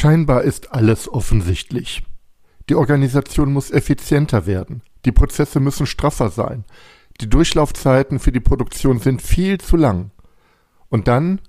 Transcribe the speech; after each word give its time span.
Scheinbar 0.00 0.44
ist 0.44 0.72
alles 0.72 1.12
offensichtlich. 1.12 2.02
Die 2.70 2.74
Organisation 2.74 3.52
muss 3.52 3.70
effizienter 3.70 4.46
werden. 4.46 4.80
Die 5.04 5.12
Prozesse 5.12 5.60
müssen 5.60 5.84
straffer 5.84 6.30
sein. 6.30 6.64
Die 7.20 7.28
Durchlaufzeiten 7.28 8.18
für 8.18 8.32
die 8.32 8.40
Produktion 8.40 8.98
sind 8.98 9.20
viel 9.20 9.58
zu 9.58 9.76
lang. 9.76 10.10
Und 10.88 11.06
dann, 11.06 11.42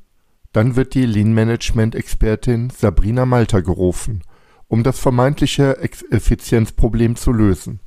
dann 0.51 0.75
wird 0.75 0.95
die 0.95 1.05
Lean 1.05 1.31
Management 1.33 1.95
Expertin 1.95 2.69
Sabrina 2.71 3.25
Malter 3.25 3.61
gerufen, 3.61 4.21
um 4.67 4.83
das 4.83 4.99
vermeintliche 4.99 5.77
Effizienzproblem 5.79 7.15
zu 7.15 7.31
lösen. 7.31 7.79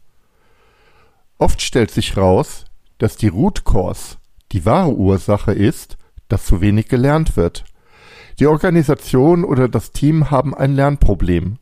Oft 1.37 1.61
stellt 1.61 1.91
sich 1.91 2.17
raus, 2.17 2.65
dass 2.97 3.19
die 3.19 3.29
Root 3.29 3.67
Cause 3.67 4.17
die 4.53 4.65
wahre 4.65 4.95
Ursache 4.95 5.53
ist, 5.53 5.99
dass 6.29 6.47
zu 6.47 6.63
wenig 6.63 6.89
gelernt 6.89 7.37
wird. 7.37 7.67
Die 8.41 8.47
Organisation 8.47 9.45
oder 9.45 9.69
das 9.69 9.93
Team 9.93 10.31
haben 10.31 10.55
ein 10.55 10.75
Lernproblem. 10.75 11.59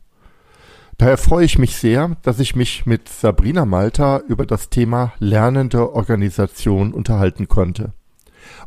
Daher 0.97 1.17
freue 1.17 1.45
ich 1.45 1.59
mich 1.59 1.75
sehr, 1.75 2.17
dass 2.23 2.39
ich 2.39 2.55
mich 2.55 2.85
mit 2.85 3.09
Sabrina 3.09 3.65
Malta 3.65 4.19
über 4.27 4.45
das 4.45 4.69
Thema 4.69 5.13
lernende 5.19 5.93
Organisation 5.93 6.93
unterhalten 6.93 7.47
konnte. 7.47 7.93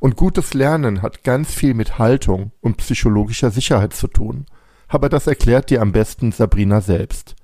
Und 0.01 0.17
gutes 0.17 0.55
Lernen 0.55 1.03
hat 1.03 1.25
ganz 1.25 1.53
viel 1.53 1.75
mit 1.75 1.99
Haltung 1.99 2.53
und 2.61 2.77
psychologischer 2.79 3.51
Sicherheit 3.51 3.93
zu 3.93 4.07
tun. 4.09 4.47
Aber 4.89 5.09
das 5.09 5.27
erklärt 5.27 5.71
dir 5.71 5.83
am 5.83 5.93
besten 5.93 6.33
Sabrina 6.33 6.81
selbst. 6.81 7.35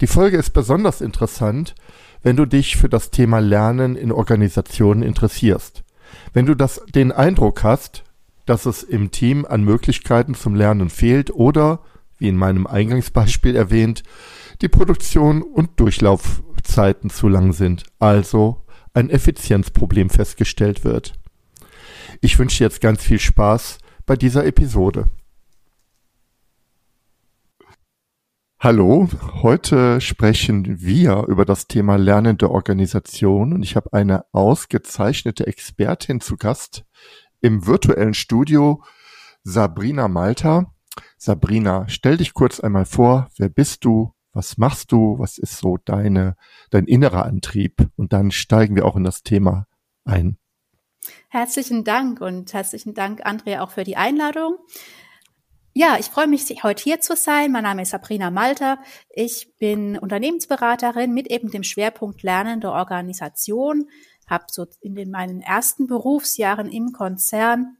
Die 0.00 0.06
Folge 0.06 0.36
ist 0.36 0.50
besonders 0.50 1.00
interessant, 1.00 1.74
wenn 2.22 2.36
du 2.36 2.46
dich 2.46 2.76
für 2.76 2.88
das 2.88 3.10
Thema 3.10 3.38
Lernen 3.38 3.96
in 3.96 4.10
Organisationen 4.10 5.02
interessierst. 5.02 5.84
Wenn 6.32 6.46
du 6.46 6.54
das, 6.54 6.80
den 6.94 7.12
Eindruck 7.12 7.62
hast, 7.62 8.02
dass 8.46 8.66
es 8.66 8.82
im 8.82 9.10
Team 9.10 9.44
an 9.44 9.62
Möglichkeiten 9.64 10.34
zum 10.34 10.54
Lernen 10.54 10.90
fehlt 10.90 11.30
oder, 11.30 11.80
wie 12.18 12.28
in 12.28 12.36
meinem 12.36 12.66
Eingangsbeispiel 12.66 13.56
erwähnt, 13.56 14.02
die 14.60 14.68
Produktion 14.68 15.42
und 15.42 15.80
Durchlaufzeiten 15.80 17.10
zu 17.10 17.28
lang 17.28 17.52
sind, 17.52 17.84
also 17.98 18.62
ein 18.92 19.10
Effizienzproblem 19.10 20.10
festgestellt 20.10 20.84
wird. 20.84 21.14
Ich 22.20 22.38
wünsche 22.38 22.62
jetzt 22.62 22.80
ganz 22.80 23.02
viel 23.02 23.18
Spaß 23.18 23.78
bei 24.06 24.16
dieser 24.16 24.46
Episode. 24.46 25.06
Hallo, 28.60 29.08
heute 29.42 30.00
sprechen 30.00 30.80
wir 30.80 31.26
über 31.28 31.44
das 31.44 31.66
Thema 31.66 31.96
lernende 31.96 32.50
Organisation 32.50 33.52
und 33.52 33.62
ich 33.62 33.76
habe 33.76 33.92
eine 33.92 34.24
ausgezeichnete 34.32 35.46
Expertin 35.46 36.22
zu 36.22 36.38
Gast 36.38 36.86
im 37.44 37.66
virtuellen 37.66 38.14
Studio, 38.14 38.82
Sabrina 39.42 40.08
Malta. 40.08 40.72
Sabrina, 41.18 41.86
stell 41.88 42.16
dich 42.16 42.32
kurz 42.32 42.58
einmal 42.58 42.86
vor, 42.86 43.28
wer 43.36 43.50
bist 43.50 43.84
du, 43.84 44.14
was 44.32 44.56
machst 44.56 44.92
du, 44.92 45.18
was 45.18 45.36
ist 45.36 45.58
so 45.58 45.76
deine, 45.76 46.36
dein 46.70 46.86
innerer 46.86 47.26
Antrieb 47.26 47.86
und 47.96 48.14
dann 48.14 48.30
steigen 48.30 48.76
wir 48.76 48.86
auch 48.86 48.96
in 48.96 49.04
das 49.04 49.22
Thema 49.22 49.66
ein. 50.06 50.38
Herzlichen 51.28 51.84
Dank 51.84 52.22
und 52.22 52.54
herzlichen 52.54 52.94
Dank, 52.94 53.26
Andrea, 53.26 53.62
auch 53.62 53.72
für 53.72 53.84
die 53.84 53.98
Einladung. 53.98 54.56
Ja, 55.74 55.96
ich 55.98 56.06
freue 56.06 56.28
mich, 56.28 56.62
heute 56.62 56.82
hier 56.82 57.00
zu 57.00 57.14
sein. 57.14 57.52
Mein 57.52 57.64
Name 57.64 57.82
ist 57.82 57.90
Sabrina 57.90 58.30
Malter. 58.30 58.78
Ich 59.10 59.54
bin 59.58 59.98
Unternehmensberaterin 59.98 61.12
mit 61.12 61.26
eben 61.26 61.50
dem 61.50 61.64
Schwerpunkt 61.64 62.22
lernende 62.22 62.70
Organisation. 62.70 63.90
Habe 64.26 64.44
so 64.50 64.66
in 64.80 64.94
den 64.94 65.10
meinen 65.10 65.40
ersten 65.40 65.86
Berufsjahren 65.86 66.70
im 66.70 66.92
Konzern, 66.92 67.76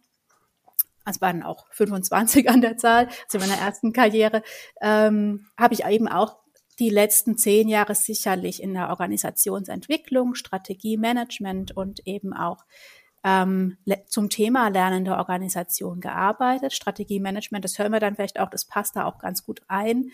es 1.07 1.21
waren 1.21 1.43
auch 1.43 1.67
25 1.71 2.49
an 2.49 2.61
der 2.61 2.77
Zahl, 2.77 3.09
also 3.25 3.39
in 3.39 3.49
meiner 3.49 3.61
ersten 3.61 3.93
Karriere, 3.93 4.43
ähm, 4.81 5.47
habe 5.59 5.75
ich 5.75 5.85
eben 5.85 6.09
auch 6.09 6.39
die 6.79 6.91
letzten 6.91 7.37
zehn 7.37 7.69
Jahre 7.69 7.95
sicherlich 7.95 8.63
in 8.63 8.75
der 8.75 8.91
Organisationsentwicklung, 8.91 10.35
Strategiemanagement 10.35 11.77
und 11.77 12.07
eben 12.07 12.33
auch 12.33 12.65
ähm, 13.23 13.79
zum 14.07 14.29
Thema 14.29 14.69
lernende 14.69 15.17
Organisation 15.17 16.01
gearbeitet. 16.01 16.73
Strategiemanagement, 16.73 17.65
das 17.65 17.79
hören 17.79 17.93
wir 17.93 18.01
dann 18.01 18.17
vielleicht 18.17 18.41
auch, 18.41 18.51
das 18.51 18.65
passt 18.65 18.97
da 18.97 19.05
auch 19.05 19.19
ganz 19.19 19.45
gut 19.45 19.63
ein. 19.69 20.11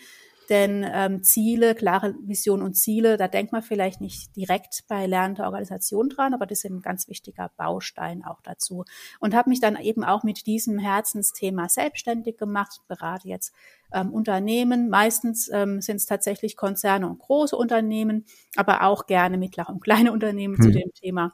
Denn 0.49 0.85
ähm, 0.91 1.23
Ziele, 1.23 1.75
klare 1.75 2.15
Vision 2.23 2.61
und 2.61 2.73
Ziele, 2.73 3.17
da 3.17 3.27
denkt 3.27 3.51
man 3.51 3.61
vielleicht 3.61 4.01
nicht 4.01 4.35
direkt 4.35 4.83
bei 4.87 5.05
lernender 5.05 5.45
Organisation 5.45 6.09
dran, 6.09 6.33
aber 6.33 6.45
das 6.45 6.63
ist 6.63 6.71
ein 6.71 6.81
ganz 6.81 7.07
wichtiger 7.07 7.51
Baustein 7.57 8.23
auch 8.25 8.41
dazu. 8.41 8.83
Und 9.19 9.33
habe 9.33 9.49
mich 9.49 9.61
dann 9.61 9.79
eben 9.79 10.03
auch 10.03 10.23
mit 10.23 10.45
diesem 10.47 10.77
Herzensthema 10.77 11.69
selbstständig 11.69 12.37
gemacht, 12.37 12.81
berate 12.87 13.27
jetzt 13.27 13.53
ähm, 13.93 14.11
Unternehmen. 14.11 14.89
Meistens 14.89 15.49
ähm, 15.53 15.81
sind 15.81 15.97
es 15.97 16.05
tatsächlich 16.05 16.57
Konzerne 16.57 17.07
und 17.07 17.19
große 17.19 17.55
Unternehmen, 17.55 18.25
aber 18.55 18.83
auch 18.83 19.05
gerne 19.05 19.37
mittlere 19.37 19.69
und 19.69 19.81
kleine 19.81 20.11
Unternehmen 20.11 20.57
hm. 20.57 20.63
zu 20.63 20.71
dem 20.71 20.91
Thema 20.93 21.33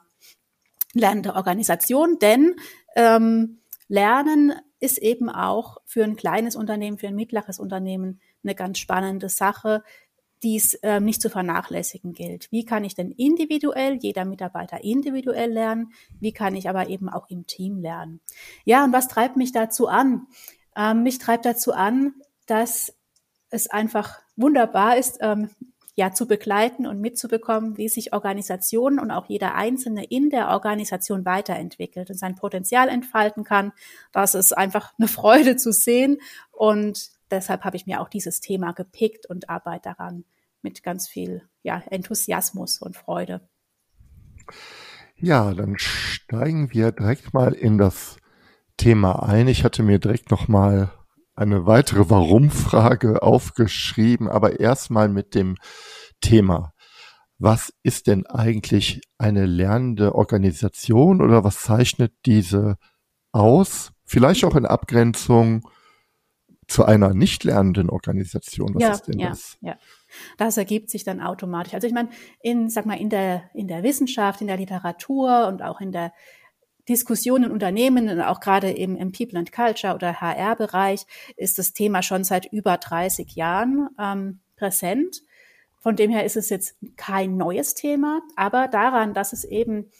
lernende 0.94 1.34
Organisation, 1.34 2.18
denn 2.18 2.54
ähm, 2.96 3.58
Lernen 3.88 4.52
ist 4.80 4.98
eben 4.98 5.28
auch 5.28 5.78
für 5.84 6.04
ein 6.04 6.16
kleines 6.16 6.56
Unternehmen, 6.56 6.98
für 6.98 7.08
ein 7.08 7.14
mittleres 7.16 7.58
Unternehmen 7.58 8.20
eine 8.42 8.54
ganz 8.54 8.78
spannende 8.78 9.28
Sache, 9.28 9.82
die 10.42 10.56
es 10.56 10.78
ähm, 10.82 11.04
nicht 11.04 11.20
zu 11.20 11.30
vernachlässigen 11.30 12.12
gilt. 12.12 12.50
Wie 12.52 12.64
kann 12.64 12.84
ich 12.84 12.94
denn 12.94 13.10
individuell, 13.10 13.98
jeder 14.00 14.24
Mitarbeiter 14.24 14.84
individuell 14.84 15.50
lernen? 15.50 15.92
Wie 16.20 16.32
kann 16.32 16.54
ich 16.54 16.68
aber 16.68 16.88
eben 16.88 17.08
auch 17.08 17.28
im 17.28 17.46
Team 17.46 17.78
lernen? 17.78 18.20
Ja, 18.64 18.84
und 18.84 18.92
was 18.92 19.08
treibt 19.08 19.36
mich 19.36 19.52
dazu 19.52 19.88
an? 19.88 20.26
Ähm, 20.76 21.02
mich 21.02 21.18
treibt 21.18 21.44
dazu 21.44 21.72
an, 21.72 22.14
dass 22.46 22.94
es 23.50 23.68
einfach 23.68 24.20
wunderbar 24.36 24.96
ist, 24.96 25.18
ähm, 25.20 25.50
ja 25.98 26.12
zu 26.12 26.28
begleiten 26.28 26.86
und 26.86 27.00
mitzubekommen, 27.00 27.76
wie 27.76 27.88
sich 27.88 28.12
Organisationen 28.12 29.00
und 29.00 29.10
auch 29.10 29.26
jeder 29.26 29.56
Einzelne 29.56 30.04
in 30.04 30.30
der 30.30 30.50
Organisation 30.50 31.24
weiterentwickelt 31.24 32.08
und 32.08 32.16
sein 32.16 32.36
Potenzial 32.36 32.88
entfalten 32.88 33.42
kann. 33.42 33.72
Das 34.12 34.36
ist 34.36 34.56
einfach 34.56 34.94
eine 34.96 35.08
Freude 35.08 35.56
zu 35.56 35.72
sehen 35.72 36.18
und 36.52 37.10
deshalb 37.32 37.64
habe 37.64 37.76
ich 37.76 37.86
mir 37.86 38.00
auch 38.00 38.08
dieses 38.08 38.40
Thema 38.40 38.70
gepickt 38.70 39.26
und 39.26 39.50
arbeite 39.50 39.88
daran 39.88 40.24
mit 40.62 40.84
ganz 40.84 41.08
viel 41.08 41.42
ja, 41.64 41.82
Enthusiasmus 41.90 42.80
und 42.80 42.96
Freude. 42.96 43.40
Ja, 45.16 45.52
dann 45.52 45.78
steigen 45.78 46.72
wir 46.72 46.92
direkt 46.92 47.34
mal 47.34 47.52
in 47.52 47.76
das 47.76 48.18
Thema 48.76 49.24
ein. 49.28 49.48
Ich 49.48 49.64
hatte 49.64 49.82
mir 49.82 49.98
direkt 49.98 50.30
noch 50.30 50.46
mal 50.46 50.92
eine 51.38 51.66
weitere 51.66 52.10
Warum-Frage 52.10 53.22
aufgeschrieben, 53.22 54.28
aber 54.28 54.58
erstmal 54.58 55.08
mit 55.08 55.34
dem 55.34 55.56
Thema. 56.20 56.72
Was 57.38 57.72
ist 57.84 58.08
denn 58.08 58.26
eigentlich 58.26 59.00
eine 59.18 59.46
lernende 59.46 60.16
Organisation 60.16 61.22
oder 61.22 61.44
was 61.44 61.60
zeichnet 61.60 62.12
diese 62.26 62.76
aus? 63.30 63.92
Vielleicht 64.04 64.44
auch 64.44 64.56
in 64.56 64.66
Abgrenzung 64.66 65.62
zu 66.66 66.84
einer 66.84 67.14
nicht 67.14 67.44
lernenden 67.44 67.88
Organisation. 67.88 68.74
Was 68.74 68.82
ja, 68.82 68.90
ist 68.90 69.02
denn 69.06 69.18
ja, 69.20 69.28
das? 69.28 69.58
Ja. 69.60 69.78
Das 70.38 70.56
ergibt 70.56 70.90
sich 70.90 71.04
dann 71.04 71.20
automatisch. 71.20 71.72
Also 71.72 71.86
ich 71.86 71.94
meine, 71.94 72.08
in, 72.40 72.68
sag 72.68 72.84
mal, 72.84 72.98
in 72.98 73.10
der, 73.10 73.44
in 73.54 73.68
der 73.68 73.84
Wissenschaft, 73.84 74.40
in 74.40 74.48
der 74.48 74.56
Literatur 74.56 75.46
und 75.46 75.62
auch 75.62 75.80
in 75.80 75.92
der 75.92 76.12
Diskussion 76.88 77.44
in 77.44 77.50
Unternehmen 77.50 78.08
und 78.08 78.20
auch 78.20 78.40
gerade 78.40 78.70
im, 78.70 78.96
im 78.96 79.12
People 79.12 79.38
and 79.38 79.52
Culture 79.52 79.94
oder 79.94 80.20
HR-Bereich 80.20 81.04
ist 81.36 81.58
das 81.58 81.72
Thema 81.72 82.02
schon 82.02 82.24
seit 82.24 82.46
über 82.52 82.76
30 82.76 83.34
Jahren 83.34 83.88
ähm, 84.00 84.40
präsent. 84.56 85.22
Von 85.80 85.96
dem 85.96 86.10
her 86.10 86.24
ist 86.24 86.36
es 86.36 86.48
jetzt 86.48 86.76
kein 86.96 87.36
neues 87.36 87.74
Thema, 87.74 88.20
aber 88.36 88.68
daran, 88.68 89.14
dass 89.14 89.32
es 89.32 89.44
eben 89.44 89.90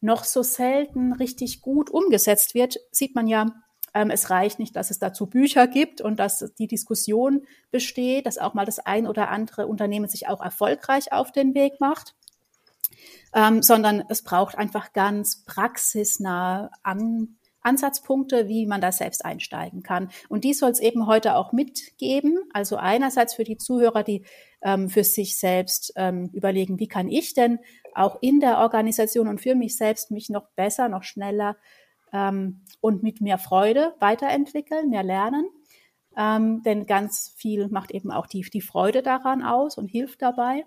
noch 0.00 0.24
so 0.24 0.42
selten 0.42 1.12
richtig 1.12 1.60
gut 1.60 1.90
umgesetzt 1.90 2.54
wird, 2.54 2.76
sieht 2.90 3.14
man 3.14 3.26
ja, 3.26 3.46
ähm, 3.92 4.10
es 4.10 4.30
reicht 4.30 4.58
nicht, 4.58 4.76
dass 4.76 4.90
es 4.90 4.98
dazu 4.98 5.26
Bücher 5.26 5.66
gibt 5.66 6.00
und 6.00 6.18
dass 6.18 6.52
die 6.58 6.66
Diskussion 6.66 7.42
besteht, 7.70 8.26
dass 8.26 8.38
auch 8.38 8.54
mal 8.54 8.66
das 8.66 8.78
ein 8.78 9.06
oder 9.06 9.30
andere 9.30 9.66
Unternehmen 9.66 10.08
sich 10.08 10.28
auch 10.28 10.40
erfolgreich 10.40 11.12
auf 11.12 11.32
den 11.32 11.54
Weg 11.54 11.80
macht 11.80 12.14
ähm, 13.36 13.62
sondern 13.62 14.02
es 14.08 14.22
braucht 14.22 14.56
einfach 14.56 14.94
ganz 14.94 15.44
praxisnahe 15.44 16.70
An 16.82 17.36
Ansatzpunkte, 17.60 18.46
wie 18.46 18.64
man 18.64 18.80
da 18.80 18.92
selbst 18.92 19.24
einsteigen 19.24 19.82
kann. 19.82 20.08
Und 20.28 20.44
die 20.44 20.54
soll 20.54 20.70
es 20.70 20.78
eben 20.78 21.08
heute 21.08 21.34
auch 21.34 21.52
mitgeben. 21.52 22.38
Also 22.52 22.76
einerseits 22.76 23.34
für 23.34 23.42
die 23.42 23.56
Zuhörer, 23.56 24.04
die 24.04 24.24
ähm, 24.62 24.88
für 24.88 25.02
sich 25.02 25.36
selbst 25.36 25.92
ähm, 25.96 26.30
überlegen, 26.32 26.78
wie 26.78 26.86
kann 26.86 27.08
ich 27.08 27.34
denn 27.34 27.58
auch 27.92 28.18
in 28.20 28.38
der 28.38 28.58
Organisation 28.58 29.26
und 29.26 29.40
für 29.40 29.56
mich 29.56 29.76
selbst 29.76 30.12
mich 30.12 30.30
noch 30.30 30.48
besser, 30.54 30.88
noch 30.88 31.02
schneller 31.02 31.56
ähm, 32.12 32.62
und 32.80 33.02
mit 33.02 33.20
mehr 33.20 33.38
Freude 33.38 33.96
weiterentwickeln, 33.98 34.88
mehr 34.88 35.02
lernen. 35.02 35.48
Ähm, 36.16 36.62
denn 36.62 36.86
ganz 36.86 37.34
viel 37.36 37.68
macht 37.68 37.90
eben 37.90 38.12
auch 38.12 38.28
die, 38.28 38.42
die 38.42 38.60
Freude 38.60 39.02
daran 39.02 39.42
aus 39.42 39.76
und 39.76 39.88
hilft 39.88 40.22
dabei. 40.22 40.64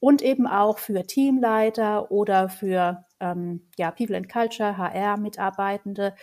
Und 0.00 0.22
eben 0.22 0.46
auch 0.46 0.78
für 0.78 1.02
Teamleiter 1.04 2.10
oder 2.10 2.48
für 2.48 3.04
ähm, 3.20 3.66
ja, 3.76 3.90
People 3.90 4.16
and 4.16 4.28
Culture, 4.28 4.78
HR-Mitarbeitende, 4.78 6.14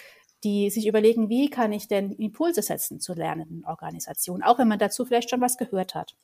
die 0.43 0.69
sich 0.69 0.87
überlegen, 0.87 1.29
wie 1.29 1.49
kann 1.49 1.73
ich 1.73 1.87
denn 1.87 2.11
Impulse 2.11 2.61
setzen 2.61 2.99
zur 2.99 3.15
lernenden 3.15 3.65
Organisation, 3.65 4.43
auch 4.43 4.59
wenn 4.59 4.67
man 4.67 4.79
dazu 4.79 5.05
vielleicht 5.05 5.29
schon 5.29 5.41
was 5.41 5.57
gehört 5.57 5.95
hat. 5.95 6.15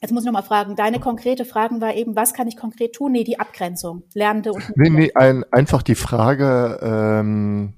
Jetzt 0.00 0.12
muss 0.12 0.22
ich 0.22 0.26
nochmal 0.26 0.42
fragen, 0.42 0.76
deine 0.76 1.00
konkrete 1.00 1.44
Frage 1.44 1.80
war 1.80 1.94
eben, 1.94 2.14
was 2.14 2.34
kann 2.34 2.46
ich 2.46 2.56
konkret 2.56 2.94
tun? 2.94 3.12
Nee, 3.12 3.24
die 3.24 3.40
Abgrenzung, 3.40 4.04
Lernende 4.12 4.52
und 4.52 4.76
Nee, 4.76 4.90
nee, 4.90 5.12
ein, 5.14 5.44
einfach 5.50 5.82
die 5.82 5.94
Frage, 5.94 6.78
ähm, 6.82 7.74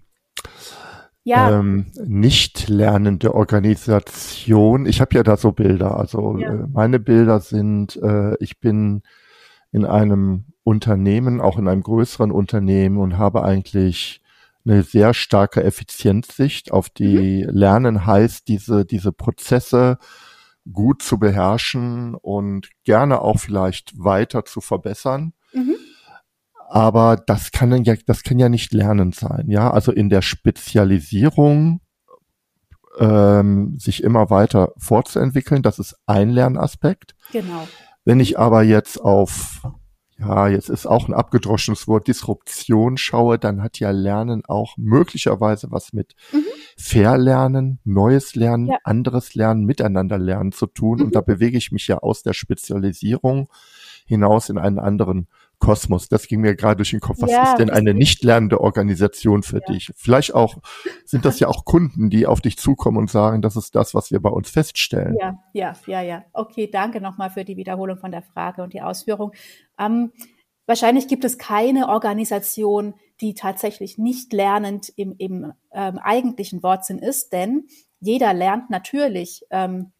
ja. 1.26 1.58
ähm, 1.58 1.86
nicht 2.04 2.68
lernende 2.68 3.34
Organisation. 3.34 4.86
Ich 4.86 5.00
habe 5.00 5.16
ja 5.16 5.24
da 5.24 5.36
so 5.36 5.50
Bilder. 5.50 5.98
Also 5.98 6.38
ja. 6.38 6.54
äh, 6.54 6.66
meine 6.72 7.00
Bilder 7.00 7.40
sind, 7.40 7.96
äh, 7.96 8.36
ich 8.38 8.60
bin 8.60 9.02
in 9.72 9.84
einem 9.84 10.44
Unternehmen, 10.62 11.40
auch 11.40 11.58
in 11.58 11.66
einem 11.66 11.82
größeren 11.82 12.30
Unternehmen 12.30 12.98
und 12.98 13.18
habe 13.18 13.42
eigentlich 13.42 14.22
eine 14.64 14.84
sehr 14.84 15.14
starke 15.14 15.64
Effizienzsicht 15.64 16.70
auf 16.70 16.90
die 16.90 17.44
mhm. 17.44 17.50
Lernen 17.50 18.06
heißt, 18.06 18.46
diese, 18.46 18.84
diese 18.84 19.10
Prozesse 19.10 19.98
gut 20.72 21.02
zu 21.02 21.18
beherrschen 21.18 22.14
und 22.14 22.68
gerne 22.84 23.20
auch 23.20 23.40
vielleicht 23.40 23.94
weiter 23.98 24.44
zu 24.44 24.60
verbessern. 24.60 25.32
Mhm. 25.52 25.74
Aber 26.68 27.16
das 27.16 27.52
kann 27.52 27.84
ja, 27.84 27.94
das 28.06 28.22
kann 28.22 28.38
ja 28.38 28.48
nicht 28.48 28.72
Lernen 28.72 29.12
sein, 29.12 29.48
ja. 29.48 29.70
Also 29.70 29.92
in 29.92 30.08
der 30.08 30.22
Spezialisierung 30.22 31.80
ähm, 32.98 33.78
sich 33.78 34.02
immer 34.02 34.30
weiter 34.30 34.72
fortzuentwickeln, 34.78 35.62
das 35.62 35.78
ist 35.78 35.96
ein 36.06 36.30
Lernaspekt. 36.30 37.14
Genau. 37.32 37.68
Wenn 38.04 38.20
ich 38.20 38.38
aber 38.38 38.62
jetzt 38.62 39.00
auf 39.00 39.62
ja, 40.18 40.48
jetzt 40.48 40.70
ist 40.70 40.86
auch 40.86 41.08
ein 41.08 41.14
abgedroschenes 41.14 41.88
Wort 41.88 42.08
Disruption 42.08 42.96
schaue, 42.96 43.38
dann 43.38 43.62
hat 43.62 43.78
ja 43.80 43.90
Lernen 43.90 44.42
auch 44.46 44.74
möglicherweise 44.78 45.70
was 45.70 45.92
mit 45.92 46.14
mhm. 46.32 46.44
Verlernen, 46.78 47.80
neues 47.84 48.34
Lernen, 48.34 48.68
ja. 48.68 48.78
anderes 48.82 49.34
Lernen, 49.34 49.64
miteinander 49.64 50.16
lernen 50.16 50.52
zu 50.52 50.66
tun. 50.66 50.98
Mhm. 50.98 51.04
Und 51.04 51.16
da 51.16 51.20
bewege 51.20 51.58
ich 51.58 51.70
mich 51.70 51.86
ja 51.86 51.98
aus 51.98 52.22
der 52.22 52.32
Spezialisierung 52.32 53.50
hinaus 54.06 54.48
in 54.48 54.56
einen 54.56 54.78
anderen 54.78 55.28
Kosmos. 55.58 56.08
Das 56.08 56.28
ging 56.28 56.40
mir 56.40 56.54
gerade 56.54 56.76
durch 56.76 56.90
den 56.90 57.00
Kopf. 57.00 57.16
Was 57.20 57.30
ja, 57.30 57.50
ist 57.50 57.58
denn 57.58 57.70
eine 57.70 57.94
nicht 57.94 58.22
lernende 58.22 58.60
Organisation 58.60 59.42
für 59.42 59.60
ja. 59.66 59.72
dich? 59.72 59.90
Vielleicht 59.96 60.34
auch, 60.34 60.58
sind 61.04 61.24
das 61.24 61.40
ja 61.40 61.48
auch 61.48 61.64
Kunden, 61.64 62.10
die 62.10 62.26
auf 62.26 62.40
dich 62.40 62.58
zukommen 62.58 62.98
und 62.98 63.10
sagen, 63.10 63.42
das 63.42 63.56
ist 63.56 63.74
das, 63.74 63.94
was 63.94 64.10
wir 64.10 64.20
bei 64.20 64.30
uns 64.30 64.50
feststellen. 64.50 65.16
Ja, 65.20 65.38
ja, 65.52 65.72
ja, 65.86 66.02
ja. 66.02 66.24
Okay, 66.32 66.68
danke 66.70 67.00
nochmal 67.00 67.30
für 67.30 67.44
die 67.44 67.56
Wiederholung 67.56 67.98
von 67.98 68.10
der 68.10 68.22
Frage 68.22 68.62
und 68.62 68.74
die 68.74 68.82
Ausführung. 68.82 69.32
Ähm, 69.78 70.12
wahrscheinlich 70.66 71.08
gibt 71.08 71.24
es 71.24 71.38
keine 71.38 71.88
Organisation, 71.88 72.94
die 73.20 73.34
tatsächlich 73.34 73.98
nicht 73.98 74.32
lernend 74.32 74.92
im, 74.96 75.14
im 75.18 75.52
ähm, 75.72 75.98
eigentlichen 75.98 76.62
Wortsinn 76.62 76.98
ist, 76.98 77.32
denn 77.32 77.66
jeder 77.98 78.34
lernt 78.34 78.68
natürlich, 78.68 79.42
ähm, 79.50 79.92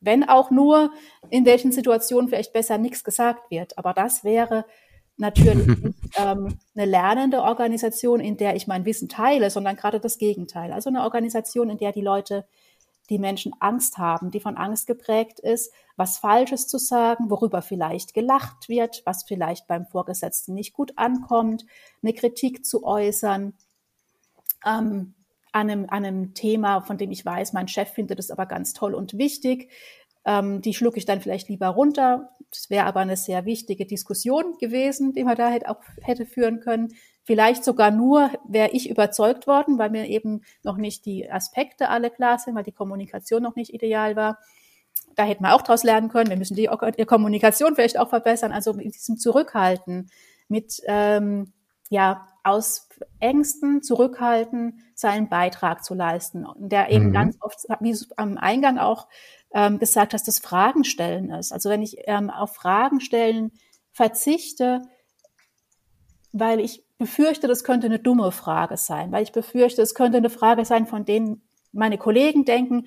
wenn 0.00 0.28
auch 0.28 0.50
nur 0.50 0.92
in 1.30 1.44
welchen 1.44 1.72
Situationen 1.72 2.28
vielleicht 2.28 2.52
besser 2.52 2.78
nichts 2.78 3.04
gesagt 3.04 3.50
wird. 3.50 3.78
Aber 3.78 3.92
das 3.92 4.24
wäre 4.24 4.64
natürlich 5.20 5.66
nicht 5.82 5.98
ähm, 6.16 6.58
eine 6.74 6.86
lernende 6.86 7.42
Organisation, 7.42 8.20
in 8.20 8.36
der 8.36 8.56
ich 8.56 8.66
mein 8.66 8.84
Wissen 8.84 9.08
teile, 9.08 9.50
sondern 9.50 9.76
gerade 9.76 10.00
das 10.00 10.18
Gegenteil. 10.18 10.72
Also 10.72 10.90
eine 10.90 11.02
Organisation, 11.02 11.70
in 11.70 11.78
der 11.78 11.92
die 11.92 12.00
Leute, 12.00 12.46
die 13.10 13.18
Menschen 13.18 13.52
Angst 13.58 13.98
haben, 13.98 14.30
die 14.30 14.40
von 14.40 14.56
Angst 14.56 14.86
geprägt 14.86 15.40
ist, 15.40 15.72
was 15.96 16.18
Falsches 16.18 16.68
zu 16.68 16.78
sagen, 16.78 17.28
worüber 17.28 17.60
vielleicht 17.60 18.14
gelacht 18.14 18.68
wird, 18.68 19.02
was 19.04 19.24
vielleicht 19.24 19.66
beim 19.66 19.86
Vorgesetzten 19.86 20.54
nicht 20.54 20.72
gut 20.72 20.92
ankommt, 20.96 21.66
eine 22.02 22.14
Kritik 22.14 22.64
zu 22.64 22.84
äußern. 22.84 23.54
Ähm, 24.64 25.14
an 25.52 25.68
einem, 25.68 25.86
an 25.88 26.04
einem 26.04 26.34
Thema, 26.34 26.80
von 26.80 26.96
dem 26.96 27.10
ich 27.10 27.24
weiß, 27.26 27.52
mein 27.52 27.66
Chef 27.66 27.90
findet 27.90 28.20
es 28.20 28.30
aber 28.30 28.46
ganz 28.46 28.72
toll 28.72 28.94
und 28.94 29.18
wichtig. 29.18 29.70
Ähm, 30.24 30.60
die 30.60 30.74
schlucke 30.74 30.98
ich 30.98 31.06
dann 31.06 31.20
vielleicht 31.20 31.48
lieber 31.48 31.68
runter. 31.68 32.30
Das 32.50 32.68
wäre 32.68 32.86
aber 32.86 33.00
eine 33.00 33.16
sehr 33.16 33.44
wichtige 33.44 33.86
Diskussion 33.86 34.58
gewesen, 34.58 35.12
die 35.12 35.24
man 35.24 35.36
da 35.36 35.48
hätte, 35.48 35.68
auch 35.68 35.80
hätte 36.02 36.26
führen 36.26 36.60
können. 36.60 36.94
Vielleicht 37.22 37.64
sogar 37.64 37.90
nur 37.90 38.30
wäre 38.48 38.70
ich 38.70 38.90
überzeugt 38.90 39.46
worden, 39.46 39.78
weil 39.78 39.90
mir 39.90 40.06
eben 40.06 40.42
noch 40.62 40.76
nicht 40.76 41.06
die 41.06 41.30
Aspekte 41.30 41.88
alle 41.88 42.10
klar 42.10 42.38
sind, 42.38 42.54
weil 42.54 42.64
die 42.64 42.72
Kommunikation 42.72 43.42
noch 43.42 43.56
nicht 43.56 43.72
ideal 43.72 44.16
war. 44.16 44.38
Da 45.14 45.22
hätten 45.22 45.44
wir 45.44 45.54
auch 45.54 45.62
daraus 45.62 45.84
lernen 45.84 46.08
können. 46.08 46.30
Wir 46.30 46.36
müssen 46.36 46.56
die, 46.56 46.68
die 46.98 47.04
Kommunikation 47.04 47.74
vielleicht 47.74 47.98
auch 47.98 48.08
verbessern. 48.08 48.52
Also 48.52 48.72
mit 48.72 48.94
diesem 48.94 49.16
Zurückhalten, 49.16 50.10
mit 50.48 50.80
ähm, 50.86 51.52
ja 51.88 52.26
aus 52.42 52.88
Ängsten 53.18 53.82
zurückhalten, 53.82 54.82
seinen 54.94 55.28
Beitrag 55.28 55.84
zu 55.84 55.94
leisten. 55.94 56.46
Und 56.46 56.70
der 56.70 56.90
eben 56.90 57.08
mhm. 57.08 57.12
ganz 57.12 57.36
oft, 57.40 57.58
wie 57.80 57.96
am 58.16 58.38
Eingang 58.38 58.78
auch 58.78 59.08
ähm, 59.52 59.78
gesagt 59.78 60.14
hast, 60.14 60.28
das 60.28 60.38
Fragen 60.38 60.84
stellen 60.84 61.30
ist. 61.30 61.52
Also 61.52 61.70
wenn 61.70 61.82
ich 61.82 61.96
ähm, 62.06 62.30
auf 62.30 62.54
Fragen 62.54 63.00
stellen 63.00 63.52
verzichte, 63.92 64.82
weil 66.32 66.60
ich 66.60 66.84
befürchte, 66.98 67.48
das 67.48 67.64
könnte 67.64 67.86
eine 67.86 67.98
dumme 67.98 68.30
Frage 68.30 68.76
sein, 68.76 69.10
weil 69.10 69.22
ich 69.22 69.32
befürchte, 69.32 69.82
es 69.82 69.94
könnte 69.94 70.18
eine 70.18 70.30
Frage 70.30 70.64
sein, 70.64 70.86
von 70.86 71.04
denen 71.04 71.42
meine 71.72 71.98
Kollegen 71.98 72.44
denken, 72.44 72.84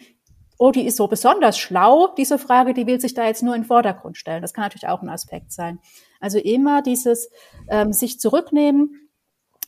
oh, 0.58 0.72
die 0.72 0.86
ist 0.86 0.98
so 0.98 1.08
besonders 1.08 1.58
schlau, 1.58 2.08
diese 2.16 2.38
Frage, 2.38 2.74
die 2.74 2.88
will 2.88 3.02
sich 3.02 3.14
da 3.14 3.26
jetzt 3.26 3.44
nur 3.44 3.56
in 3.56 3.62
den 3.62 3.68
Vordergrund 3.68 4.18
stellen. 4.18 4.42
Das 4.42 4.54
kann 4.54 4.64
natürlich 4.64 4.88
auch 4.88 5.02
ein 5.02 5.10
Aspekt 5.10 5.52
sein. 5.52 5.80
Also 6.20 6.38
immer 6.38 6.82
dieses 6.82 7.30
ähm, 7.70 7.92
sich 7.92 8.20
zurücknehmen, 8.20 9.10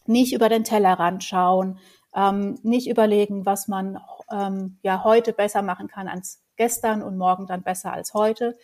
nicht 0.06 0.34
über 0.34 0.48
den 0.48 0.64
Tellerrand 0.64 1.24
schauen, 1.24 1.80
ähm, 2.16 2.60
nicht 2.64 2.88
überlegen, 2.88 3.46
was 3.46 3.68
man 3.68 4.00
ähm, 4.32 4.78
ja 4.84 5.04
heute 5.04 5.34
besser 5.34 5.62
machen 5.62 5.88
kann 5.88 6.08
als 6.08 6.45
gestern 6.58 7.02
und 7.02 7.18
morgen 7.18 7.48
dann 7.48 7.64
besser 7.64 7.94
als 7.94 8.14
heute. 8.14 8.58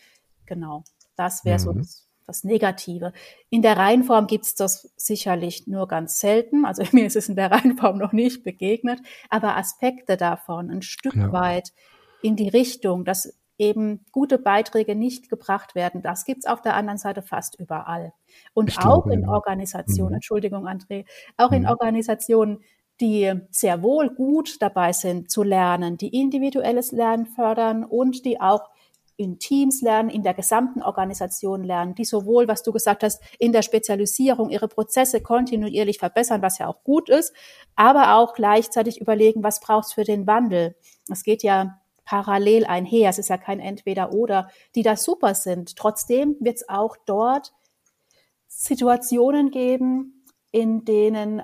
Genau, 0.45 0.83
das 1.15 1.45
wäre 1.45 1.60
mhm. 1.60 1.63
so 1.63 1.74
das, 1.74 2.07
das, 2.25 2.43
Negative. 2.43 3.13
In 3.50 3.62
der 3.62 3.77
Reihenform 3.77 4.27
gibt's 4.27 4.55
das 4.55 4.91
sicherlich 4.95 5.67
nur 5.67 5.88
ganz 5.88 6.19
selten. 6.19 6.65
Also 6.65 6.83
mir 6.91 7.05
ist 7.05 7.15
es 7.15 7.29
in 7.29 7.36
der 7.36 7.51
Reihenform 7.51 7.98
noch 7.98 8.12
nicht 8.12 8.43
begegnet, 8.43 9.00
aber 9.29 9.57
Aspekte 9.57 10.17
davon 10.17 10.69
ein 10.69 10.81
Stück 10.81 11.15
ja. 11.15 11.31
weit 11.31 11.71
in 12.21 12.36
die 12.36 12.50
Richtung, 12.50 13.05
dass 13.05 13.33
eben 13.62 14.03
gute 14.12 14.39
Beiträge 14.39 14.95
nicht 14.95 15.29
gebracht 15.29 15.75
werden. 15.75 16.01
Das 16.01 16.25
gibt's 16.25 16.48
auf 16.48 16.63
der 16.63 16.75
anderen 16.75 16.98
Seite 16.98 17.21
fast 17.21 17.60
überall. 17.60 18.12
Und 18.55 18.69
ich 18.69 18.79
auch 18.79 19.03
glaube, 19.03 19.13
in 19.13 19.29
Organisationen, 19.29 20.10
mhm. 20.10 20.15
Entschuldigung, 20.15 20.67
André, 20.67 21.05
auch 21.38 21.51
mhm. 21.51 21.57
in 21.57 21.67
Organisationen, 21.67 22.63
die 23.01 23.34
sehr 23.50 23.81
wohl 23.81 24.10
gut 24.10 24.62
dabei 24.62 24.93
sind 24.93 25.29
zu 25.31 25.43
lernen, 25.43 25.98
die 25.98 26.20
individuelles 26.20 26.91
Lernen 26.91 27.25
fördern 27.25 27.84
und 27.84 28.24
die 28.25 28.39
auch 28.39 28.70
in 29.17 29.39
Teams 29.39 29.81
lernen, 29.81 30.10
in 30.10 30.24
der 30.24 30.34
gesamten 30.34 30.81
Organisation 30.81 31.63
lernen, 31.63 31.96
die 31.96 32.05
sowohl, 32.05 32.48
was 32.48 32.63
du 32.63 32.72
gesagt 32.72 33.03
hast, 33.03 33.22
in 33.38 33.51
der 33.51 33.62
Spezialisierung 33.62 34.50
ihre 34.50 34.67
Prozesse 34.67 35.22
kontinuierlich 35.22 36.00
verbessern, 36.00 36.41
was 36.41 36.58
ja 36.58 36.67
auch 36.67 36.84
gut 36.84 37.10
ist, 37.10 37.34
aber 37.75 38.15
auch 38.15 38.34
gleichzeitig 38.34 39.00
überlegen, 39.00 39.43
was 39.43 39.60
brauchst 39.60 39.93
für 39.93 40.03
den 40.03 40.25
Wandel. 40.25 40.75
Es 41.10 41.24
geht 41.24 41.43
ja 41.43 41.79
parallel 42.03 42.65
einher, 42.65 43.10
es 43.10 43.20
ist 43.20 43.29
ja 43.29 43.38
kein 43.38 43.60
Entweder-Oder, 43.60 44.50
die 44.75 44.84
da 44.84 44.96
super 44.96 45.36
sind. 45.36 45.75
Trotzdem 45.75 46.36
wird 46.39 46.58
es 46.58 46.70
auch 46.70 46.98
dort 47.05 47.53
Situationen 48.48 49.51
geben, 49.51 50.25
in 50.51 50.84
denen 50.84 51.43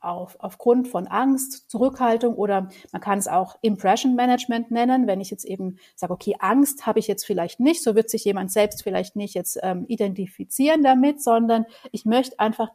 auf, 0.00 0.36
aufgrund 0.38 0.88
von 0.88 1.06
Angst, 1.06 1.70
Zurückhaltung 1.70 2.34
oder 2.34 2.68
man 2.92 3.00
kann 3.00 3.18
es 3.18 3.28
auch 3.28 3.56
Impression 3.62 4.14
Management 4.14 4.70
nennen, 4.70 5.06
wenn 5.06 5.20
ich 5.20 5.30
jetzt 5.30 5.44
eben 5.44 5.78
sage, 5.96 6.12
okay, 6.12 6.36
Angst 6.38 6.86
habe 6.86 6.98
ich 6.98 7.08
jetzt 7.08 7.24
vielleicht 7.24 7.60
nicht, 7.60 7.82
so 7.82 7.94
wird 7.94 8.10
sich 8.10 8.24
jemand 8.24 8.52
selbst 8.52 8.82
vielleicht 8.82 9.16
nicht 9.16 9.34
jetzt 9.34 9.58
ähm, 9.62 9.84
identifizieren 9.88 10.82
damit, 10.82 11.22
sondern 11.22 11.66
ich 11.90 12.04
möchte 12.04 12.38
einfach 12.38 12.70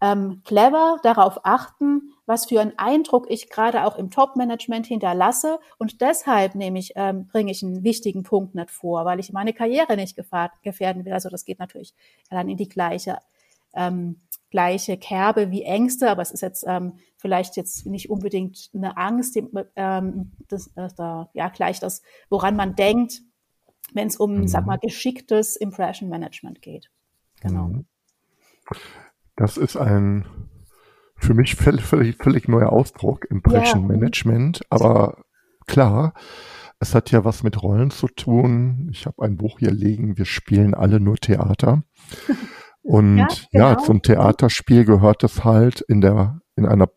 ähm, 0.00 0.42
clever 0.44 0.98
darauf 1.02 1.40
achten, 1.44 2.12
was 2.26 2.46
für 2.46 2.60
einen 2.60 2.78
Eindruck 2.78 3.26
ich 3.30 3.48
gerade 3.48 3.84
auch 3.84 3.96
im 3.96 4.10
Top-Management 4.10 4.86
hinterlasse. 4.86 5.58
Und 5.78 6.00
deshalb 6.00 6.54
nehme 6.54 6.78
ich, 6.78 6.92
ähm, 6.96 7.26
bringe 7.26 7.50
ich 7.50 7.62
einen 7.62 7.84
wichtigen 7.84 8.22
Punkt 8.22 8.54
nicht 8.54 8.70
vor, 8.70 9.04
weil 9.04 9.20
ich 9.20 9.32
meine 9.32 9.52
Karriere 9.52 9.96
nicht 9.96 10.16
gefährden 10.16 11.04
will. 11.04 11.12
Also 11.12 11.28
das 11.28 11.44
geht 11.44 11.58
natürlich 11.58 11.94
dann 12.30 12.48
in 12.48 12.56
die 12.56 12.68
gleiche 12.68 13.18
ähm, 13.74 14.20
gleiche 14.50 14.96
Kerbe 14.96 15.50
wie 15.50 15.62
Ängste, 15.62 16.10
aber 16.10 16.22
es 16.22 16.30
ist 16.30 16.40
jetzt 16.40 16.64
ähm, 16.66 16.98
vielleicht 17.16 17.56
jetzt 17.56 17.86
nicht 17.86 18.10
unbedingt 18.10 18.70
eine 18.74 18.96
Angst, 18.96 19.36
ähm, 19.76 20.32
das, 20.48 20.70
das, 20.74 20.94
da, 20.94 21.30
ja, 21.34 21.48
gleich 21.48 21.80
das, 21.80 22.02
woran 22.30 22.56
man 22.56 22.76
denkt, 22.76 23.20
wenn 23.92 24.08
es 24.08 24.16
um, 24.16 24.40
mhm. 24.40 24.48
sag 24.48 24.66
mal, 24.66 24.78
geschicktes 24.78 25.56
Impression 25.56 26.08
Management 26.08 26.62
geht. 26.62 26.90
Genau. 27.40 27.68
Mhm. 27.68 27.86
Das 29.36 29.56
ist 29.56 29.76
ein 29.76 30.24
für 31.16 31.34
mich 31.34 31.54
völlig, 31.54 31.84
völlig, 31.84 32.16
völlig 32.16 32.48
neuer 32.48 32.70
Ausdruck, 32.72 33.24
Impression 33.30 33.82
ja. 33.82 33.88
Management, 33.88 34.62
aber 34.68 35.24
klar, 35.66 36.12
es 36.80 36.94
hat 36.94 37.10
ja 37.10 37.24
was 37.24 37.42
mit 37.42 37.62
Rollen 37.62 37.90
zu 37.90 38.08
tun. 38.08 38.88
Ich 38.92 39.06
habe 39.06 39.22
ein 39.22 39.36
Buch 39.36 39.58
hier 39.58 39.70
liegen, 39.70 40.18
wir 40.18 40.26
spielen 40.26 40.74
alle 40.74 41.00
nur 41.00 41.16
Theater. 41.16 41.82
Und 42.84 43.16
ja, 43.16 43.28
genau. 43.50 43.68
ja, 43.70 43.78
zum 43.78 44.02
Theaterspiel 44.02 44.84
gehört 44.84 45.24
es 45.24 45.42
halt 45.42 45.80
in 45.80 46.02
der, 46.02 46.40
in 46.54 46.66
einer 46.66 46.90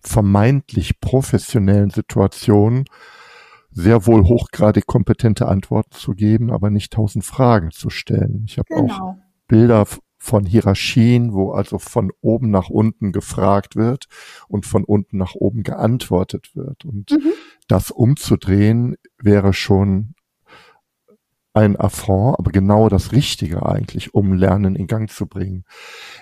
vermeintlich 0.00 1.00
professionellen 1.00 1.90
Situation 1.90 2.84
sehr 3.72 4.06
wohl 4.06 4.24
hochgradig 4.24 4.86
kompetente 4.86 5.48
Antworten 5.48 5.92
zu 5.92 6.12
geben, 6.12 6.52
aber 6.52 6.70
nicht 6.70 6.92
tausend 6.92 7.24
Fragen 7.24 7.72
zu 7.72 7.90
stellen. 7.90 8.44
Ich 8.46 8.58
habe 8.58 8.68
genau. 8.68 8.92
auch 8.92 9.14
Bilder 9.48 9.86
von 10.18 10.46
Hierarchien, 10.46 11.32
wo 11.32 11.50
also 11.50 11.78
von 11.78 12.12
oben 12.20 12.50
nach 12.50 12.70
unten 12.70 13.10
gefragt 13.10 13.74
wird 13.74 14.06
und 14.46 14.66
von 14.66 14.84
unten 14.84 15.16
nach 15.16 15.34
oben 15.34 15.64
geantwortet 15.64 16.50
wird. 16.54 16.84
Und 16.84 17.10
mhm. 17.10 17.32
das 17.66 17.90
umzudrehen 17.90 18.96
wäre 19.20 19.52
schon 19.52 20.14
ein 21.58 21.76
Affront, 21.76 22.38
aber 22.38 22.52
genau 22.52 22.88
das 22.88 23.10
Richtige 23.12 23.66
eigentlich, 23.66 24.14
um 24.14 24.32
Lernen 24.32 24.76
in 24.76 24.86
Gang 24.86 25.10
zu 25.10 25.26
bringen. 25.26 25.64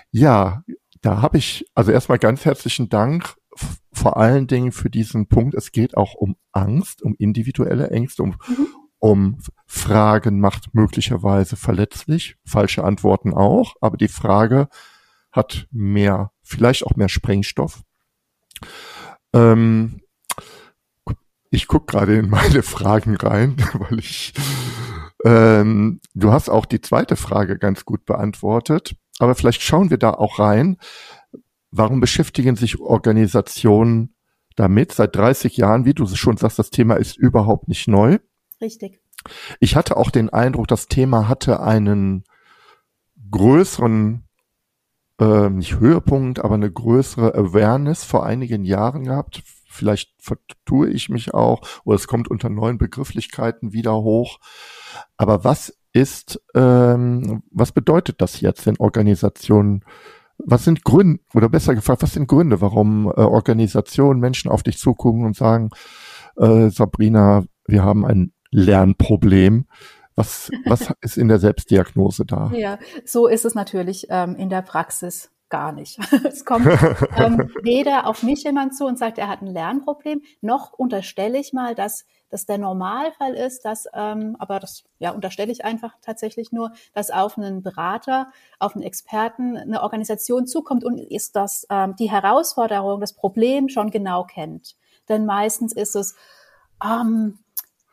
Ja, 0.09 0.63
da 1.01 1.21
habe 1.21 1.37
ich 1.37 1.65
also 1.75 1.91
erstmal 1.91 2.17
ganz 2.17 2.43
herzlichen 2.43 2.89
Dank 2.89 3.35
vor 3.93 4.17
allen 4.17 4.47
Dingen 4.47 4.71
für 4.71 4.89
diesen 4.89 5.27
Punkt. 5.27 5.53
Es 5.53 5.71
geht 5.71 5.95
auch 5.95 6.15
um 6.15 6.35
Angst, 6.51 7.03
um 7.03 7.15
individuelle 7.19 7.91
Ängste, 7.91 8.23
um, 8.23 8.35
um 8.97 9.37
Fragen 9.67 10.39
macht 10.39 10.73
möglicherweise 10.73 11.55
verletzlich, 11.55 12.35
falsche 12.43 12.83
Antworten 12.83 13.33
auch, 13.33 13.75
aber 13.79 13.97
die 13.97 14.07
Frage 14.07 14.69
hat 15.31 15.67
mehr, 15.71 16.31
vielleicht 16.41 16.83
auch 16.83 16.95
mehr 16.95 17.09
Sprengstoff. 17.09 17.83
Ähm, 19.33 20.01
ich 21.51 21.67
guck 21.67 21.87
gerade 21.87 22.17
in 22.17 22.29
meine 22.29 22.63
Fragen 22.63 23.15
rein, 23.17 23.57
weil 23.73 23.99
ich 23.99 24.33
ähm, 25.27 25.99
du 26.13 26.31
hast 26.31 26.47
auch 26.47 26.65
die 26.65 26.79
zweite 26.79 27.17
Frage 27.17 27.57
ganz 27.57 27.83
gut 27.83 28.05
beantwortet, 28.05 28.95
aber 29.19 29.35
vielleicht 29.35 29.61
schauen 29.61 29.89
wir 29.89 29.97
da 29.97 30.11
auch 30.11 30.39
rein. 30.39 30.77
Warum 31.69 31.99
beschäftigen 31.99 32.55
sich 32.55 32.79
Organisationen 32.79 34.15
damit 34.55 34.93
seit 34.93 35.15
30 35.17 35.57
Jahren? 35.57 35.83
Wie 35.83 35.93
du 35.93 36.07
schon 36.07 36.37
sagst, 36.37 36.59
das 36.59 36.69
Thema 36.69 36.95
ist 36.95 37.17
überhaupt 37.17 37.67
nicht 37.67 37.89
neu. 37.89 38.19
Richtig. 38.61 39.01
Ich 39.59 39.75
hatte 39.75 39.97
auch 39.97 40.11
den 40.11 40.29
Eindruck, 40.29 40.69
das 40.69 40.87
Thema 40.87 41.27
hatte 41.27 41.59
einen 41.59 42.23
größeren, 43.29 44.23
äh, 45.19 45.49
nicht 45.49 45.77
Höhepunkt, 45.77 46.39
aber 46.39 46.55
eine 46.55 46.71
größere 46.71 47.35
Awareness 47.35 48.05
vor 48.05 48.25
einigen 48.25 48.63
Jahren 48.63 49.03
gehabt. 49.03 49.43
Vielleicht 49.69 50.13
vertue 50.19 50.89
ich 50.89 51.09
mich 51.09 51.33
auch 51.33 51.61
oder 51.83 51.97
es 51.97 52.07
kommt 52.07 52.31
unter 52.31 52.49
neuen 52.49 52.77
Begrifflichkeiten 52.77 53.73
wieder 53.73 53.95
hoch. 53.95 54.39
Aber 55.17 55.43
was 55.43 55.77
ist, 55.93 56.41
ähm, 56.55 57.43
was 57.51 57.71
bedeutet 57.71 58.21
das 58.21 58.41
jetzt 58.41 58.67
in 58.67 58.77
Organisationen? 58.77 59.83
Was 60.37 60.63
sind 60.63 60.83
Gründe, 60.83 61.19
oder 61.33 61.49
besser 61.49 61.73
gefragt, 61.73 62.03
was 62.03 62.13
sind 62.13 62.27
Gründe, 62.27 62.61
warum 62.61 63.07
äh, 63.07 63.21
Organisationen 63.21 64.19
Menschen 64.19 64.51
auf 64.51 64.61
dich 64.61 64.77
zugucken 64.77 65.25
und 65.25 65.35
sagen, 65.35 65.71
äh, 66.37 66.69
Sabrina, 66.69 67.43
wir 67.65 67.83
haben 67.83 68.05
ein 68.05 68.33
Lernproblem. 68.51 69.65
Was, 70.15 70.49
was 70.65 70.91
ist 71.01 71.17
in 71.17 71.27
der 71.27 71.39
Selbstdiagnose 71.39 72.25
da? 72.25 72.51
Ja, 72.53 72.79
so 73.05 73.27
ist 73.27 73.45
es 73.45 73.55
natürlich 73.55 74.07
ähm, 74.09 74.35
in 74.35 74.49
der 74.49 74.61
Praxis 74.61 75.31
gar 75.49 75.71
nicht. 75.71 75.99
es 76.25 76.45
kommt 76.45 76.67
ähm, 77.15 77.49
weder 77.63 78.07
auf 78.07 78.23
mich 78.23 78.43
jemand 78.43 78.75
zu 78.75 78.85
und 78.85 78.97
sagt, 78.97 79.17
er 79.17 79.27
hat 79.27 79.41
ein 79.41 79.47
Lernproblem, 79.47 80.21
noch 80.41 80.73
unterstelle 80.73 81.37
ich 81.39 81.53
mal, 81.53 81.75
dass 81.75 82.05
das 82.29 82.45
der 82.45 82.57
Normalfall 82.57 83.33
ist, 83.33 83.65
dass, 83.65 83.87
ähm, 83.93 84.35
aber 84.39 84.59
das 84.59 84.83
ja, 84.99 85.11
unterstelle 85.11 85.51
ich 85.51 85.63
einfach 85.63 85.93
tatsächlich 86.01 86.51
nur, 86.51 86.71
dass 86.93 87.11
auf 87.11 87.37
einen 87.37 87.63
Berater, 87.63 88.31
auf 88.59 88.75
einen 88.75 88.83
Experten 88.83 89.57
eine 89.57 89.81
Organisation 89.81 90.47
zukommt 90.47 90.83
und 90.83 90.99
ist 90.99 91.35
das 91.35 91.65
ähm, 91.69 91.95
die 91.97 92.11
Herausforderung, 92.11 92.99
das 92.99 93.13
Problem 93.13 93.69
schon 93.69 93.91
genau 93.91 94.23
kennt. 94.23 94.75
Denn 95.09 95.25
meistens 95.25 95.73
ist 95.73 95.95
es, 95.95 96.15
ähm, 96.83 97.39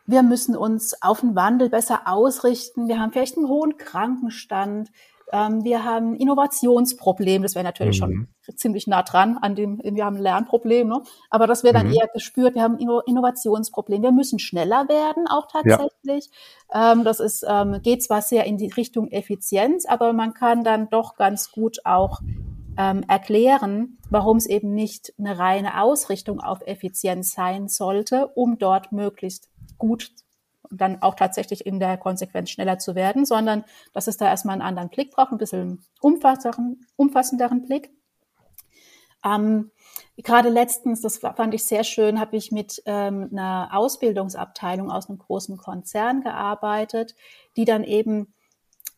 wir 0.07 0.23
müssen 0.23 0.57
uns 0.57 1.01
auf 1.03 1.21
den 1.21 1.35
Wandel 1.35 1.71
besser 1.71 2.03
ausrichten. 2.07 2.89
Wir 2.89 3.01
haben 3.01 3.13
vielleicht 3.13 3.37
einen 3.37 3.49
hohen 3.49 3.79
Krankenstand. 3.79 4.91
Ähm, 5.33 5.65
wir 5.65 5.85
haben 5.85 6.15
Innovationsproblem, 6.17 7.43
das 7.43 7.55
wäre 7.55 7.65
natürlich 7.65 8.01
mhm. 8.01 8.29
schon 8.43 8.57
ziemlich 8.57 8.87
nah 8.87 9.03
dran 9.03 9.39
an 9.39 9.55
dem, 9.55 9.81
wir 9.83 10.05
haben 10.05 10.17
ein 10.17 10.23
Lernproblem, 10.23 10.89
ne? 10.89 11.03
aber 11.31 11.47
das 11.47 11.65
wäre 11.65 11.75
dann 11.75 11.89
mhm. 11.89 11.95
eher 11.95 12.09
gespürt, 12.13 12.55
wir 12.55 12.63
haben 12.63 12.79
Inno 12.79 13.01
Innovationsproblem, 13.01 14.03
wir 14.03 14.13
müssen 14.13 14.39
schneller 14.39 14.89
werden 14.89 15.27
auch 15.29 15.47
tatsächlich. 15.47 16.31
Ja. 16.73 16.93
Ähm, 16.93 17.05
das 17.05 17.21
ist, 17.21 17.45
ähm, 17.49 17.81
geht 17.83 18.03
zwar 18.03 18.23
sehr 18.23 18.45
in 18.45 18.59
die 18.59 18.71
Richtung 18.71 19.09
Effizienz, 19.09 19.87
aber 19.87 20.13
man 20.13 20.35
kann 20.35 20.65
dann 20.65 20.89
doch 20.91 21.17
ganz 21.17 21.51
gut 21.53 21.79
auch 21.85 22.21
ähm, 22.77 23.05
erklären, 23.09 23.99
warum 24.11 24.37
es 24.37 24.47
eben 24.47 24.75
nicht 24.75 25.15
eine 25.19 25.39
reine 25.39 25.81
Ausrichtung 25.83 26.41
auf 26.41 26.61
Effizienz 26.67 27.33
sein 27.33 27.69
sollte, 27.69 28.29
um 28.29 28.59
dort 28.59 28.93
möglichst 28.93 29.49
gut 29.79 30.11
dann 30.71 31.03
auch 31.03 31.15
tatsächlich 31.15 31.67
in 31.67 31.81
der 31.81 31.97
Konsequenz 31.97 32.51
schneller 32.51 32.79
zu 32.79 32.95
werden, 32.95 33.25
sondern 33.25 33.65
dass 33.93 34.07
es 34.07 34.17
da 34.17 34.27
erstmal 34.27 34.55
einen 34.55 34.63
anderen 34.63 34.89
Blick 34.89 35.11
braucht, 35.11 35.33
ein 35.33 35.39
bisschen 35.39 35.85
umfassenderen, 36.01 36.87
umfassenderen 36.97 37.63
Blick. 37.63 37.91
Ähm, 39.25 39.71
gerade 40.17 40.51
letztens, 40.51 41.01
das 41.01 41.19
fand 41.19 41.55
ich 41.55 41.65
sehr 41.65 41.85
schön, 41.85 42.21
habe 42.21 42.37
ich 42.37 42.53
mit 42.53 42.83
ähm, 42.87 43.29
einer 43.33 43.71
Ausbildungsabteilung 43.73 44.91
aus 44.91 45.09
einem 45.09 45.19
großen 45.19 45.57
Konzern 45.57 46.21
gearbeitet, 46.21 47.15
die 47.57 47.65
dann 47.65 47.85
eben 47.85 48.35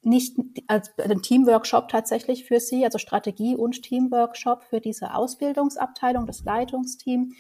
nicht 0.03 0.37
als 0.69 0.93
ein 0.99 1.23
Teamworkshop 1.23 1.89
tatsächlich 1.89 2.45
für 2.45 2.61
sie, 2.61 2.85
also 2.85 2.99
Strategie 2.99 3.57
und 3.57 3.83
Teamworkshop 3.83 4.63
für 4.65 4.81
diese 4.81 5.15
Ausbildungsabteilung, 5.15 6.27
das 6.27 6.45
Leitungsteam, 6.45 7.33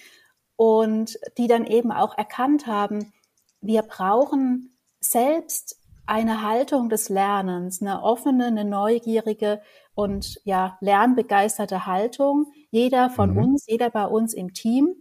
und 0.57 1.19
die 1.37 1.49
dann 1.49 1.67
eben 1.67 1.93
auch 1.93 2.17
erkannt 2.17 2.67
haben, 2.67 3.13
wir 3.67 3.83
brauchen 3.83 4.77
selbst 5.01 5.81
eine 6.07 6.43
Haltung 6.43 6.89
des 6.89 7.09
Lernens, 7.09 7.83
eine 7.83 8.03
offene, 8.03 8.47
eine 8.47 8.65
neugierige 8.65 9.61
und 9.95 10.41
ja, 10.45 10.79
lernbegeisterte 10.81 11.87
Haltung. 11.87 12.47
Jeder 12.71 13.11
von 13.11 13.33
mhm. 13.33 13.39
uns, 13.39 13.67
jeder 13.67 13.91
bei 13.91 14.07
uns 14.07 14.33
im 14.33 14.55
Team. 14.55 14.95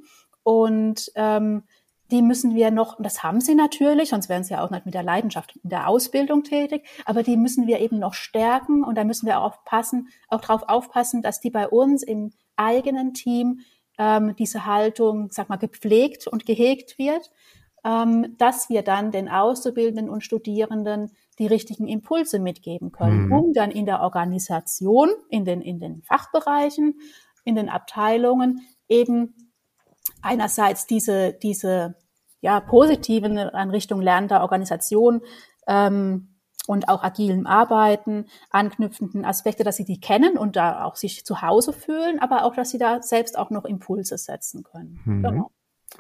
Und 0.44 1.12
ähm, 1.16 1.64
die 2.12 2.22
müssen 2.22 2.54
wir 2.56 2.72
noch, 2.72 2.98
und 2.98 3.04
das 3.04 3.24
haben 3.24 3.42
sie 3.42 3.56
natürlich, 3.56 4.10
sonst 4.10 4.30
wären 4.30 4.44
sie 4.44 4.54
ja 4.54 4.64
auch 4.64 4.70
nicht 4.70 4.86
mit 4.86 4.94
der 4.94 5.04
Leidenschaft 5.04 5.56
in 5.64 5.70
der 5.70 5.88
Ausbildung 5.88 6.44
tätig, 6.44 6.88
aber 7.06 7.24
die 7.24 7.36
müssen 7.36 7.66
wir 7.66 7.80
eben 7.80 7.98
noch 7.98 8.14
stärken 8.14 8.84
und 8.84 8.96
da 8.96 9.04
müssen 9.04 9.26
wir 9.26 9.40
auch 9.40 9.46
aufpassen, 9.46 10.10
auch 10.28 10.42
darauf 10.42 10.70
aufpassen, 10.70 11.24
dass 11.24 11.40
die 11.40 11.50
bei 11.50 11.68
uns 11.68 12.04
im 12.04 12.32
eigenen 12.56 13.14
Team 13.14 13.62
ähm, 13.98 14.36
diese 14.38 14.68
Haltung, 14.68 15.30
sag 15.32 15.50
mal, 15.50 15.56
gepflegt 15.56 16.28
und 16.28 16.46
gehegt 16.46 17.00
wird 17.00 17.32
dass 17.86 18.70
wir 18.70 18.82
dann 18.82 19.12
den 19.12 19.30
Auszubildenden 19.30 20.10
und 20.10 20.24
Studierenden 20.24 21.12
die 21.38 21.46
richtigen 21.46 21.88
Impulse 21.88 22.40
mitgeben 22.40 22.92
können, 22.92 23.28
mhm. 23.28 23.32
um 23.32 23.54
dann 23.54 23.70
in 23.70 23.86
der 23.86 24.02
Organisation, 24.02 25.10
in 25.30 25.46
den, 25.46 25.62
in 25.62 25.80
den 25.80 26.02
Fachbereichen, 26.02 26.96
in 27.44 27.56
den 27.56 27.70
Abteilungen 27.70 28.62
eben 28.90 29.36
einerseits 30.24 30.88
diese, 30.88 31.34
diese 31.34 31.96
ja, 32.42 32.60
positiven 32.60 33.38
an 33.38 33.70
Richtung 33.70 34.02
lernender 34.02 34.42
Organisation 34.42 35.22
ähm, 35.68 36.36
und 36.66 36.90
auch 36.90 37.04
agilem 37.04 37.46
Arbeiten 37.46 38.26
anknüpfenden 38.50 39.26
Aspekte, 39.26 39.64
dass 39.64 39.76
sie 39.76 39.86
die 39.86 40.00
kennen 40.00 40.40
und 40.40 40.56
da 40.56 40.86
auch 40.86 40.96
sich 40.96 41.24
zu 41.24 41.44
Hause 41.44 41.72
fühlen, 41.72 42.18
aber 42.20 42.46
auch, 42.46 42.56
dass 42.56 42.72
sie 42.72 42.80
da 42.80 43.04
selbst 43.04 43.38
auch 43.38 43.52
noch 43.52 43.66
Impulse 43.66 44.18
setzen 44.18 44.64
können. 44.64 45.00
Mhm. 45.06 45.22
Genau 45.22 45.52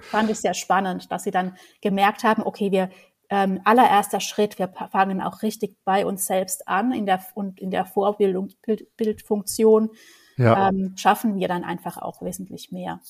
fand 0.01 0.29
ich 0.29 0.39
sehr 0.39 0.53
spannend, 0.53 1.11
dass 1.11 1.23
sie 1.23 1.31
dann 1.31 1.55
gemerkt 1.81 2.23
haben, 2.23 2.43
okay, 2.43 2.71
wir 2.71 2.89
ähm, 3.29 3.59
allererster 3.63 4.19
Schritt, 4.19 4.59
wir 4.59 4.71
fangen 4.91 5.21
auch 5.21 5.41
richtig 5.41 5.77
bei 5.83 6.05
uns 6.05 6.25
selbst 6.25 6.67
an 6.67 6.91
in 6.91 7.05
der 7.05 7.23
und 7.33 7.59
in 7.59 7.71
der 7.71 7.85
Vorbildung, 7.85 8.49
Bild, 8.61 8.95
Bildfunktion 8.97 9.89
ja. 10.37 10.69
ähm, 10.69 10.93
schaffen 10.95 11.35
wir 11.35 11.47
dann 11.47 11.63
einfach 11.63 11.97
auch 11.97 12.21
wesentlich 12.21 12.71
mehr. 12.71 13.01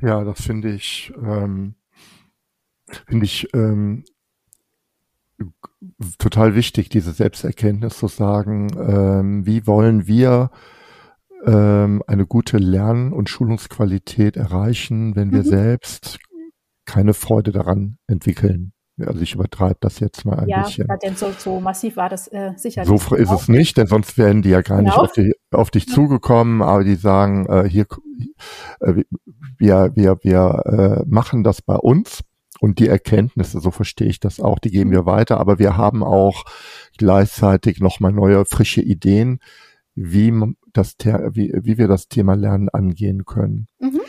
Ja, 0.00 0.24
das 0.24 0.40
finde 0.40 0.70
ich, 0.70 1.12
ähm, 1.16 1.74
finde 3.06 3.24
ich 3.24 3.52
ähm, 3.52 4.04
total 6.18 6.54
wichtig, 6.54 6.88
diese 6.88 7.12
Selbsterkenntnis 7.12 7.98
zu 7.98 8.08
sagen, 8.08 8.68
ähm, 8.78 9.46
wie 9.46 9.66
wollen 9.66 10.06
wir 10.06 10.50
ähm, 11.44 12.02
eine 12.06 12.26
gute 12.26 12.58
Lern- 12.58 13.12
und 13.12 13.28
Schulungsqualität 13.28 14.36
erreichen, 14.36 15.16
wenn 15.16 15.32
wir 15.32 15.40
mhm. 15.40 15.48
selbst 15.48 16.18
keine 16.84 17.14
Freude 17.14 17.52
daran 17.52 17.98
entwickeln. 18.06 18.72
Also 19.06 19.20
ich 19.20 19.34
übertreibe 19.34 19.76
das 19.80 20.00
jetzt 20.00 20.24
mal 20.24 20.40
ein 20.40 20.48
ja, 20.48 20.62
bisschen. 20.62 20.86
Ja, 20.88 20.96
denn 20.96 21.14
so, 21.14 21.30
so 21.36 21.60
massiv 21.60 21.96
war 21.96 22.08
das 22.08 22.26
äh, 22.28 22.52
sicher 22.56 22.84
so 22.84 22.96
ist 22.96 23.30
es 23.30 23.48
nicht, 23.48 23.76
denn 23.76 23.86
sonst 23.86 24.18
wären 24.18 24.42
die 24.42 24.48
ja 24.48 24.62
gar 24.62 24.78
genau. 24.78 24.90
nicht 24.90 24.98
auf, 24.98 25.12
die, 25.12 25.34
auf 25.52 25.70
dich 25.70 25.86
ja. 25.86 25.94
zugekommen, 25.94 26.62
aber 26.62 26.82
die 26.82 26.96
sagen, 26.96 27.46
äh, 27.46 27.68
hier, 27.68 27.86
äh, 28.80 29.04
wir, 29.56 29.92
wir, 29.94 30.18
wir 30.22 30.62
äh, 30.66 31.04
machen 31.08 31.44
das 31.44 31.62
bei 31.62 31.76
uns 31.76 32.22
und 32.60 32.80
die 32.80 32.88
Erkenntnisse, 32.88 33.60
so 33.60 33.70
verstehe 33.70 34.08
ich 34.08 34.18
das 34.18 34.40
auch, 34.40 34.58
die 34.58 34.70
geben 34.70 34.90
wir 34.90 35.06
weiter, 35.06 35.38
aber 35.38 35.60
wir 35.60 35.76
haben 35.76 36.02
auch 36.02 36.44
gleichzeitig 36.96 37.78
nochmal 37.80 38.12
neue, 38.12 38.44
frische 38.46 38.82
Ideen, 38.82 39.38
wie, 39.94 40.32
das, 40.72 40.96
wie, 40.98 41.52
wie 41.54 41.78
wir 41.78 41.88
das 41.88 42.08
Thema 42.08 42.34
Lernen 42.34 42.68
angehen 42.68 43.24
können. 43.24 43.66
Mhm. 43.78 44.00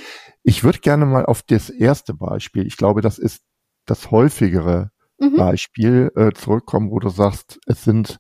Ich 0.44 0.64
würde 0.64 0.80
gerne 0.80 1.06
mal 1.06 1.26
auf 1.26 1.42
das 1.44 1.70
erste 1.70 2.14
Beispiel, 2.14 2.66
ich 2.66 2.78
glaube, 2.78 3.02
das 3.02 3.18
ist 3.18 3.44
das 3.86 4.12
häufigere 4.12 4.92
mhm. 5.20 5.36
Beispiel 5.36 6.12
äh, 6.16 6.32
zurückkommen, 6.32 6.92
wo 6.92 7.00
du 7.00 7.10
sagst, 7.10 7.60
es 7.66 7.84
sind 7.84 8.20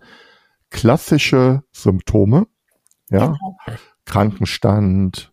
klassische 0.69 1.63
Symptome, 1.71 2.47
ja, 3.09 3.27
genau. 3.27 3.57
Krankenstand, 4.05 5.31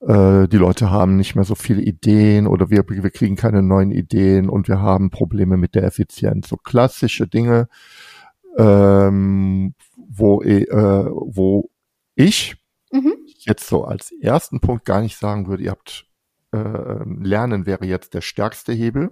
äh, 0.00 0.48
die 0.48 0.56
Leute 0.56 0.90
haben 0.90 1.16
nicht 1.16 1.34
mehr 1.34 1.44
so 1.44 1.54
viele 1.54 1.82
Ideen 1.82 2.46
oder 2.46 2.70
wir, 2.70 2.84
wir 2.88 3.10
kriegen 3.10 3.36
keine 3.36 3.62
neuen 3.62 3.90
Ideen 3.90 4.48
und 4.48 4.68
wir 4.68 4.80
haben 4.80 5.10
Probleme 5.10 5.56
mit 5.56 5.74
der 5.74 5.84
Effizienz. 5.84 6.48
So 6.48 6.56
klassische 6.56 7.26
Dinge, 7.26 7.68
ähm, 8.56 9.74
wo, 9.96 10.42
äh, 10.42 10.66
wo 10.70 11.70
ich 12.14 12.56
mhm. 12.92 13.14
jetzt 13.38 13.66
so 13.66 13.84
als 13.84 14.12
ersten 14.20 14.60
Punkt 14.60 14.84
gar 14.84 15.00
nicht 15.00 15.18
sagen 15.18 15.46
würde, 15.46 15.64
ihr 15.64 15.70
habt 15.70 16.06
äh, 16.54 17.04
Lernen 17.20 17.66
wäre 17.66 17.84
jetzt 17.84 18.14
der 18.14 18.20
stärkste 18.20 18.72
Hebel. 18.72 19.10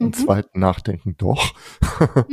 Im 0.00 0.08
mhm. 0.08 0.12
zweiten 0.12 0.60
Nachdenken 0.60 1.16
doch. 1.16 1.54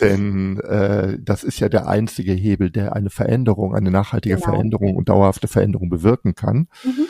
Denn 0.00 0.60
äh, 0.60 1.16
das 1.18 1.44
ist 1.44 1.58
ja 1.58 1.70
der 1.70 1.88
einzige 1.88 2.32
Hebel, 2.32 2.70
der 2.70 2.94
eine 2.94 3.08
Veränderung, 3.08 3.74
eine 3.74 3.90
nachhaltige 3.90 4.34
genau. 4.34 4.50
Veränderung 4.50 4.96
und 4.96 5.08
dauerhafte 5.08 5.48
Veränderung 5.48 5.88
bewirken 5.88 6.34
kann. 6.34 6.68
Mhm. 6.84 7.06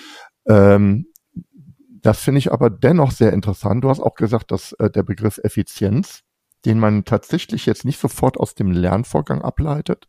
Ähm, 0.47 1.07
das 2.03 2.21
finde 2.21 2.39
ich 2.39 2.53
aber 2.53 2.71
dennoch 2.71 3.11
sehr 3.11 3.33
interessant. 3.33 3.83
Du 3.83 3.89
hast 3.91 4.01
auch 4.01 4.15
gesagt, 4.15 4.53
dass 4.53 4.73
äh, 4.75 4.91
der 4.91 5.03
Begriff 5.03 5.39
Effizienz, 5.43 6.23
den 6.65 6.79
man 6.79 7.05
tatsächlich 7.05 7.67
jetzt 7.67 7.85
nicht 7.85 7.99
sofort 7.99 8.39
aus 8.39 8.55
dem 8.55 8.71
Lernvorgang 8.71 9.43
ableitet, 9.43 10.07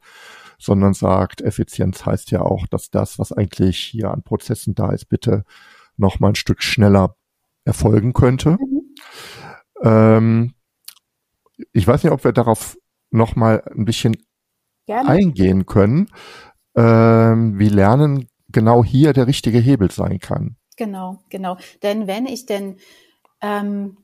sondern 0.62 0.94
sagt, 0.94 1.42
Effizienz 1.42 2.06
heißt 2.06 2.32
ja 2.32 2.42
auch, 2.42 2.68
dass 2.68 2.90
das, 2.90 3.18
was 3.20 3.32
eigentlich 3.32 3.78
hier 3.78 4.12
an 4.12 4.24
Prozessen 4.24 4.76
da 4.76 4.92
ist, 4.92 5.06
bitte 5.06 5.44
noch 5.98 6.20
mal 6.20 6.30
ein 6.30 6.36
Stück 6.36 6.62
schneller 6.62 7.16
erfolgen 7.66 8.14
könnte. 8.14 8.52
Mhm. 8.52 8.96
Ähm, 9.84 10.54
ich 11.74 11.88
weiß 11.88 12.04
nicht, 12.04 12.14
ob 12.14 12.24
wir 12.24 12.32
darauf 12.32 12.78
noch 13.10 13.36
mal 13.36 13.64
ein 13.76 13.86
bisschen 13.86 14.16
Gerne. 14.86 15.10
eingehen 15.10 15.66
können, 15.66 16.10
ähm, 16.76 17.60
wie 17.60 17.70
Lernen 17.70 18.28
genau 18.50 18.84
hier 18.84 19.14
der 19.14 19.28
richtige 19.28 19.60
Hebel 19.60 19.92
sein 19.92 20.20
kann. 20.20 20.58
Genau, 20.78 21.20
genau. 21.30 21.58
Denn 21.84 22.08
wenn 22.08 22.26
ich 22.26 22.46
denn 22.46 22.78
ähm, 23.42 23.98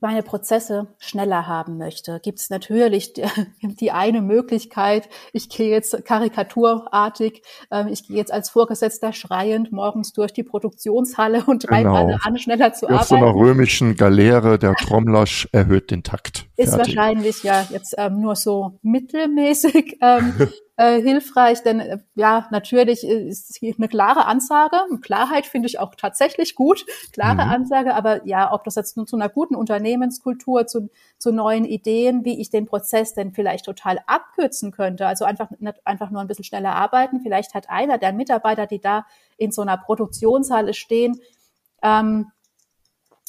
meine 0.00 0.22
Prozesse 0.22 0.88
schneller 0.98 1.46
haben 1.46 1.78
möchte, 1.78 2.20
gibt 2.22 2.40
es 2.40 2.50
natürlich 2.50 3.12
die, 3.12 3.22
die, 3.62 3.92
eine 3.92 4.20
Möglichkeit, 4.20 5.08
ich 5.32 5.48
gehe 5.48 5.70
jetzt 5.70 6.04
karikaturartig, 6.04 7.42
ähm, 7.70 7.88
ich 7.88 8.06
gehe 8.06 8.16
jetzt 8.16 8.32
als 8.32 8.50
Vorgesetzter 8.50 9.12
schreiend 9.12 9.72
morgens 9.72 10.12
durch 10.12 10.32
die 10.32 10.42
Produktionshalle 10.42 11.44
und 11.46 11.62
treibe 11.62 11.88
genau. 11.88 11.94
alle 11.94 12.18
an, 12.24 12.38
schneller 12.38 12.72
zu 12.72 12.86
Auf 12.86 12.92
arbeiten. 12.92 13.08
so 13.08 13.14
einer 13.16 13.34
römischen 13.34 13.96
Galeere, 13.96 14.58
der 14.58 14.74
Trommler 14.74 15.24
erhöht 15.52 15.90
den 15.90 16.02
Takt. 16.02 16.46
Ist 16.56 16.70
Fertig. 16.70 16.96
wahrscheinlich 16.96 17.42
ja 17.42 17.66
jetzt 17.70 17.94
ähm, 17.96 18.20
nur 18.20 18.36
so 18.36 18.78
mittelmäßig 18.82 19.98
ähm, 20.02 20.34
äh, 20.76 21.00
hilfreich, 21.00 21.62
denn 21.62 21.80
äh, 21.80 21.98
ja, 22.14 22.46
natürlich 22.50 23.02
ist 23.02 23.58
eine 23.62 23.88
klare 23.88 24.26
Ansage. 24.26 24.76
Klarheit 25.00 25.46
finde 25.46 25.68
ich 25.68 25.78
auch 25.78 25.94
tatsächlich 25.94 26.54
gut, 26.54 26.84
klare 27.12 27.46
mhm. 27.46 27.50
Ansage, 27.50 27.94
aber 27.94 28.26
ja, 28.26 28.52
ob 28.52 28.64
das 28.64 28.74
jetzt 28.74 28.96
nur 28.96 29.06
zu 29.06 29.16
einer 29.16 29.30
guten 29.30 29.54
Unternehmenskultur, 29.54 30.66
zu, 30.66 30.90
zu 31.18 31.32
neuen 31.32 31.64
Ideen, 31.64 32.24
wie 32.24 32.40
ich 32.40 32.50
den 32.50 32.66
Prozess 32.66 33.14
denn 33.14 33.32
vielleicht 33.32 33.64
total 33.64 34.00
abkürzen 34.06 34.70
könnte, 34.70 35.06
also 35.06 35.24
einfach, 35.24 35.50
nicht 35.58 35.86
einfach 35.86 36.10
nur 36.10 36.20
ein 36.20 36.26
bisschen 36.26 36.44
schneller 36.44 36.74
arbeiten. 36.74 37.20
Vielleicht 37.20 37.54
hat 37.54 37.70
einer 37.70 37.96
der 37.96 38.12
Mitarbeiter, 38.12 38.66
die 38.66 38.80
da 38.80 39.06
in 39.38 39.52
so 39.52 39.62
einer 39.62 39.78
Produktionshalle 39.78 40.74
stehen, 40.74 41.20
ähm, 41.82 42.30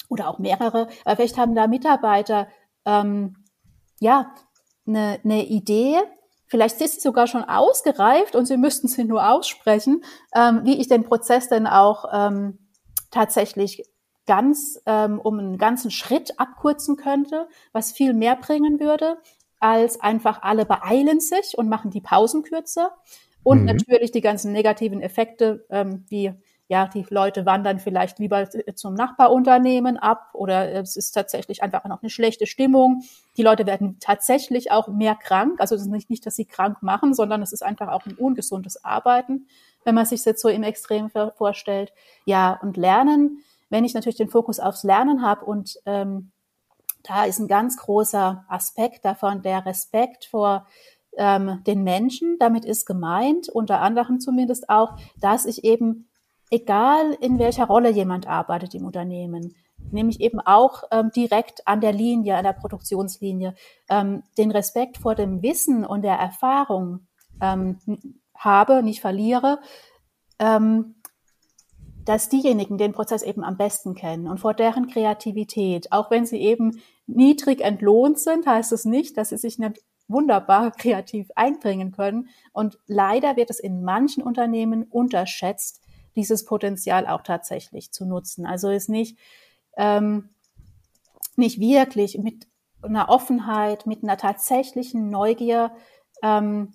oder 0.10 0.29
auch 0.29 0.39
mehrere, 0.39 0.88
aber 1.05 1.15
vielleicht 1.17 1.38
haben 1.38 1.55
da 1.55 1.67
Mitarbeiter 1.67 2.47
ähm, 2.86 3.36
ja 3.99 4.33
eine, 4.86 5.19
eine 5.23 5.45
Idee, 5.45 5.97
Vielleicht 6.47 6.79
ist 6.81 6.95
sie 6.95 6.99
sogar 7.01 7.27
schon 7.27 7.43
ausgereift 7.43 8.36
und 8.36 8.45
Sie 8.45 8.57
müssten 8.57 8.88
sie 8.88 9.03
nur 9.03 9.29
aussprechen, 9.29 10.03
ähm, 10.33 10.62
wie 10.63 10.79
ich 10.79 10.88
den 10.88 11.03
Prozess 11.03 11.49
denn 11.49 11.67
auch 11.67 12.05
ähm, 12.13 12.57
tatsächlich 13.12 13.83
ganz 14.25 14.79
ähm, 14.86 15.19
um 15.19 15.39
einen 15.39 15.57
ganzen 15.57 15.91
Schritt 15.91 16.39
abkürzen 16.39 16.95
könnte, 16.97 17.47
was 17.71 17.91
viel 17.91 18.13
mehr 18.13 18.36
bringen 18.36 18.79
würde, 18.79 19.17
als 19.60 19.99
einfach 19.99 20.41
alle 20.43 20.65
beeilen 20.65 21.19
sich 21.19 21.57
und 21.57 21.69
machen 21.69 21.91
die 21.91 22.01
Pausen 22.01 22.43
kürzer. 22.43 22.95
Und 23.43 23.62
mhm. 23.62 23.65
natürlich 23.65 24.12
die 24.12 24.21
ganzen 24.21 24.51
negativen 24.51 25.01
Effekte, 25.01 25.65
ähm, 25.69 26.05
wie 26.10 26.33
ja, 26.69 26.88
die 26.88 27.06
Leute 27.10 27.45
wandern 27.45 27.80
vielleicht 27.80 28.19
lieber 28.19 28.49
zum 28.75 28.93
Nachbarunternehmen 28.93 29.97
ab 29.97 30.30
oder 30.34 30.73
es 30.73 30.97
ist 30.97 31.12
tatsächlich 31.12 31.63
einfach 31.63 31.86
noch 31.86 32.01
eine 32.01 32.10
schlechte 32.10 32.45
Stimmung. 32.45 33.03
Die 33.38 33.43
Leute 33.43 33.65
werden 33.65 33.97
tatsächlich 34.01 34.69
auch 34.71 34.89
mehr 34.89 35.15
krank. 35.15 35.62
Also 35.62 35.75
es 35.75 35.82
ist 35.82 35.88
nicht, 35.88 36.10
nicht, 36.10 36.25
dass 36.25 36.36
sie 36.36 36.45
krank 36.45 36.84
machen, 36.84 37.13
sondern 37.13 37.41
es 37.41 37.53
ist 37.53 37.63
einfach 37.63 37.88
auch 37.88 38.06
ein 38.06 38.15
ungesundes 38.15 38.84
Arbeiten, 38.84 39.47
wenn 39.86 39.95
man 39.95 40.06
sich 40.06 40.19
das 40.19 40.25
jetzt 40.25 40.41
so 40.41 40.49
im 40.49 40.63
Extrem 40.63 41.10
vorstellt. 41.10 41.93
Ja, 42.25 42.60
und 42.62 42.75
Lernen, 42.75 43.43
wenn 43.69 43.86
ich 43.86 43.93
natürlich 43.93 44.17
den 44.17 44.30
Fokus 44.30 44.60
aufs 44.60 44.84
Lernen 44.84 45.21
habe 45.21 45.45
und 45.45 45.80
ähm, 45.86 46.32
da 47.03 47.23
ist 47.23 47.39
ein 47.39 47.47
ganz 47.47 47.77
großer 47.77 48.43
Aspekt 48.49 49.06
davon 49.06 49.41
der 49.41 49.65
Respekt 49.65 50.25
vor 50.25 50.67
ähm, 51.15 51.63
den 51.65 51.84
Menschen. 51.84 52.38
Damit 52.39 52.65
ist 52.65 52.86
gemeint, 52.86 53.47
unter 53.47 53.80
anderem 53.80 54.19
zumindest 54.19 54.69
auch, 54.69 54.97
dass 55.21 55.45
ich 55.45 55.63
eben 55.63 56.10
egal 56.49 57.13
in 57.19 57.39
welcher 57.39 57.65
Rolle 57.65 57.89
jemand 57.89 58.27
arbeitet 58.27 58.73
im 58.75 58.86
Unternehmen, 58.86 59.55
nämlich 59.91 60.19
eben 60.21 60.39
auch 60.39 60.83
ähm, 60.91 61.12
direkt 61.15 61.67
an 61.67 61.81
der 61.81 61.93
Linie, 61.93 62.36
an 62.36 62.43
der 62.43 62.53
Produktionslinie, 62.53 63.55
ähm, 63.89 64.23
den 64.38 64.51
Respekt 64.51 64.97
vor 64.97 65.15
dem 65.15 65.41
Wissen 65.41 65.86
und 65.86 66.01
der 66.03 66.15
Erfahrung 66.15 67.07
ähm, 67.41 67.79
habe, 68.36 68.83
nicht 68.83 69.01
verliere, 69.01 69.60
ähm, 70.39 70.95
dass 72.05 72.29
diejenigen 72.29 72.77
den 72.77 72.93
Prozess 72.93 73.21
eben 73.21 73.43
am 73.43 73.57
besten 73.57 73.93
kennen 73.93 74.27
und 74.27 74.39
vor 74.39 74.53
deren 74.53 74.88
Kreativität, 74.88 75.91
auch 75.91 76.10
wenn 76.10 76.25
sie 76.25 76.38
eben 76.38 76.81
niedrig 77.05 77.62
entlohnt 77.62 78.19
sind, 78.19 78.47
heißt 78.47 78.71
es 78.71 78.86
nicht, 78.86 79.17
dass 79.17 79.29
sie 79.29 79.38
sich 79.38 79.60
nicht 79.60 79.81
wunderbar 80.07 80.71
kreativ 80.71 81.29
einbringen 81.36 81.91
können. 81.91 82.29
Und 82.53 82.79
leider 82.88 83.36
wird 83.36 83.49
es 83.49 83.60
in 83.60 83.83
manchen 83.83 84.23
Unternehmen 84.23 84.83
unterschätzt, 84.83 85.81
dieses 86.17 86.43
Potenzial 86.43 87.08
auch 87.08 87.21
tatsächlich 87.21 87.93
zu 87.93 88.06
nutzen. 88.06 88.45
Also 88.45 88.69
ist 88.69 88.89
nicht, 88.89 89.17
ähm, 89.77 90.30
nicht 91.38 91.60
wirklich 91.60 92.17
mit 92.17 92.47
einer 92.82 93.10
Offenheit, 93.10 93.86
mit 93.86 94.03
einer 94.03 94.17
tatsächlichen 94.17 95.10
Neugier, 95.10 95.71
ähm, 96.21 96.73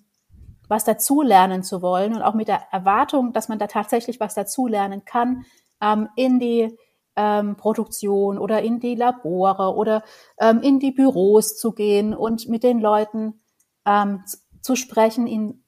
was 0.67 0.85
dazulernen 0.85 1.61
zu 1.61 1.81
wollen 1.81 2.15
und 2.15 2.21
auch 2.21 2.33
mit 2.33 2.47
der 2.47 2.63
Erwartung, 2.71 3.33
dass 3.33 3.49
man 3.49 3.59
da 3.59 3.67
tatsächlich 3.67 4.19
was 4.19 4.33
dazulernen 4.33 5.05
kann, 5.05 5.45
ähm, 5.81 6.09
in 6.15 6.39
die 6.39 6.77
ähm, 7.15 7.57
Produktion 7.57 8.39
oder 8.39 8.61
in 8.61 8.79
die 8.79 8.95
Labore 8.95 9.75
oder 9.75 10.03
ähm, 10.39 10.61
in 10.61 10.79
die 10.79 10.91
Büros 10.91 11.57
zu 11.57 11.73
gehen 11.73 12.15
und 12.15 12.47
mit 12.47 12.63
den 12.63 12.79
Leuten 12.79 13.41
ähm, 13.85 14.23
zu 14.61 14.75
sprechen, 14.75 15.27
ihnen 15.27 15.62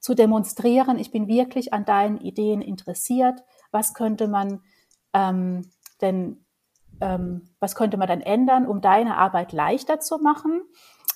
zu 0.00 0.14
demonstrieren, 0.14 0.98
ich 0.98 1.10
bin 1.10 1.28
wirklich 1.28 1.72
an 1.72 1.84
deinen 1.84 2.18
Ideen 2.18 2.62
interessiert. 2.62 3.40
Was 3.70 3.94
könnte 3.94 4.28
man 4.28 4.62
ähm, 5.12 5.70
denn, 6.00 6.44
ähm, 7.00 7.50
was 7.60 7.74
könnte 7.74 7.96
man 7.96 8.08
dann 8.08 8.20
ändern, 8.20 8.66
um 8.66 8.80
deine 8.80 9.16
Arbeit 9.16 9.52
leichter 9.52 10.00
zu 10.00 10.18
machen? 10.18 10.62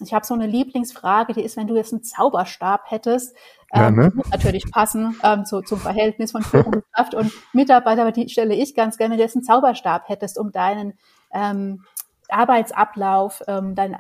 Ich 0.01 0.13
habe 0.13 0.27
so 0.27 0.35
eine 0.35 0.47
Lieblingsfrage, 0.47 1.35
die 1.35 1.43
ist, 1.43 1.57
wenn 1.57 1.69
du 1.69 1.77
jetzt 1.77 1.93
einen 1.93 2.03
Zauberstab 2.03 2.91
hättest, 2.91 3.35
ähm, 3.73 3.83
ja, 3.83 3.91
ne? 3.91 4.13
muss 4.15 4.29
natürlich 4.31 4.71
passen 4.71 5.17
ähm, 5.23 5.45
zu, 5.45 5.63
zum 5.63 5.79
Verhältnis 5.79 6.33
von 6.33 6.43
Führungskraft 6.43 7.15
und 7.15 7.33
Mitarbeiter, 7.53 8.03
aber 8.03 8.13
die 8.13 8.29
stelle 8.29 8.55
ich 8.55 8.75
ganz 8.75 8.99
gerne, 8.99 9.13
wenn 9.13 9.19
du 9.19 9.25
jetzt 9.25 9.37
einen 9.37 9.45
Zauberstab 9.45 10.09
hättest, 10.09 10.39
um 10.39 10.53
deinen 10.53 10.99
ähm, 11.33 11.85
Arbeitsablauf, 12.29 13.43
ähm, 13.47 13.75
deinen 13.75 13.97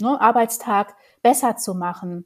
ne, 0.00 0.20
Arbeitstag 0.20 0.94
besser 1.22 1.56
zu 1.56 1.74
machen. 1.74 2.24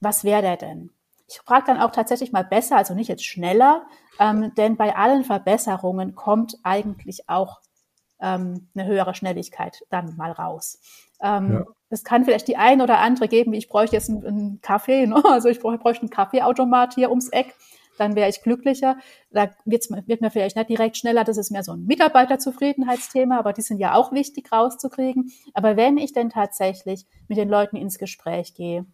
Was 0.00 0.24
wäre 0.24 0.42
der 0.42 0.56
denn? 0.56 0.90
Ich 1.28 1.40
frage 1.40 1.66
dann 1.66 1.80
auch 1.80 1.90
tatsächlich 1.90 2.32
mal 2.32 2.44
besser, 2.44 2.76
also 2.76 2.94
nicht 2.94 3.08
jetzt 3.08 3.24
schneller, 3.24 3.86
ähm, 4.18 4.52
denn 4.56 4.76
bei 4.76 4.96
allen 4.96 5.24
Verbesserungen 5.24 6.14
kommt 6.14 6.56
eigentlich 6.62 7.28
auch 7.28 7.60
ähm, 8.20 8.68
eine 8.74 8.86
höhere 8.86 9.14
Schnelligkeit 9.14 9.84
dann 9.90 10.16
mal 10.16 10.32
raus. 10.32 10.80
Ähm, 11.22 11.52
ja. 11.52 11.64
Es 11.90 12.04
kann 12.04 12.24
vielleicht 12.24 12.48
die 12.48 12.56
ein 12.56 12.80
oder 12.80 12.98
andere 12.98 13.28
geben, 13.28 13.52
ich 13.52 13.68
bräuchte 13.68 13.96
jetzt 13.96 14.08
einen, 14.08 14.26
einen 14.26 14.60
Kaffee, 14.60 15.06
ne? 15.06 15.22
also 15.24 15.48
ich 15.48 15.60
bräuchte 15.60 16.02
einen 16.02 16.10
Kaffeeautomat 16.10 16.94
hier 16.94 17.10
ums 17.10 17.28
Eck, 17.28 17.54
dann 17.98 18.14
wäre 18.14 18.30
ich 18.30 18.42
glücklicher. 18.42 18.96
Da 19.30 19.50
wird's, 19.64 19.90
wird 19.90 20.20
mir 20.20 20.30
vielleicht 20.30 20.56
nicht 20.56 20.70
direkt 20.70 20.96
schneller, 20.96 21.24
das 21.24 21.36
ist 21.36 21.50
mehr 21.50 21.62
so 21.62 21.72
ein 21.72 21.84
Mitarbeiterzufriedenheitsthema, 21.84 23.38
aber 23.38 23.52
die 23.52 23.62
sind 23.62 23.78
ja 23.78 23.94
auch 23.94 24.12
wichtig 24.12 24.50
rauszukriegen. 24.50 25.32
Aber 25.52 25.76
wenn 25.76 25.98
ich 25.98 26.12
denn 26.12 26.30
tatsächlich 26.30 27.06
mit 27.26 27.36
den 27.36 27.48
Leuten 27.48 27.76
ins 27.76 27.98
Gespräch 27.98 28.54
gehe, 28.54 28.86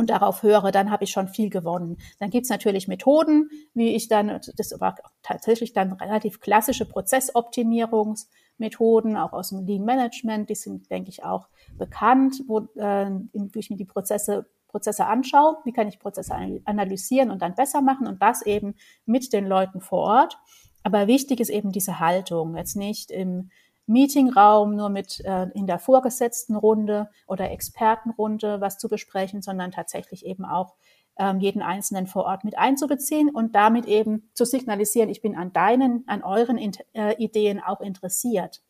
und 0.00 0.10
darauf 0.10 0.42
höre, 0.42 0.72
dann 0.72 0.90
habe 0.90 1.04
ich 1.04 1.12
schon 1.12 1.28
viel 1.28 1.50
gewonnen. 1.50 1.98
Dann 2.18 2.30
gibt 2.30 2.44
es 2.44 2.50
natürlich 2.50 2.88
Methoden, 2.88 3.50
wie 3.74 3.94
ich 3.94 4.08
dann, 4.08 4.40
das 4.56 4.80
war 4.80 4.96
tatsächlich 5.22 5.74
dann 5.74 5.92
relativ 5.92 6.40
klassische 6.40 6.86
Prozessoptimierungsmethoden, 6.86 9.18
auch 9.18 9.34
aus 9.34 9.50
dem 9.50 9.66
Lean 9.66 9.84
Management, 9.84 10.48
die 10.48 10.54
sind, 10.54 10.90
denke 10.90 11.10
ich, 11.10 11.22
auch 11.22 11.48
bekannt, 11.76 12.42
wo 12.48 12.60
äh, 12.76 13.10
ich 13.54 13.68
mir 13.70 13.76
die 13.76 13.84
Prozesse 13.84 14.46
Prozesse 14.68 15.04
anschaue, 15.06 15.58
wie 15.64 15.72
kann 15.72 15.88
ich 15.88 15.98
Prozesse 15.98 16.32
analysieren 16.64 17.30
und 17.32 17.42
dann 17.42 17.56
besser 17.56 17.82
machen 17.82 18.06
und 18.06 18.22
das 18.22 18.46
eben 18.46 18.76
mit 19.04 19.32
den 19.32 19.46
Leuten 19.46 19.80
vor 19.80 19.98
Ort. 19.98 20.38
Aber 20.84 21.08
wichtig 21.08 21.40
ist 21.40 21.50
eben 21.50 21.72
diese 21.72 21.98
Haltung, 21.98 22.56
jetzt 22.56 22.76
nicht 22.76 23.10
im 23.10 23.50
Meetingraum 23.90 24.76
nur 24.76 24.88
mit 24.88 25.20
äh, 25.24 25.48
in 25.54 25.66
der 25.66 25.78
vorgesetzten 25.78 26.54
Runde 26.54 27.10
oder 27.26 27.50
Expertenrunde 27.50 28.60
was 28.60 28.78
zu 28.78 28.88
besprechen, 28.88 29.42
sondern 29.42 29.72
tatsächlich 29.72 30.24
eben 30.24 30.44
auch 30.44 30.74
ähm, 31.18 31.40
jeden 31.40 31.60
Einzelnen 31.60 32.06
vor 32.06 32.24
Ort 32.24 32.44
mit 32.44 32.56
einzubeziehen 32.56 33.30
und 33.30 33.54
damit 33.54 33.86
eben 33.86 34.30
zu 34.32 34.44
signalisieren, 34.44 35.10
ich 35.10 35.20
bin 35.20 35.36
an 35.36 35.52
deinen, 35.52 36.04
an 36.06 36.22
euren 36.22 36.56
äh, 36.56 37.14
Ideen 37.18 37.60
auch 37.60 37.80
interessiert. 37.80 38.62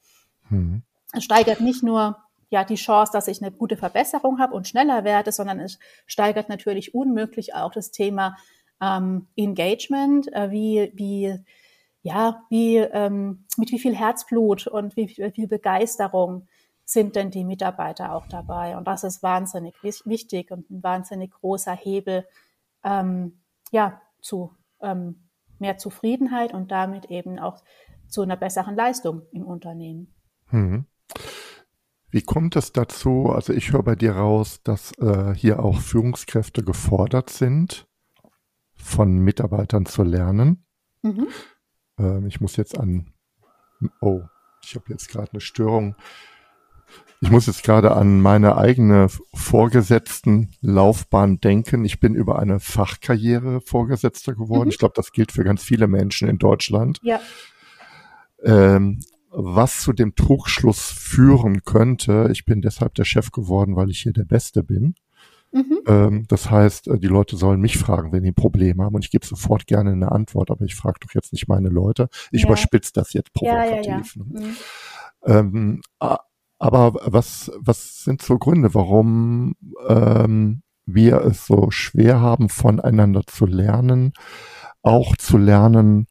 Mhm. 0.48 0.82
Es 1.12 1.24
steigert 1.24 1.60
nicht 1.60 1.82
nur 1.82 2.16
ja 2.48 2.64
die 2.64 2.76
Chance, 2.76 3.12
dass 3.12 3.28
ich 3.28 3.42
eine 3.42 3.52
gute 3.52 3.76
Verbesserung 3.76 4.38
habe 4.38 4.54
und 4.54 4.66
schneller 4.66 5.04
werde, 5.04 5.32
sondern 5.32 5.60
es 5.60 5.78
steigert 6.06 6.48
natürlich 6.48 6.94
unmöglich 6.94 7.54
auch 7.54 7.72
das 7.72 7.90
Thema 7.90 8.36
ähm, 8.80 9.26
Engagement, 9.36 10.32
äh, 10.32 10.50
wie, 10.50 10.92
wie, 10.94 11.38
ja, 12.02 12.44
wie, 12.48 12.76
ähm, 12.76 13.44
mit 13.56 13.70
wie 13.72 13.78
viel 13.78 13.94
Herzblut 13.94 14.66
und 14.66 14.96
wie, 14.96 15.08
wie 15.08 15.30
viel 15.30 15.48
Begeisterung 15.48 16.46
sind 16.84 17.14
denn 17.14 17.30
die 17.30 17.44
Mitarbeiter 17.44 18.14
auch 18.14 18.26
dabei. 18.26 18.76
Und 18.76 18.86
das 18.86 19.04
ist 19.04 19.22
wahnsinnig 19.22 19.74
wichtig 19.82 20.50
und 20.50 20.70
ein 20.70 20.82
wahnsinnig 20.82 21.30
großer 21.32 21.74
Hebel, 21.74 22.26
ähm, 22.82 23.40
ja, 23.70 24.00
zu 24.20 24.50
ähm, 24.80 25.28
mehr 25.58 25.78
Zufriedenheit 25.78 26.52
und 26.52 26.70
damit 26.70 27.06
eben 27.06 27.38
auch 27.38 27.62
zu 28.08 28.22
einer 28.22 28.36
besseren 28.36 28.74
Leistung 28.74 29.22
im 29.30 29.44
Unternehmen. 29.44 30.12
Mhm. 30.50 30.86
Wie 32.10 32.22
kommt 32.22 32.56
es 32.56 32.72
dazu? 32.72 33.30
Also 33.30 33.52
ich 33.52 33.72
höre 33.72 33.84
bei 33.84 33.94
dir 33.94 34.16
raus, 34.16 34.62
dass 34.64 34.92
äh, 34.98 35.32
hier 35.34 35.62
auch 35.62 35.78
Führungskräfte 35.78 36.64
gefordert 36.64 37.30
sind, 37.30 37.86
von 38.74 39.18
Mitarbeitern 39.18 39.86
zu 39.86 40.02
lernen. 40.02 40.64
Mhm. 41.02 41.28
Ähm, 42.00 42.26
ich 42.26 42.40
muss 42.40 42.56
jetzt 42.56 42.78
an, 42.78 43.12
oh, 44.00 44.22
ich 44.64 44.74
habe 44.74 44.86
jetzt 44.88 45.08
gerade 45.08 45.30
eine 45.32 45.40
Störung. 45.40 45.94
Ich 47.22 47.30
muss 47.30 47.46
jetzt 47.46 47.62
gerade 47.62 47.92
an 47.92 48.20
meine 48.20 48.56
eigene 48.56 49.08
vorgesetzten 49.34 50.52
Laufbahn 50.62 51.38
denken. 51.38 51.84
Ich 51.84 52.00
bin 52.00 52.14
über 52.14 52.38
eine 52.38 52.60
Fachkarriere 52.60 53.60
Vorgesetzter 53.60 54.34
geworden. 54.34 54.64
Mhm. 54.64 54.70
Ich 54.70 54.78
glaube, 54.78 54.94
das 54.96 55.12
gilt 55.12 55.30
für 55.30 55.44
ganz 55.44 55.62
viele 55.62 55.86
Menschen 55.86 56.28
in 56.28 56.38
Deutschland. 56.38 56.98
Ja. 57.02 57.20
Ähm, 58.42 59.00
was 59.30 59.80
zu 59.80 59.92
dem 59.92 60.14
Trugschluss 60.14 60.90
führen 60.90 61.62
könnte, 61.64 62.30
ich 62.32 62.46
bin 62.46 62.62
deshalb 62.62 62.94
der 62.94 63.04
Chef 63.04 63.30
geworden, 63.30 63.76
weil 63.76 63.90
ich 63.90 64.00
hier 64.00 64.12
der 64.12 64.24
Beste 64.24 64.62
bin. 64.64 64.94
Mhm. 65.52 65.80
Ähm, 65.86 66.24
das 66.28 66.50
heißt, 66.50 66.88
äh, 66.88 66.98
die 66.98 67.08
Leute 67.08 67.36
sollen 67.36 67.60
mich 67.60 67.78
fragen, 67.78 68.12
wenn 68.12 68.22
die 68.22 68.32
Probleme 68.32 68.84
haben 68.84 68.94
und 68.94 69.04
ich 69.04 69.10
gebe 69.10 69.26
sofort 69.26 69.66
gerne 69.66 69.92
eine 69.92 70.12
Antwort, 70.12 70.50
aber 70.50 70.64
ich 70.64 70.76
frage 70.76 71.00
doch 71.00 71.14
jetzt 71.14 71.32
nicht 71.32 71.48
meine 71.48 71.68
Leute. 71.68 72.08
Ich 72.30 72.42
ja. 72.42 72.48
überspitze 72.48 72.92
das 72.94 73.12
jetzt 73.12 73.32
provokativ. 73.32 74.16
Ja, 74.16 74.22
ja, 74.22 74.40
ne? 74.40 74.46
mhm. 74.46 74.56
ähm, 75.26 75.82
aber 76.58 76.94
was, 77.04 77.50
was 77.58 78.04
sind 78.04 78.22
so 78.22 78.38
Gründe, 78.38 78.74
warum 78.74 79.54
ähm, 79.88 80.62
wir 80.84 81.22
es 81.22 81.46
so 81.46 81.70
schwer 81.70 82.20
haben, 82.20 82.48
voneinander 82.48 83.22
zu 83.26 83.46
lernen, 83.46 84.12
auch 84.82 85.16
zu 85.16 85.38
lernen 85.38 86.06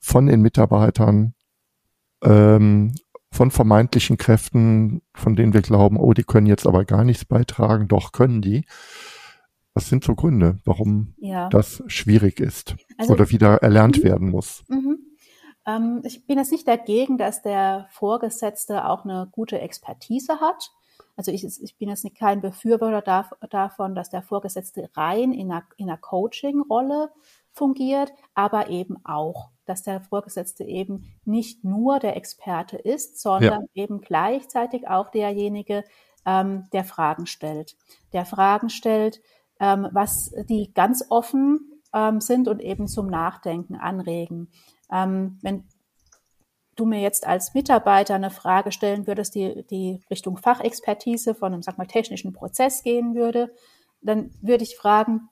von 0.00 0.26
den 0.26 0.40
Mitarbeitern, 0.40 1.34
ähm, 2.24 2.94
von 3.36 3.50
vermeintlichen 3.50 4.16
Kräften, 4.16 5.02
von 5.14 5.36
denen 5.36 5.52
wir 5.52 5.60
glauben, 5.60 5.98
oh, 5.98 6.14
die 6.14 6.24
können 6.24 6.46
jetzt 6.46 6.66
aber 6.66 6.84
gar 6.86 7.04
nichts 7.04 7.26
beitragen, 7.26 7.86
doch 7.86 8.12
können 8.12 8.40
die. 8.40 8.64
Was 9.74 9.90
sind 9.90 10.04
so 10.04 10.14
Gründe, 10.14 10.58
warum 10.64 11.12
ja. 11.18 11.50
das 11.50 11.82
schwierig 11.86 12.40
ist 12.40 12.76
also, 12.96 13.12
oder 13.12 13.30
wieder 13.30 13.62
erlernt 13.62 13.98
mhm. 13.98 14.04
werden 14.04 14.30
muss? 14.30 14.64
Mhm. 14.68 14.98
Ähm, 15.66 16.00
ich 16.04 16.26
bin 16.26 16.38
jetzt 16.38 16.50
nicht 16.50 16.66
dagegen, 16.66 17.18
dass 17.18 17.42
der 17.42 17.86
Vorgesetzte 17.90 18.88
auch 18.88 19.04
eine 19.04 19.28
gute 19.30 19.60
Expertise 19.60 20.40
hat. 20.40 20.70
Also 21.14 21.30
ich, 21.30 21.44
ich 21.44 21.76
bin 21.76 21.90
jetzt 21.90 22.06
kein 22.18 22.40
Befürworter 22.40 23.02
da, 23.02 23.28
davon, 23.50 23.94
dass 23.94 24.08
der 24.08 24.22
Vorgesetzte 24.22 24.88
rein 24.94 25.32
in 25.32 25.52
einer, 25.52 25.64
in 25.76 25.90
einer 25.90 25.98
Coaching-Rolle 25.98 27.10
fungiert, 27.52 28.12
aber 28.34 28.70
eben 28.70 28.96
auch 29.04 29.50
dass 29.66 29.82
der 29.82 30.00
Vorgesetzte 30.00 30.64
eben 30.64 31.14
nicht 31.24 31.64
nur 31.64 31.98
der 31.98 32.16
Experte 32.16 32.76
ist, 32.76 33.20
sondern 33.20 33.62
ja. 33.72 33.84
eben 33.84 34.00
gleichzeitig 34.00 34.88
auch 34.88 35.10
derjenige, 35.10 35.84
ähm, 36.24 36.68
der 36.72 36.84
Fragen 36.84 37.26
stellt. 37.26 37.76
Der 38.12 38.24
Fragen 38.24 38.68
stellt, 38.68 39.20
ähm, 39.60 39.88
was 39.92 40.32
die 40.48 40.72
ganz 40.74 41.04
offen 41.08 41.80
ähm, 41.94 42.20
sind 42.20 42.48
und 42.48 42.60
eben 42.60 42.88
zum 42.88 43.06
Nachdenken 43.06 43.76
anregen. 43.76 44.50
Ähm, 44.92 45.38
wenn 45.42 45.64
du 46.74 46.84
mir 46.84 47.00
jetzt 47.00 47.26
als 47.26 47.54
Mitarbeiter 47.54 48.14
eine 48.14 48.30
Frage 48.30 48.70
stellen 48.70 49.06
würdest, 49.06 49.34
die, 49.34 49.66
die 49.70 50.02
Richtung 50.10 50.36
Fachexpertise 50.36 51.34
von 51.34 51.52
einem, 51.52 51.62
sag 51.62 51.78
mal, 51.78 51.86
technischen 51.86 52.32
Prozess 52.32 52.82
gehen 52.82 53.14
würde, 53.14 53.52
dann 54.02 54.30
würde 54.42 54.62
ich 54.62 54.76
fragen, 54.76 55.28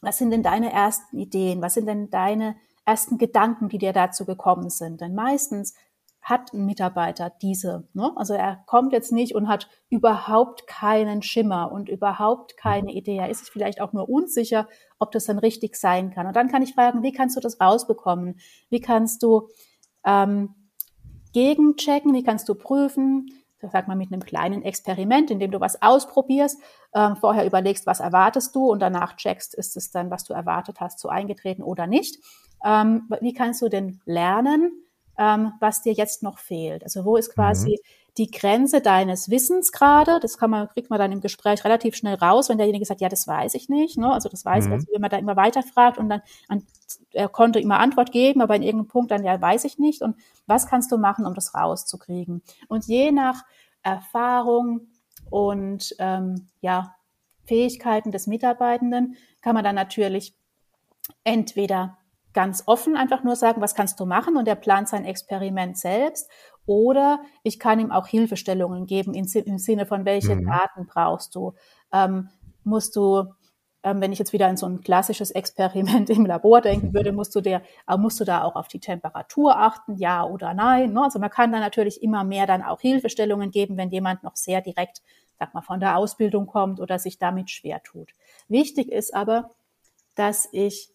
was 0.00 0.18
sind 0.18 0.30
denn 0.30 0.42
deine 0.42 0.72
ersten 0.72 1.18
Ideen? 1.18 1.62
Was 1.62 1.74
sind 1.74 1.86
denn 1.86 2.10
deine 2.10 2.56
ersten 2.88 3.18
Gedanken, 3.18 3.68
die 3.68 3.78
dir 3.78 3.92
dazu 3.92 4.24
gekommen 4.24 4.70
sind. 4.70 5.02
Denn 5.02 5.14
meistens 5.14 5.74
hat 6.22 6.52
ein 6.52 6.64
Mitarbeiter 6.64 7.30
diese. 7.42 7.86
Ne? 7.92 8.12
Also 8.16 8.32
er 8.32 8.62
kommt 8.66 8.92
jetzt 8.92 9.12
nicht 9.12 9.34
und 9.34 9.46
hat 9.46 9.68
überhaupt 9.90 10.66
keinen 10.66 11.22
Schimmer 11.22 11.70
und 11.70 11.88
überhaupt 11.88 12.56
keine 12.56 12.92
Idee. 12.92 13.16
Er 13.16 13.28
ist 13.28 13.50
vielleicht 13.50 13.80
auch 13.80 13.92
nur 13.92 14.08
unsicher, 14.08 14.68
ob 14.98 15.12
das 15.12 15.26
dann 15.26 15.38
richtig 15.38 15.76
sein 15.76 16.10
kann. 16.10 16.26
Und 16.26 16.34
dann 16.34 16.48
kann 16.48 16.62
ich 16.62 16.74
fragen, 16.74 17.02
wie 17.02 17.12
kannst 17.12 17.36
du 17.36 17.40
das 17.40 17.60
rausbekommen? 17.60 18.40
Wie 18.70 18.80
kannst 18.80 19.22
du 19.22 19.48
ähm, 20.04 20.54
gegenchecken? 21.34 22.14
Wie 22.14 22.24
kannst 22.24 22.48
du 22.48 22.54
prüfen? 22.54 23.26
sag 23.60 23.88
mal, 23.88 23.96
mit 23.96 24.12
einem 24.12 24.24
kleinen 24.24 24.62
Experiment, 24.62 25.32
in 25.32 25.40
dem 25.40 25.50
du 25.50 25.60
was 25.60 25.82
ausprobierst, 25.82 26.60
ähm, 26.94 27.16
vorher 27.16 27.44
überlegst, 27.44 27.86
was 27.86 27.98
erwartest 27.98 28.54
du 28.54 28.70
und 28.70 28.80
danach 28.80 29.16
checkst, 29.16 29.52
ist 29.54 29.76
es 29.76 29.90
dann, 29.90 30.12
was 30.12 30.22
du 30.24 30.32
erwartet 30.32 30.80
hast, 30.80 31.00
so 31.00 31.08
eingetreten 31.08 31.64
oder 31.64 31.88
nicht. 31.88 32.22
Ähm, 32.64 33.08
wie 33.20 33.32
kannst 33.32 33.62
du 33.62 33.68
denn 33.68 34.00
lernen, 34.04 34.72
ähm, 35.18 35.52
was 35.60 35.82
dir 35.82 35.92
jetzt 35.92 36.22
noch 36.22 36.38
fehlt? 36.38 36.84
Also 36.84 37.04
wo 37.04 37.16
ist 37.16 37.34
quasi 37.34 37.70
mhm. 37.70 37.88
die 38.18 38.30
Grenze 38.30 38.80
deines 38.80 39.30
Wissens 39.30 39.72
gerade? 39.72 40.20
Das 40.20 40.38
kann 40.38 40.50
man, 40.50 40.68
kriegt 40.68 40.90
man 40.90 40.98
dann 40.98 41.12
im 41.12 41.20
Gespräch 41.20 41.64
relativ 41.64 41.96
schnell 41.96 42.14
raus, 42.14 42.48
wenn 42.48 42.58
derjenige 42.58 42.84
sagt, 42.84 43.00
ja, 43.00 43.08
das 43.08 43.26
weiß 43.26 43.54
ich 43.54 43.68
nicht. 43.68 43.98
Ne? 43.98 44.12
Also 44.12 44.28
das 44.28 44.44
weiß, 44.44 44.66
mhm. 44.66 44.72
also 44.74 44.86
wenn 44.92 45.00
man 45.00 45.10
da 45.10 45.18
immer 45.18 45.36
weiter 45.36 45.62
fragt 45.62 45.98
und 45.98 46.08
dann 46.08 46.22
an, 46.48 46.64
er 47.12 47.28
konnte 47.28 47.58
immer 47.60 47.80
Antwort 47.80 48.12
geben, 48.12 48.40
aber 48.40 48.54
in 48.54 48.62
irgendeinem 48.62 48.88
Punkt 48.88 49.10
dann, 49.10 49.24
ja, 49.24 49.40
weiß 49.40 49.64
ich 49.64 49.78
nicht. 49.78 50.02
Und 50.02 50.16
was 50.46 50.66
kannst 50.66 50.92
du 50.92 50.98
machen, 50.98 51.26
um 51.26 51.34
das 51.34 51.54
rauszukriegen? 51.54 52.42
Und 52.68 52.86
je 52.86 53.10
nach 53.10 53.44
Erfahrung 53.82 54.88
und 55.30 55.94
ähm, 55.98 56.48
ja, 56.60 56.94
Fähigkeiten 57.44 58.12
des 58.12 58.26
Mitarbeitenden 58.26 59.16
kann 59.40 59.54
man 59.54 59.64
dann 59.64 59.74
natürlich 59.74 60.34
entweder 61.24 61.97
ganz 62.32 62.62
offen 62.66 62.96
einfach 62.96 63.24
nur 63.24 63.36
sagen, 63.36 63.60
was 63.60 63.74
kannst 63.74 63.98
du 64.00 64.06
machen 64.06 64.36
und 64.36 64.46
er 64.46 64.54
plant 64.54 64.88
sein 64.88 65.04
Experiment 65.04 65.78
selbst. 65.78 66.30
Oder 66.66 67.20
ich 67.42 67.58
kann 67.58 67.80
ihm 67.80 67.90
auch 67.90 68.06
Hilfestellungen 68.06 68.86
geben 68.86 69.14
im 69.14 69.26
Sinne 69.26 69.86
von, 69.86 70.04
welche 70.04 70.36
mhm. 70.36 70.46
Daten 70.46 70.86
brauchst 70.86 71.34
du? 71.34 71.54
Ähm, 71.92 72.28
musst 72.62 72.94
du, 72.94 73.24
ähm, 73.82 74.02
wenn 74.02 74.12
ich 74.12 74.18
jetzt 74.18 74.34
wieder 74.34 74.50
in 74.50 74.58
so 74.58 74.66
ein 74.66 74.82
klassisches 74.82 75.30
Experiment 75.30 76.10
im 76.10 76.26
Labor 76.26 76.60
denken 76.60 76.92
würde, 76.92 77.12
musst 77.12 77.34
du, 77.34 77.40
der, 77.40 77.62
äh, 77.88 77.96
musst 77.96 78.20
du 78.20 78.24
da 78.24 78.44
auch 78.44 78.54
auf 78.54 78.68
die 78.68 78.80
Temperatur 78.80 79.58
achten, 79.58 79.96
ja 79.96 80.24
oder 80.24 80.52
nein. 80.52 80.92
Ne? 80.92 81.04
Also 81.04 81.18
man 81.18 81.30
kann 81.30 81.52
da 81.52 81.58
natürlich 81.58 82.02
immer 82.02 82.22
mehr 82.22 82.46
dann 82.46 82.62
auch 82.62 82.80
Hilfestellungen 82.80 83.50
geben, 83.50 83.78
wenn 83.78 83.90
jemand 83.90 84.22
noch 84.22 84.36
sehr 84.36 84.60
direkt, 84.60 85.00
sag 85.38 85.54
mal, 85.54 85.62
von 85.62 85.80
der 85.80 85.96
Ausbildung 85.96 86.46
kommt 86.46 86.80
oder 86.80 86.98
sich 86.98 87.18
damit 87.18 87.50
schwer 87.50 87.82
tut. 87.82 88.10
Wichtig 88.48 88.92
ist 88.92 89.14
aber, 89.14 89.52
dass 90.14 90.48
ich 90.52 90.90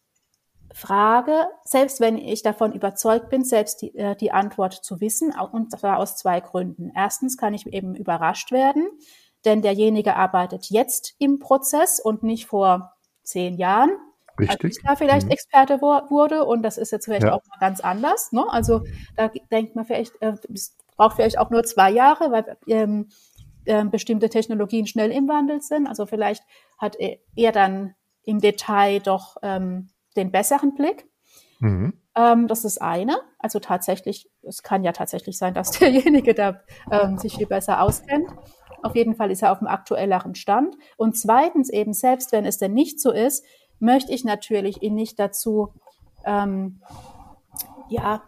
frage, 0.74 1.48
selbst 1.64 2.00
wenn 2.00 2.18
ich 2.18 2.42
davon 2.42 2.74
überzeugt 2.74 3.30
bin, 3.30 3.44
selbst 3.44 3.82
die, 3.82 3.96
äh, 3.96 4.16
die 4.16 4.32
Antwort 4.32 4.74
zu 4.74 5.02
wissen, 5.02 5.34
und 5.52 5.72
zwar 5.72 5.98
aus 5.98 6.18
zwei 6.18 6.40
Gründen. 6.40 6.92
Erstens 6.96 7.38
kann 7.38 7.54
ich 7.54 7.68
eben 7.68 7.96
überrascht 7.96 8.52
werden, 8.52 8.88
denn 9.46 9.62
derjenige 9.62 10.16
arbeitet 10.16 10.70
jetzt 10.70 11.16
im 11.20 11.40
Prozess 11.40 12.00
und 12.00 12.24
nicht 12.24 12.48
vor 12.48 12.94
zehn 13.24 13.56
Jahren, 13.58 13.92
Richtig. 14.40 14.64
als 14.64 14.78
ich 14.78 14.84
da 14.84 14.96
vielleicht 14.96 15.26
mhm. 15.26 15.32
Experte 15.32 15.82
wurde 15.82 16.46
und 16.46 16.64
das 16.64 16.78
ist 16.78 16.92
jetzt 16.92 17.06
vielleicht 17.06 17.24
ja. 17.24 17.34
auch 17.34 17.42
mal 17.50 17.60
ganz 17.60 17.80
anders. 17.80 18.32
Ne? 18.32 18.46
Also 18.50 18.84
da 19.16 19.30
denkt 19.52 19.76
man 19.76 19.86
vielleicht, 19.86 20.20
äh, 20.22 20.34
es 20.54 20.76
braucht 20.98 21.16
vielleicht 21.16 21.38
auch 21.38 21.50
nur 21.50 21.64
zwei 21.64 21.92
Jahre, 21.92 22.32
weil 22.32 22.58
ähm, 22.68 23.10
äh, 23.66 23.84
bestimmte 23.86 24.30
Technologien 24.30 24.88
schnell 24.88 25.12
im 25.12 25.28
Wandel 25.28 25.62
sind. 25.62 25.88
Also 25.88 26.06
vielleicht 26.06 26.44
hat 26.78 26.98
er 27.00 27.52
dann 27.52 27.96
im 28.24 28.40
Detail 28.40 29.00
doch 29.00 29.38
ähm, 29.42 29.90
den 30.16 30.32
besseren 30.32 30.76
Blick. 30.76 31.08
Mhm. 31.60 31.94
Ähm, 32.16 32.48
das 32.48 32.66
ist 32.66 32.82
eine. 32.82 33.18
Also 33.40 33.60
tatsächlich, 33.60 34.30
es 34.42 34.64
kann 34.64 34.84
ja 34.84 34.92
tatsächlich 34.92 35.38
sein, 35.38 35.54
dass 35.54 35.72
derjenige 35.80 36.34
da 36.34 36.62
ähm, 36.92 37.18
sich 37.18 37.38
viel 37.38 37.48
besser 37.48 37.82
auskennt. 37.82 38.28
Auf 38.82 38.96
jeden 38.96 39.16
Fall 39.16 39.32
ist 39.32 39.42
er 39.42 39.52
auf 39.52 39.60
dem 39.60 39.68
aktuelleren 39.68 40.36
Stand. 40.36 40.76
Und 40.98 41.18
zweitens 41.18 41.70
eben, 41.70 41.94
selbst 41.94 42.32
wenn 42.34 42.46
es 42.46 42.58
denn 42.58 42.74
nicht 42.74 43.00
so 43.00 43.12
ist, 43.12 43.46
möchte 43.80 44.12
ich 44.12 44.26
natürlich 44.26 44.82
ihn 44.82 44.96
nicht 44.96 45.20
dazu, 45.20 45.70
ähm, 46.26 46.82
ja, 47.90 48.24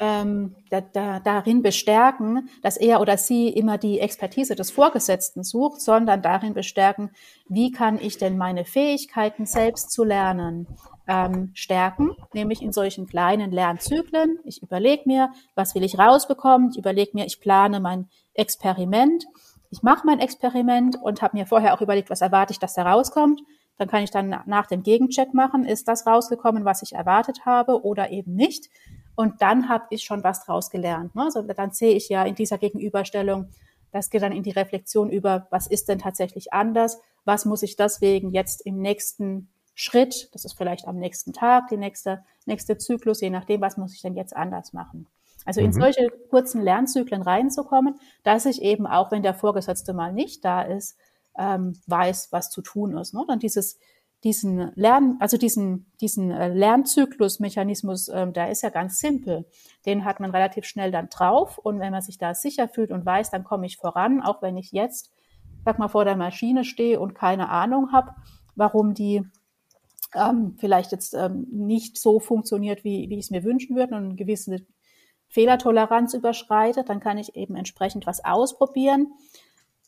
ähm, 0.00 0.54
da, 0.70 0.80
da, 0.80 1.20
darin 1.20 1.62
bestärken, 1.62 2.48
dass 2.62 2.76
er 2.76 3.00
oder 3.00 3.18
sie 3.18 3.48
immer 3.48 3.78
die 3.78 3.98
Expertise 3.98 4.54
des 4.54 4.70
Vorgesetzten 4.70 5.42
sucht, 5.42 5.80
sondern 5.80 6.22
darin 6.22 6.54
bestärken, 6.54 7.10
wie 7.48 7.72
kann 7.72 7.98
ich 8.00 8.16
denn 8.16 8.38
meine 8.38 8.64
Fähigkeiten 8.64 9.44
selbst 9.44 9.90
zu 9.90 10.04
lernen 10.04 10.68
ähm, 11.08 11.50
stärken, 11.54 12.14
nämlich 12.34 12.62
in 12.62 12.70
solchen 12.70 13.06
kleinen 13.06 13.50
Lernzyklen. 13.50 14.38
Ich 14.44 14.62
überlege 14.62 15.02
mir, 15.06 15.32
was 15.54 15.74
will 15.74 15.82
ich 15.82 15.98
rausbekommen, 15.98 16.70
ich 16.70 16.78
überlege 16.78 17.12
mir, 17.14 17.26
ich 17.26 17.40
plane 17.40 17.80
mein 17.80 18.08
Experiment, 18.34 19.24
ich 19.70 19.82
mache 19.82 20.06
mein 20.06 20.20
Experiment 20.20 20.96
und 21.02 21.22
habe 21.22 21.36
mir 21.36 21.46
vorher 21.46 21.74
auch 21.74 21.80
überlegt, 21.80 22.10
was 22.10 22.20
erwarte 22.20 22.52
ich, 22.52 22.58
dass 22.58 22.74
da 22.74 22.82
rauskommt. 22.82 23.40
Dann 23.78 23.88
kann 23.88 24.02
ich 24.02 24.10
dann 24.10 24.42
nach 24.46 24.66
dem 24.66 24.82
Gegencheck 24.82 25.34
machen, 25.34 25.64
ist 25.64 25.88
das 25.88 26.06
rausgekommen, 26.06 26.64
was 26.64 26.82
ich 26.82 26.92
erwartet 26.92 27.46
habe 27.46 27.84
oder 27.84 28.10
eben 28.10 28.34
nicht. 28.34 28.68
Und 29.14 29.40
dann 29.40 29.68
habe 29.68 29.86
ich 29.90 30.04
schon 30.04 30.24
was 30.24 30.44
draus 30.44 30.70
gelernt. 30.70 31.14
Ne? 31.14 31.24
Also 31.24 31.42
dann 31.42 31.70
sehe 31.70 31.94
ich 31.94 32.08
ja 32.08 32.24
in 32.24 32.34
dieser 32.34 32.58
Gegenüberstellung, 32.58 33.48
das 33.92 34.10
geht 34.10 34.22
dann 34.22 34.32
in 34.32 34.42
die 34.42 34.50
Reflexion 34.50 35.08
über, 35.08 35.46
was 35.50 35.66
ist 35.66 35.88
denn 35.88 35.98
tatsächlich 35.98 36.52
anders? 36.52 37.00
Was 37.24 37.44
muss 37.44 37.62
ich 37.62 37.76
deswegen 37.76 38.32
jetzt 38.32 38.64
im 38.66 38.78
nächsten 38.78 39.48
Schritt, 39.80 40.28
das 40.32 40.44
ist 40.44 40.54
vielleicht 40.54 40.88
am 40.88 40.98
nächsten 40.98 41.32
Tag, 41.32 41.68
die 41.68 41.76
nächste, 41.76 42.24
nächste 42.46 42.78
Zyklus, 42.78 43.20
je 43.20 43.30
nachdem, 43.30 43.60
was 43.60 43.76
muss 43.76 43.94
ich 43.94 44.02
denn 44.02 44.16
jetzt 44.16 44.34
anders 44.34 44.72
machen? 44.72 45.06
Also 45.44 45.60
in 45.60 45.68
mhm. 45.68 45.80
solche 45.80 46.08
kurzen 46.30 46.60
Lernzyklen 46.60 47.22
reinzukommen, 47.22 47.94
dass 48.24 48.44
ich 48.44 48.60
eben 48.60 48.88
auch, 48.88 49.12
wenn 49.12 49.22
der 49.22 49.34
Vorgesetzte 49.34 49.92
mal 49.92 50.12
nicht 50.12 50.44
da 50.44 50.62
ist, 50.62 50.98
ähm, 51.38 51.80
weiß, 51.86 52.32
was 52.32 52.50
zu 52.50 52.60
tun 52.60 52.98
ist. 52.98 53.14
Ne? 53.14 53.24
Dann 53.28 53.38
dieses 53.38 53.78
diesen 54.24 54.72
Lern, 54.74 55.16
also 55.20 55.36
diesen, 55.36 55.86
diesen 56.00 56.32
äh, 56.32 56.48
Lernzyklusmechanismus, 56.48 58.08
ähm, 58.08 58.32
der 58.32 58.50
ist 58.50 58.62
ja 58.62 58.70
ganz 58.70 58.98
simpel. 58.98 59.46
Den 59.86 60.04
hat 60.04 60.18
man 60.18 60.32
relativ 60.32 60.64
schnell 60.64 60.90
dann 60.90 61.08
drauf. 61.08 61.56
Und 61.56 61.78
wenn 61.78 61.92
man 61.92 62.02
sich 62.02 62.18
da 62.18 62.34
sicher 62.34 62.68
fühlt 62.68 62.90
und 62.90 63.06
weiß, 63.06 63.30
dann 63.30 63.44
komme 63.44 63.66
ich 63.66 63.76
voran, 63.76 64.20
auch 64.20 64.42
wenn 64.42 64.56
ich 64.56 64.72
jetzt, 64.72 65.12
sag 65.64 65.78
mal, 65.78 65.86
vor 65.86 66.04
der 66.04 66.16
Maschine 66.16 66.64
stehe 66.64 66.98
und 66.98 67.14
keine 67.14 67.48
Ahnung 67.48 67.92
habe, 67.92 68.10
warum 68.56 68.92
die 68.92 69.22
ähm, 70.14 70.56
vielleicht 70.58 70.92
jetzt 70.92 71.14
ähm, 71.14 71.46
nicht 71.50 71.98
so 71.98 72.20
funktioniert, 72.20 72.84
wie, 72.84 73.08
wie 73.10 73.18
ich 73.18 73.26
es 73.26 73.30
mir 73.30 73.44
wünschen 73.44 73.76
würde 73.76 73.94
und 73.94 74.04
eine 74.04 74.14
gewisse 74.14 74.66
Fehlertoleranz 75.28 76.14
überschreitet, 76.14 76.88
dann 76.88 77.00
kann 77.00 77.18
ich 77.18 77.36
eben 77.36 77.54
entsprechend 77.54 78.06
was 78.06 78.24
ausprobieren 78.24 79.12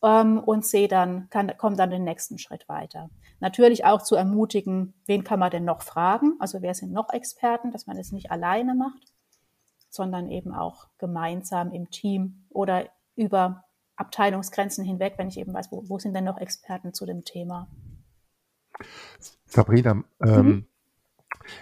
ähm, 0.02 0.38
und 0.38 0.66
sehe 0.66 0.88
dann, 0.88 1.28
kann, 1.30 1.56
komme 1.56 1.76
dann 1.76 1.90
den 1.90 2.04
nächsten 2.04 2.38
Schritt 2.38 2.68
weiter. 2.68 3.10
Natürlich 3.40 3.84
auch 3.84 4.02
zu 4.02 4.16
ermutigen, 4.16 4.94
wen 5.06 5.24
kann 5.24 5.40
man 5.40 5.50
denn 5.50 5.64
noch 5.64 5.82
fragen? 5.82 6.34
Also 6.38 6.60
wer 6.60 6.74
sind 6.74 6.92
noch 6.92 7.10
Experten, 7.10 7.70
dass 7.70 7.86
man 7.86 7.96
es 7.96 8.12
nicht 8.12 8.30
alleine 8.30 8.74
macht, 8.74 9.12
sondern 9.88 10.30
eben 10.30 10.54
auch 10.54 10.88
gemeinsam 10.98 11.72
im 11.72 11.90
Team 11.90 12.44
oder 12.50 12.88
über 13.16 13.64
Abteilungsgrenzen 13.96 14.84
hinweg, 14.84 15.14
wenn 15.16 15.28
ich 15.28 15.38
eben 15.38 15.52
weiß, 15.52 15.72
wo, 15.72 15.88
wo 15.88 15.98
sind 15.98 16.14
denn 16.14 16.24
noch 16.24 16.38
Experten 16.38 16.94
zu 16.94 17.06
dem 17.06 17.24
Thema? 17.24 17.68
Sabrina, 19.50 20.04
ähm, 20.24 20.46
mhm. 20.46 20.66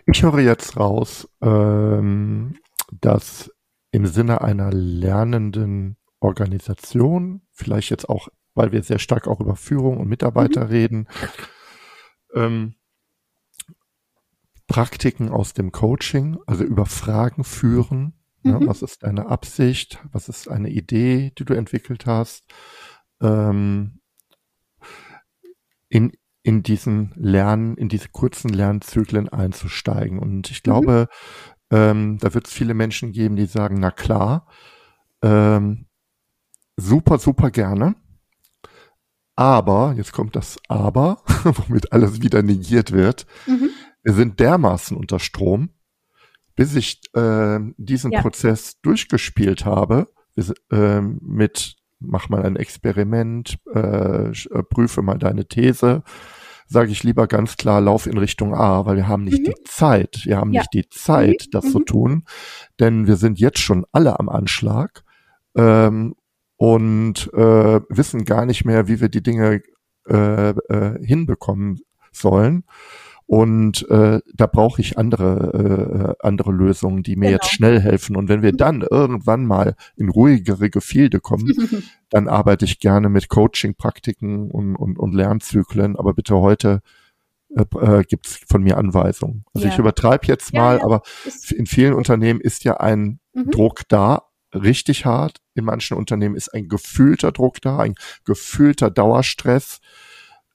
ich 0.06 0.22
höre 0.22 0.40
jetzt 0.40 0.76
raus, 0.76 1.28
ähm, 1.40 2.56
dass 2.92 3.50
im 3.90 4.06
Sinne 4.06 4.42
einer 4.42 4.70
lernenden 4.70 5.96
Organisation, 6.20 7.42
vielleicht 7.52 7.90
jetzt 7.90 8.08
auch, 8.08 8.28
weil 8.54 8.72
wir 8.72 8.82
sehr 8.82 8.98
stark 8.98 9.26
auch 9.26 9.40
über 9.40 9.56
Führung 9.56 9.98
und 9.98 10.08
Mitarbeiter 10.08 10.66
mhm. 10.66 10.70
reden, 10.70 11.08
ähm, 12.34 12.74
Praktiken 14.66 15.30
aus 15.30 15.54
dem 15.54 15.72
Coaching, 15.72 16.38
also 16.46 16.64
über 16.64 16.84
Fragen 16.84 17.42
führen. 17.42 18.12
Ne? 18.42 18.52
Mhm. 18.54 18.60
Ja, 18.60 18.66
was 18.68 18.82
ist 18.82 19.02
deine 19.02 19.26
Absicht? 19.26 20.04
Was 20.12 20.28
ist 20.28 20.48
eine 20.48 20.68
Idee, 20.68 21.32
die 21.38 21.44
du 21.44 21.54
entwickelt 21.54 22.04
hast? 22.04 22.44
Ähm, 23.22 24.00
in, 25.88 26.12
in 26.42 26.62
diesen 26.62 27.12
Lernen, 27.16 27.76
in 27.76 27.88
diese 27.88 28.08
kurzen 28.08 28.48
Lernzyklen 28.50 29.28
einzusteigen. 29.28 30.18
Und 30.18 30.50
ich 30.50 30.62
glaube, 30.62 31.08
mhm. 31.70 31.76
ähm, 31.76 32.18
da 32.18 32.34
wird 32.34 32.46
es 32.46 32.52
viele 32.52 32.74
Menschen 32.74 33.12
geben, 33.12 33.36
die 33.36 33.46
sagen, 33.46 33.78
na 33.80 33.90
klar, 33.90 34.46
ähm, 35.22 35.86
super, 36.76 37.18
super 37.18 37.50
gerne. 37.50 37.96
Aber, 39.36 39.94
jetzt 39.96 40.12
kommt 40.12 40.34
das 40.34 40.58
Aber, 40.68 41.22
womit 41.44 41.92
alles 41.92 42.22
wieder 42.22 42.42
negiert 42.42 42.92
wird. 42.92 43.26
Mhm. 43.46 43.70
Wir 44.02 44.14
sind 44.14 44.40
dermaßen 44.40 44.96
unter 44.96 45.18
Strom, 45.18 45.70
bis 46.56 46.74
ich 46.74 47.00
äh, 47.14 47.60
diesen 47.76 48.10
ja. 48.10 48.20
Prozess 48.20 48.80
durchgespielt 48.80 49.64
habe, 49.64 50.08
äh, 50.70 51.00
mit 51.00 51.76
mach 52.00 52.28
mal 52.28 52.44
ein 52.44 52.56
Experiment, 52.56 53.58
äh, 53.74 54.30
äh, 54.30 54.62
prüfe 54.68 55.02
mal 55.02 55.18
deine 55.18 55.46
These, 55.46 56.02
sage 56.66 56.90
ich 56.90 57.02
lieber 57.02 57.26
ganz 57.26 57.56
klar, 57.56 57.80
lauf 57.80 58.06
in 58.06 58.18
Richtung 58.18 58.54
A, 58.54 58.84
weil 58.86 58.96
wir 58.96 59.08
haben 59.08 59.24
nicht 59.24 59.40
mhm. 59.40 59.44
die 59.44 59.64
Zeit, 59.64 60.20
wir 60.24 60.36
haben 60.36 60.52
ja. 60.52 60.60
nicht 60.60 60.74
die 60.74 60.88
Zeit, 60.90 61.46
mhm. 61.46 61.50
das 61.52 61.64
mhm. 61.66 61.70
zu 61.70 61.78
tun, 61.80 62.24
denn 62.78 63.06
wir 63.06 63.16
sind 63.16 63.38
jetzt 63.38 63.58
schon 63.58 63.86
alle 63.92 64.18
am 64.20 64.28
Anschlag 64.28 65.02
ähm, 65.56 66.14
und 66.56 67.30
äh, 67.32 67.80
wissen 67.88 68.24
gar 68.24 68.46
nicht 68.46 68.64
mehr, 68.64 68.88
wie 68.88 69.00
wir 69.00 69.08
die 69.08 69.22
Dinge 69.22 69.62
äh, 70.08 70.50
äh, 70.50 71.04
hinbekommen 71.04 71.80
sollen. 72.12 72.64
Und 73.28 73.86
äh, 73.90 74.20
da 74.32 74.46
brauche 74.46 74.80
ich 74.80 74.96
andere, 74.96 76.16
äh, 76.18 76.26
andere 76.26 76.50
Lösungen, 76.50 77.02
die 77.02 77.14
mir 77.14 77.26
genau. 77.26 77.32
jetzt 77.34 77.52
schnell 77.52 77.78
helfen. 77.78 78.16
Und 78.16 78.30
wenn 78.30 78.40
wir 78.40 78.54
mhm. 78.54 78.56
dann 78.56 78.80
irgendwann 78.80 79.44
mal 79.44 79.74
in 79.96 80.08
ruhigere 80.08 80.70
Gefilde 80.70 81.20
kommen, 81.20 81.52
dann 82.08 82.26
arbeite 82.26 82.64
ich 82.64 82.80
gerne 82.80 83.10
mit 83.10 83.28
Coaching-Praktiken 83.28 84.50
und, 84.50 84.76
und, 84.76 84.98
und 84.98 85.14
Lernzyklen. 85.14 85.94
Aber 85.96 86.14
bitte 86.14 86.36
heute 86.36 86.80
äh, 87.54 87.64
äh, 87.78 88.02
gibt 88.04 88.28
es 88.28 88.40
von 88.48 88.62
mir 88.62 88.78
Anweisungen. 88.78 89.44
Also 89.52 89.66
ja. 89.66 89.74
ich 89.74 89.78
übertreibe 89.78 90.26
jetzt 90.26 90.54
mal, 90.54 90.76
ja, 90.76 90.78
ja. 90.78 90.84
aber 90.84 91.02
in 91.50 91.66
vielen 91.66 91.92
Unternehmen 91.92 92.40
ist 92.40 92.64
ja 92.64 92.78
ein 92.78 93.20
mhm. 93.34 93.50
Druck 93.50 93.82
da, 93.90 94.22
richtig 94.54 95.04
hart. 95.04 95.42
In 95.54 95.66
manchen 95.66 95.98
Unternehmen 95.98 96.34
ist 96.34 96.54
ein 96.54 96.68
gefühlter 96.68 97.30
Druck 97.32 97.60
da, 97.60 97.80
ein 97.80 97.94
gefühlter 98.24 98.90
Dauerstress 98.90 99.80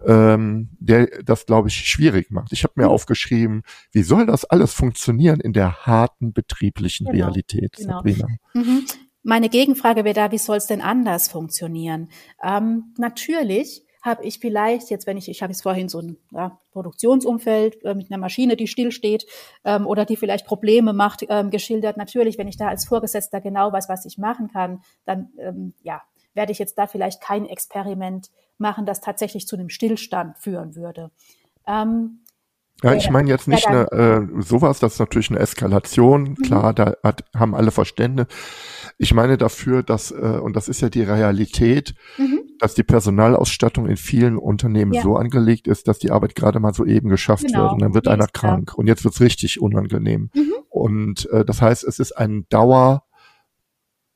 ähm, 0.05 0.69
der 0.79 1.07
das, 1.23 1.45
glaube 1.45 1.69
ich, 1.69 1.75
schwierig 1.75 2.31
macht. 2.31 2.51
Ich 2.51 2.63
habe 2.63 2.73
mir 2.75 2.85
mhm. 2.85 2.91
aufgeschrieben, 2.91 3.63
wie 3.91 4.03
soll 4.03 4.25
das 4.25 4.45
alles 4.45 4.73
funktionieren 4.73 5.39
in 5.39 5.53
der 5.53 5.85
harten 5.85 6.33
betrieblichen 6.33 7.05
genau, 7.05 7.25
Realität, 7.25 7.73
genau. 7.77 7.97
Sabrina? 7.97 8.27
Mhm. 8.53 8.85
Meine 9.23 9.49
Gegenfrage 9.49 10.03
wäre 10.03 10.15
da, 10.15 10.31
wie 10.31 10.37
soll 10.37 10.57
es 10.57 10.67
denn 10.67 10.81
anders 10.81 11.29
funktionieren? 11.29 12.09
Ähm, 12.43 12.93
natürlich 12.97 13.85
habe 14.03 14.25
ich 14.25 14.39
vielleicht 14.39 14.89
jetzt, 14.89 15.07
wenn 15.07 15.15
ich, 15.15 15.29
ich 15.29 15.41
habe 15.41 15.53
jetzt 15.53 15.63
vorhin 15.63 15.87
so 15.87 15.99
ein 15.99 16.17
ja, 16.31 16.59
Produktionsumfeld 16.73 17.83
äh, 17.85 17.95
mit 17.95 18.11
einer 18.11 18.19
Maschine, 18.19 18.57
die 18.57 18.67
stillsteht 18.67 19.25
ähm, 19.63 19.87
oder 19.87 20.03
die 20.03 20.17
vielleicht 20.17 20.45
Probleme 20.45 20.91
macht, 20.91 21.25
ähm, 21.29 21.49
geschildert. 21.51 21.95
Natürlich, 21.95 22.37
wenn 22.37 22.49
ich 22.49 22.57
da 22.57 22.67
als 22.67 22.85
Vorgesetzter 22.85 23.39
genau 23.39 23.71
weiß, 23.71 23.87
was 23.87 24.05
ich 24.05 24.17
machen 24.17 24.49
kann, 24.49 24.81
dann 25.05 25.29
ähm, 25.39 25.73
ja, 25.83 26.01
werde 26.33 26.51
ich 26.51 26.59
jetzt 26.59 26.77
da 26.77 26.87
vielleicht 26.87 27.21
kein 27.21 27.45
Experiment 27.45 28.29
machen, 28.57 28.85
das 28.85 29.01
tatsächlich 29.01 29.47
zu 29.47 29.55
einem 29.55 29.69
Stillstand 29.69 30.37
führen 30.37 30.75
würde. 30.75 31.11
Ähm, 31.67 32.23
ja, 32.81 32.93
ich 32.93 33.09
meine 33.09 33.29
jetzt 33.29 33.47
nicht 33.47 33.63
ja, 33.63 33.87
eine, 33.87 34.27
äh, 34.37 34.41
sowas, 34.41 34.79
das 34.79 34.93
ist 34.93 34.99
natürlich 34.99 35.29
eine 35.29 35.39
Eskalation, 35.39 36.23
mhm. 36.23 36.35
klar, 36.35 36.73
da 36.73 36.95
hat, 37.01 37.23
haben 37.33 37.55
alle 37.55 37.71
Verständnis. 37.71 38.27
Ich 38.97 39.13
meine 39.13 39.37
dafür, 39.37 39.83
dass, 39.83 40.11
äh, 40.11 40.39
und 40.41 40.55
das 40.55 40.67
ist 40.67 40.81
ja 40.81 40.89
die 40.89 41.03
Realität, 41.03 41.95
mhm. 42.17 42.41
dass 42.59 42.73
die 42.73 42.83
Personalausstattung 42.83 43.87
in 43.87 43.95
vielen 43.95 44.37
Unternehmen 44.37 44.93
ja. 44.93 45.01
so 45.01 45.15
angelegt 45.15 45.67
ist, 45.67 45.87
dass 45.87 45.99
die 45.99 46.11
Arbeit 46.11 46.35
gerade 46.35 46.59
mal 46.59 46.73
so 46.73 46.83
eben 46.83 47.07
geschafft 47.07 47.45
genau. 47.45 47.63
wird 47.63 47.73
und 47.73 47.81
dann 47.81 47.93
wird 47.93 48.07
einer 48.09 48.27
krank 48.27 48.69
klar. 48.69 48.79
und 48.79 48.87
jetzt 48.87 49.05
wird's 49.05 49.21
richtig 49.21 49.61
unangenehm. 49.61 50.29
Mhm. 50.33 50.53
Und 50.69 51.29
äh, 51.29 51.45
das 51.45 51.61
heißt, 51.61 51.85
es 51.85 51.99
ist 51.99 52.11
ein 52.13 52.45
Dauer, 52.49 53.05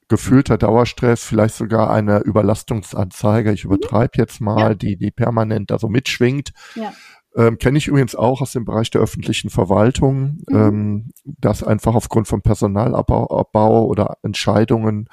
gefühlter 0.09 0.57
Dauerstress, 0.57 1.23
vielleicht 1.23 1.55
sogar 1.55 1.91
eine 1.91 2.19
Überlastungsanzeige, 2.19 3.51
ich 3.51 3.65
mhm. 3.65 3.73
übertreibe 3.73 4.17
jetzt 4.17 4.41
mal, 4.41 4.59
ja. 4.59 4.73
die, 4.73 4.97
die 4.97 5.11
permanent 5.11 5.71
da 5.71 5.79
so 5.79 5.89
mitschwingt. 5.89 6.51
Ja. 6.75 6.93
Ähm, 7.35 7.57
Kenne 7.57 7.77
ich 7.77 7.87
übrigens 7.87 8.15
auch 8.15 8.41
aus 8.41 8.53
dem 8.53 8.65
Bereich 8.65 8.89
der 8.89 9.01
öffentlichen 9.01 9.49
Verwaltung, 9.49 10.39
mhm. 10.47 10.55
ähm, 10.55 11.09
dass 11.25 11.63
einfach 11.63 11.93
aufgrund 11.93 12.27
von 12.27 12.41
Personalabbau 12.41 13.85
oder 13.85 14.17
Entscheidungen 14.23 15.07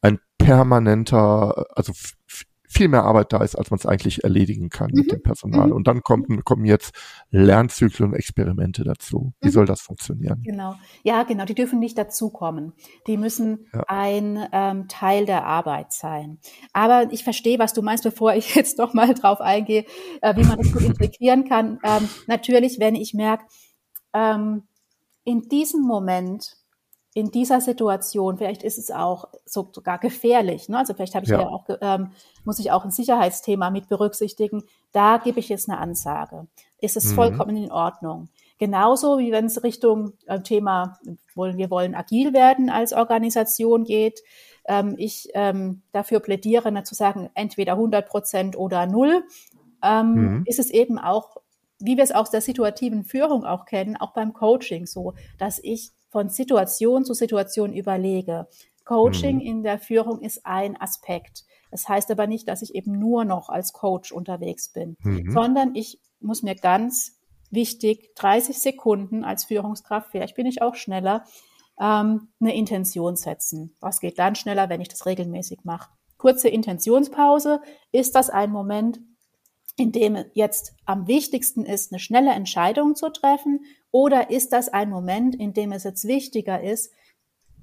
ein 0.00 0.18
permanenter, 0.38 1.66
also 1.76 1.92
viel 2.72 2.88
mehr 2.88 3.04
Arbeit 3.04 3.32
da 3.32 3.42
ist, 3.42 3.54
als 3.54 3.70
man 3.70 3.78
es 3.78 3.86
eigentlich 3.86 4.24
erledigen 4.24 4.70
kann 4.70 4.90
mhm. 4.92 5.00
mit 5.00 5.12
dem 5.12 5.22
Personal. 5.22 5.68
Mhm. 5.68 5.72
Und 5.74 5.86
dann 5.86 6.02
kommen, 6.02 6.42
kommen 6.44 6.64
jetzt 6.64 6.94
Lernzyklen 7.30 8.10
und 8.10 8.14
Experimente 8.14 8.82
dazu. 8.82 9.34
Wie 9.40 9.48
mhm. 9.48 9.52
soll 9.52 9.66
das 9.66 9.82
funktionieren? 9.82 10.42
Genau. 10.42 10.74
Ja, 11.02 11.22
genau. 11.24 11.44
Die 11.44 11.54
dürfen 11.54 11.78
nicht 11.78 11.98
dazukommen. 11.98 12.72
Die 13.06 13.18
müssen 13.18 13.66
ja. 13.74 13.84
ein 13.88 14.38
ähm, 14.52 14.88
Teil 14.88 15.26
der 15.26 15.44
Arbeit 15.44 15.92
sein. 15.92 16.38
Aber 16.72 17.08
ich 17.10 17.24
verstehe, 17.24 17.58
was 17.58 17.74
du 17.74 17.82
meinst, 17.82 18.04
bevor 18.04 18.34
ich 18.34 18.54
jetzt 18.54 18.78
doch 18.78 18.94
mal 18.94 19.12
drauf 19.12 19.40
eingehe, 19.40 19.84
äh, 20.22 20.34
wie 20.36 20.44
man 20.44 20.58
das 20.58 20.72
gut 20.72 20.82
integrieren 20.82 21.44
kann. 21.44 21.78
Ähm, 21.84 22.08
natürlich, 22.26 22.80
wenn 22.80 22.94
ich 22.94 23.12
merke, 23.12 23.44
ähm, 24.14 24.62
in 25.24 25.42
diesem 25.42 25.82
Moment 25.82 26.56
in 27.14 27.30
dieser 27.30 27.60
Situation, 27.60 28.38
vielleicht 28.38 28.62
ist 28.62 28.78
es 28.78 28.90
auch 28.90 29.28
so, 29.44 29.68
sogar 29.72 29.98
gefährlich, 29.98 30.68
ne? 30.68 30.78
also 30.78 30.94
vielleicht 30.94 31.14
habe 31.14 31.24
ich 31.24 31.30
ja, 31.30 31.40
ja 31.40 31.48
auch, 31.48 31.66
ähm, 31.80 32.10
muss 32.44 32.58
ich 32.58 32.70
auch 32.70 32.84
ein 32.84 32.90
Sicherheitsthema 32.90 33.70
mit 33.70 33.88
berücksichtigen, 33.88 34.64
da 34.92 35.18
gebe 35.18 35.38
ich 35.38 35.48
jetzt 35.48 35.68
eine 35.68 35.78
Ansage. 35.78 36.46
Ist 36.78 36.96
es 36.96 37.10
mhm. 37.10 37.14
vollkommen 37.14 37.56
in 37.56 37.70
Ordnung. 37.70 38.28
Genauso 38.58 39.18
wie 39.18 39.30
wenn 39.30 39.46
es 39.46 39.62
Richtung 39.62 40.14
äh, 40.26 40.40
Thema, 40.40 40.98
wollen, 41.34 41.58
wir 41.58 41.70
wollen 41.70 41.94
agil 41.94 42.32
werden 42.32 42.70
als 42.70 42.92
Organisation 42.92 43.84
geht, 43.84 44.22
ähm, 44.66 44.94
ich 44.96 45.28
ähm, 45.34 45.82
dafür 45.92 46.20
plädiere, 46.20 46.72
ne, 46.72 46.82
zu 46.84 46.94
sagen, 46.94 47.28
entweder 47.34 47.72
100 47.72 48.08
Prozent 48.08 48.56
oder 48.56 48.86
null, 48.86 49.24
ähm, 49.82 50.14
mhm. 50.14 50.44
ist 50.46 50.58
es 50.58 50.70
eben 50.70 50.98
auch, 50.98 51.36
wie 51.78 51.96
wir 51.96 52.04
es 52.04 52.12
aus 52.12 52.30
der 52.30 52.40
situativen 52.40 53.04
Führung 53.04 53.44
auch 53.44 53.64
kennen, 53.64 53.96
auch 53.96 54.12
beim 54.12 54.32
Coaching 54.32 54.86
so, 54.86 55.14
dass 55.38 55.58
ich 55.58 55.90
von 56.12 56.28
Situation 56.28 57.04
zu 57.04 57.14
Situation 57.14 57.72
überlege. 57.72 58.46
Coaching 58.84 59.36
mhm. 59.36 59.42
in 59.42 59.62
der 59.62 59.78
Führung 59.78 60.20
ist 60.20 60.44
ein 60.44 60.80
Aspekt. 60.80 61.44
Das 61.70 61.88
heißt 61.88 62.10
aber 62.10 62.26
nicht, 62.26 62.48
dass 62.48 62.60
ich 62.60 62.74
eben 62.74 62.98
nur 62.98 63.24
noch 63.24 63.48
als 63.48 63.72
Coach 63.72 64.12
unterwegs 64.12 64.68
bin, 64.68 64.96
mhm. 65.02 65.32
sondern 65.32 65.74
ich 65.74 65.98
muss 66.20 66.42
mir 66.42 66.54
ganz 66.54 67.18
wichtig 67.50 68.14
30 68.16 68.58
Sekunden 68.58 69.24
als 69.24 69.44
Führungskraft, 69.44 70.10
vielleicht 70.10 70.36
bin 70.36 70.46
ich 70.46 70.60
auch 70.60 70.74
schneller, 70.74 71.24
ähm, 71.80 72.28
eine 72.40 72.54
Intention 72.54 73.16
setzen. 73.16 73.74
Was 73.80 74.00
geht 74.00 74.18
dann 74.18 74.34
schneller, 74.34 74.68
wenn 74.68 74.82
ich 74.82 74.88
das 74.88 75.06
regelmäßig 75.06 75.60
mache? 75.64 75.90
Kurze 76.18 76.48
Intentionspause. 76.48 77.62
Ist 77.90 78.14
das 78.14 78.28
ein 78.28 78.50
Moment, 78.50 79.00
in 79.76 79.92
dem 79.92 80.24
jetzt 80.34 80.74
am 80.84 81.06
wichtigsten 81.06 81.64
ist, 81.64 81.92
eine 81.92 81.98
schnelle 81.98 82.32
Entscheidung 82.32 82.94
zu 82.94 83.10
treffen? 83.10 83.64
Oder 83.90 84.30
ist 84.30 84.52
das 84.52 84.68
ein 84.68 84.90
Moment, 84.90 85.34
in 85.34 85.52
dem 85.52 85.72
es 85.72 85.84
jetzt 85.84 86.06
wichtiger 86.06 86.62
ist, 86.62 86.92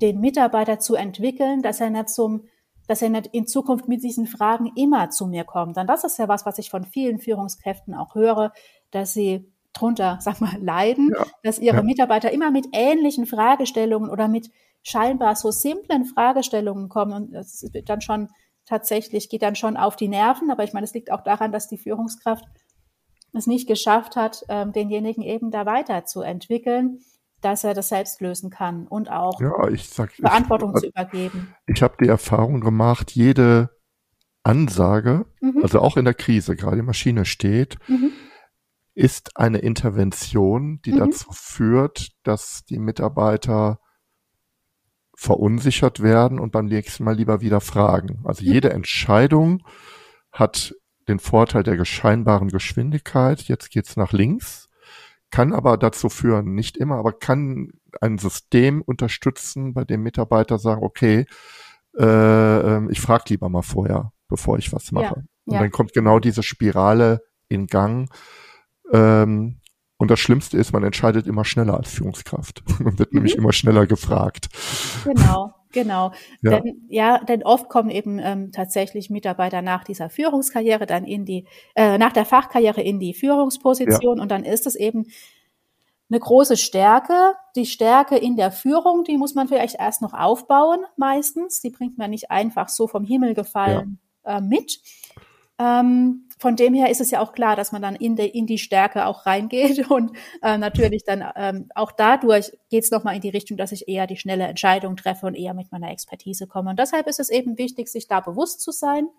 den 0.01 0.19
Mitarbeiter 0.19 0.79
zu 0.79 0.95
entwickeln, 0.95 1.61
dass 1.61 1.81
er 1.81 1.89
nicht 1.89 2.09
zum, 2.09 2.45
dass 2.87 3.01
er 3.01 3.09
nicht 3.09 3.27
in 3.27 3.45
Zukunft 3.47 3.87
mit 3.87 4.03
diesen 4.03 4.27
Fragen 4.27 4.71
immer 4.75 5.09
zu 5.09 5.27
mir 5.27 5.43
kommt? 5.43 5.77
Dann 5.77 5.87
das 5.87 6.03
ist 6.03 6.17
ja 6.17 6.27
was, 6.27 6.45
was 6.45 6.57
ich 6.57 6.69
von 6.69 6.83
vielen 6.83 7.19
Führungskräften 7.19 7.93
auch 7.93 8.15
höre, 8.15 8.53
dass 8.91 9.13
sie 9.13 9.51
drunter, 9.73 10.17
sag 10.21 10.41
mal, 10.41 10.57
leiden, 10.59 11.13
ja, 11.15 11.25
dass 11.43 11.59
ihre 11.59 11.77
ja. 11.77 11.83
Mitarbeiter 11.83 12.31
immer 12.31 12.51
mit 12.51 12.67
ähnlichen 12.71 13.25
Fragestellungen 13.25 14.09
oder 14.09 14.27
mit 14.27 14.49
scheinbar 14.81 15.35
so 15.35 15.51
simplen 15.51 16.05
Fragestellungen 16.05 16.89
kommen 16.89 17.11
und 17.13 17.33
es 17.35 17.67
wird 17.73 17.89
dann 17.89 18.01
schon 18.01 18.29
tatsächlich 18.69 19.29
geht 19.29 19.41
dann 19.41 19.55
schon 19.55 19.75
auf 19.75 19.95
die 19.95 20.07
Nerven. 20.07 20.51
Aber 20.51 20.63
ich 20.63 20.73
meine, 20.73 20.85
es 20.85 20.93
liegt 20.93 21.11
auch 21.11 21.23
daran, 21.23 21.51
dass 21.51 21.67
die 21.67 21.77
Führungskraft 21.77 22.45
es 23.33 23.47
nicht 23.47 23.67
geschafft 23.67 24.15
hat, 24.15 24.45
ähm, 24.47 24.71
denjenigen 24.71 25.23
eben 25.23 25.51
da 25.51 25.65
weiterzuentwickeln, 25.65 26.99
dass 27.41 27.63
er 27.63 27.73
das 27.73 27.89
selbst 27.89 28.21
lösen 28.21 28.49
kann 28.49 28.87
und 28.87 29.09
auch 29.11 29.39
ja, 29.39 29.67
ich 29.69 29.87
sag, 29.87 30.11
Verantwortung 30.13 30.73
ich, 30.75 30.81
zu 30.81 30.87
übergeben. 30.87 31.55
Ich 31.67 31.81
habe 31.81 31.95
die 32.01 32.07
Erfahrung 32.07 32.59
gemacht, 32.59 33.11
jede 33.11 33.69
Ansage, 34.43 35.25
mhm. 35.41 35.59
also 35.61 35.79
auch 35.79 35.95
in 35.95 36.05
der 36.05 36.15
Krise, 36.15 36.55
gerade 36.55 36.77
die 36.77 36.81
Maschine 36.81 37.25
steht, 37.25 37.77
mhm. 37.87 38.11
ist 38.95 39.37
eine 39.37 39.59
Intervention, 39.59 40.81
die 40.83 40.93
mhm. 40.93 40.97
dazu 40.97 41.31
führt, 41.31 42.09
dass 42.23 42.65
die 42.65 42.79
Mitarbeiter 42.79 43.79
verunsichert 45.19 46.01
werden 46.01 46.39
und 46.39 46.53
beim 46.53 46.67
nächsten 46.67 47.03
Mal 47.03 47.13
lieber 47.13 47.41
wieder 47.41 47.59
fragen. 47.59 48.21
Also 48.23 48.41
jede 48.41 48.69
Entscheidung 48.69 49.67
hat 50.31 50.73
den 51.09 51.19
Vorteil 51.19 51.63
der 51.63 51.83
scheinbaren 51.83 52.47
Geschwindigkeit. 52.47 53.41
Jetzt 53.41 53.69
geht's 53.69 53.97
nach 53.97 54.13
links, 54.13 54.69
kann 55.29 55.51
aber 55.51 55.75
dazu 55.75 56.07
führen, 56.07 56.53
nicht 56.53 56.77
immer, 56.77 56.95
aber 56.95 57.11
kann 57.11 57.73
ein 57.99 58.17
System 58.17 58.81
unterstützen, 58.81 59.73
bei 59.73 59.83
dem 59.83 60.03
Mitarbeiter 60.03 60.57
sagen, 60.57 60.83
okay, 60.83 61.25
äh, 61.97 62.05
ähm, 62.77 62.89
ich 62.89 63.01
frage 63.01 63.25
lieber 63.27 63.49
mal 63.49 63.61
vorher, 63.61 64.13
bevor 64.29 64.57
ich 64.57 64.71
was 64.71 64.93
mache. 64.93 65.03
Ja, 65.03 65.23
und 65.43 65.53
ja. 65.53 65.59
dann 65.59 65.71
kommt 65.71 65.91
genau 65.91 66.19
diese 66.19 66.43
Spirale 66.43 67.23
in 67.49 67.67
Gang. 67.67 68.09
Ähm, 68.93 69.59
und 69.99 70.09
das 70.09 70.21
Schlimmste 70.21 70.57
ist, 70.57 70.71
man 70.71 70.85
entscheidet 70.85 71.27
immer 71.27 71.43
schneller 71.43 71.75
als 71.75 71.89
Führungskraft. 71.89 72.63
Man 72.79 72.97
wird 72.97 73.11
mhm. 73.11 73.17
nämlich 73.17 73.35
immer 73.35 73.51
schneller 73.51 73.85
gefragt. 73.85 74.47
Genau, 75.03 75.53
genau. 75.73 76.13
Ja. 76.41 76.61
Denn, 76.61 76.85
ja, 76.87 77.17
denn 77.19 77.43
oft 77.43 77.67
kommen 77.67 77.89
eben 77.89 78.17
ähm, 78.17 78.53
tatsächlich 78.53 79.09
Mitarbeiter 79.09 79.61
nach 79.61 79.83
dieser 79.83 80.09
Führungskarriere 80.09 80.85
dann 80.85 81.03
in 81.03 81.25
die, 81.25 81.45
äh, 81.75 81.97
nach 81.97 82.13
der 82.13 82.23
Fachkarriere 82.23 82.81
in 82.81 83.01
die 83.01 83.13
Führungsposition 83.13 84.17
ja. 84.17 84.23
und 84.23 84.31
dann 84.31 84.45
ist 84.45 84.65
es 84.65 84.75
eben 84.75 85.07
eine 86.09 86.19
große 86.21 86.55
Stärke. 86.55 87.33
Die 87.57 87.65
Stärke 87.65 88.15
in 88.15 88.37
der 88.37 88.53
Führung, 88.53 89.03
die 89.03 89.17
muss 89.17 89.35
man 89.35 89.49
vielleicht 89.49 89.75
erst 89.79 90.01
noch 90.01 90.13
aufbauen, 90.13 90.79
meistens. 90.95 91.59
Die 91.59 91.71
bringt 91.71 91.97
man 91.97 92.09
nicht 92.09 92.31
einfach 92.31 92.69
so 92.69 92.87
vom 92.87 93.03
Himmel 93.03 93.33
gefallen 93.33 93.99
ja. 94.25 94.37
äh, 94.37 94.41
mit. 94.41 94.79
Ähm, 95.59 96.25
von 96.39 96.55
dem 96.55 96.73
her 96.73 96.89
ist 96.89 97.01
es 97.01 97.11
ja 97.11 97.19
auch 97.19 97.33
klar, 97.33 97.57
dass 97.57 97.73
man 97.73 97.81
dann 97.81 97.95
in 97.95 98.15
die, 98.15 98.29
in 98.29 98.47
die 98.47 98.57
Stärke 98.57 99.05
auch 99.05 99.25
reingeht 99.25 99.89
und 99.91 100.11
äh, 100.41 100.57
natürlich 100.57 101.03
dann 101.03 101.23
ähm, 101.35 101.69
auch 101.75 101.91
dadurch 101.91 102.57
geht 102.69 102.85
es 102.85 102.91
nochmal 102.91 103.15
in 103.15 103.21
die 103.21 103.29
Richtung, 103.29 103.57
dass 103.57 103.73
ich 103.73 103.89
eher 103.89 104.07
die 104.07 104.15
schnelle 104.15 104.45
Entscheidung 104.45 104.95
treffe 104.95 105.27
und 105.27 105.35
eher 105.35 105.53
mit 105.53 105.71
meiner 105.71 105.91
Expertise 105.91 106.47
komme. 106.47 106.69
Und 106.69 106.79
deshalb 106.79 107.07
ist 107.07 107.19
es 107.19 107.29
eben 107.29 107.57
wichtig, 107.57 107.89
sich 107.89 108.07
da 108.07 108.21
bewusst 108.21 108.61
zu 108.61 108.71
sein. 108.71 109.09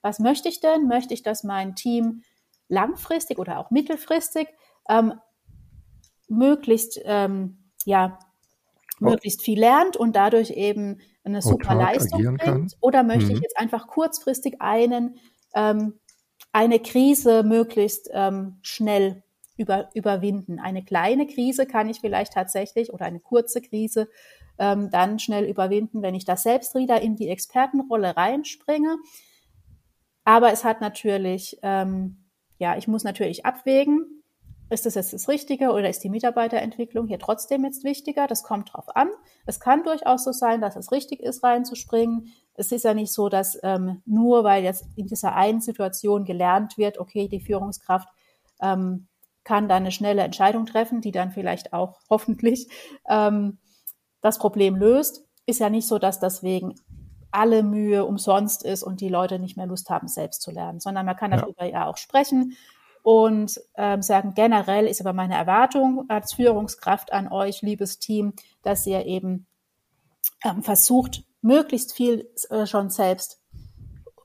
Was 0.00 0.18
möchte 0.18 0.48
ich 0.48 0.60
denn? 0.60 0.88
Möchte 0.88 1.12
ich, 1.12 1.22
dass 1.22 1.44
mein 1.44 1.74
Team 1.74 2.22
langfristig 2.68 3.38
oder 3.38 3.58
auch 3.58 3.70
mittelfristig 3.70 4.48
ähm, 4.88 5.12
möglichst 6.28 6.98
ähm, 7.04 7.58
ja 7.84 8.18
möglichst 9.00 9.42
viel 9.42 9.58
lernt 9.58 9.98
und 9.98 10.16
dadurch 10.16 10.50
eben 10.50 11.00
eine 11.24 11.42
super 11.42 11.74
Leistung 11.74 12.36
bringt? 12.36 12.76
Oder 12.80 13.02
möchte 13.02 13.26
mhm. 13.26 13.36
ich 13.36 13.40
jetzt 13.40 13.58
einfach 13.58 13.86
kurzfristig 13.86 14.62
einen 14.62 15.18
ähm, 15.54 15.98
eine 16.52 16.78
Krise 16.78 17.42
möglichst 17.42 18.08
ähm, 18.12 18.58
schnell 18.62 19.22
über, 19.56 19.90
überwinden. 19.94 20.58
Eine 20.58 20.84
kleine 20.84 21.26
Krise 21.26 21.66
kann 21.66 21.88
ich 21.88 22.00
vielleicht 22.00 22.32
tatsächlich 22.32 22.92
oder 22.92 23.06
eine 23.06 23.20
kurze 23.20 23.60
Krise 23.60 24.08
ähm, 24.58 24.90
dann 24.90 25.18
schnell 25.18 25.44
überwinden, 25.44 26.02
wenn 26.02 26.14
ich 26.14 26.24
da 26.24 26.36
selbst 26.36 26.74
wieder 26.74 27.00
in 27.00 27.16
die 27.16 27.28
Expertenrolle 27.28 28.16
reinspringe. 28.16 28.98
Aber 30.24 30.52
es 30.52 30.64
hat 30.64 30.80
natürlich, 30.80 31.58
ähm, 31.62 32.24
ja, 32.58 32.76
ich 32.76 32.88
muss 32.88 33.04
natürlich 33.04 33.44
abwägen, 33.44 34.22
ist 34.70 34.86
das 34.86 34.94
jetzt 34.94 35.12
das 35.12 35.28
Richtige 35.28 35.70
oder 35.70 35.90
ist 35.90 36.02
die 36.02 36.08
Mitarbeiterentwicklung 36.08 37.06
hier 37.06 37.18
trotzdem 37.18 37.64
jetzt 37.64 37.84
wichtiger? 37.84 38.26
Das 38.26 38.42
kommt 38.42 38.72
drauf 38.72 38.96
an. 38.96 39.08
Es 39.44 39.60
kann 39.60 39.84
durchaus 39.84 40.24
so 40.24 40.32
sein, 40.32 40.60
dass 40.60 40.76
es 40.76 40.90
richtig 40.90 41.20
ist, 41.20 41.44
reinzuspringen 41.44 42.32
es 42.54 42.72
ist 42.72 42.84
ja 42.84 42.94
nicht 42.94 43.12
so, 43.12 43.28
dass 43.28 43.58
ähm, 43.62 44.02
nur 44.06 44.44
weil 44.44 44.64
jetzt 44.64 44.86
in 44.96 45.06
dieser 45.06 45.34
einen 45.34 45.60
Situation 45.60 46.24
gelernt 46.24 46.78
wird, 46.78 46.98
okay, 46.98 47.28
die 47.28 47.40
Führungskraft 47.40 48.08
ähm, 48.60 49.08
kann 49.42 49.68
dann 49.68 49.82
eine 49.82 49.92
schnelle 49.92 50.22
Entscheidung 50.22 50.64
treffen, 50.66 51.00
die 51.00 51.12
dann 51.12 51.32
vielleicht 51.32 51.72
auch 51.72 51.98
hoffentlich 52.10 52.68
ähm, 53.08 53.58
das 54.20 54.38
Problem 54.38 54.76
löst, 54.76 55.24
ist 55.46 55.60
ja 55.60 55.68
nicht 55.68 55.86
so, 55.86 55.98
dass 55.98 56.18
deswegen 56.18 56.74
alle 57.30 57.62
Mühe 57.62 58.04
umsonst 58.04 58.64
ist 58.64 58.82
und 58.82 59.00
die 59.00 59.08
Leute 59.08 59.38
nicht 59.38 59.56
mehr 59.56 59.66
Lust 59.66 59.90
haben, 59.90 60.06
selbst 60.06 60.40
zu 60.40 60.52
lernen, 60.52 60.80
sondern 60.80 61.04
man 61.04 61.16
kann 61.16 61.32
darüber 61.32 61.64
ja, 61.64 61.72
ja 61.72 61.86
auch 61.86 61.96
sprechen. 61.96 62.56
und 63.02 63.60
ähm, 63.76 64.00
sagen, 64.00 64.32
generell 64.34 64.86
ist 64.86 65.00
aber 65.00 65.12
meine 65.12 65.34
Erwartung 65.34 66.08
als 66.08 66.32
Führungskraft 66.32 67.12
an 67.12 67.30
euch, 67.30 67.60
liebes 67.60 67.98
Team, 67.98 68.32
dass 68.62 68.86
ihr 68.86 69.04
eben 69.04 69.46
ähm, 70.42 70.62
versucht, 70.62 71.24
möglichst 71.44 71.92
viel 71.92 72.28
äh, 72.50 72.66
schon 72.66 72.90
selbst 72.90 73.40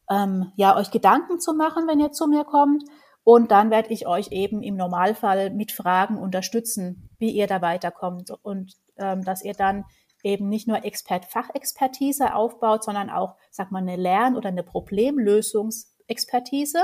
ähm, 0.09 0.51
ja 0.55 0.75
euch 0.75 0.89
Gedanken 0.89 1.39
zu 1.39 1.53
machen, 1.53 1.87
wenn 1.87 1.99
ihr 1.99 2.11
zu 2.11 2.25
mir 2.27 2.45
kommt. 2.45 2.83
Und 3.23 3.51
dann 3.51 3.69
werde 3.69 3.93
ich 3.93 4.07
euch 4.07 4.31
eben 4.31 4.63
im 4.63 4.75
Normalfall 4.75 5.51
mit 5.51 5.71
Fragen 5.71 6.17
unterstützen, 6.17 7.11
wie 7.19 7.29
ihr 7.29 7.45
da 7.45 7.61
weiterkommt 7.61 8.31
und 8.41 8.73
ähm, 8.97 9.23
dass 9.23 9.43
ihr 9.43 9.53
dann 9.53 9.85
eben 10.23 10.49
nicht 10.49 10.67
nur 10.67 10.83
Expert 10.83 11.25
Fachexpertise 11.25 12.33
aufbaut, 12.33 12.83
sondern 12.83 13.11
auch, 13.11 13.35
sag 13.51 13.71
mal, 13.71 13.81
eine 13.81 13.97
Lern- 13.97 14.35
oder 14.35 14.49
eine 14.49 14.63
Problemlösungsexpertise 14.63 16.79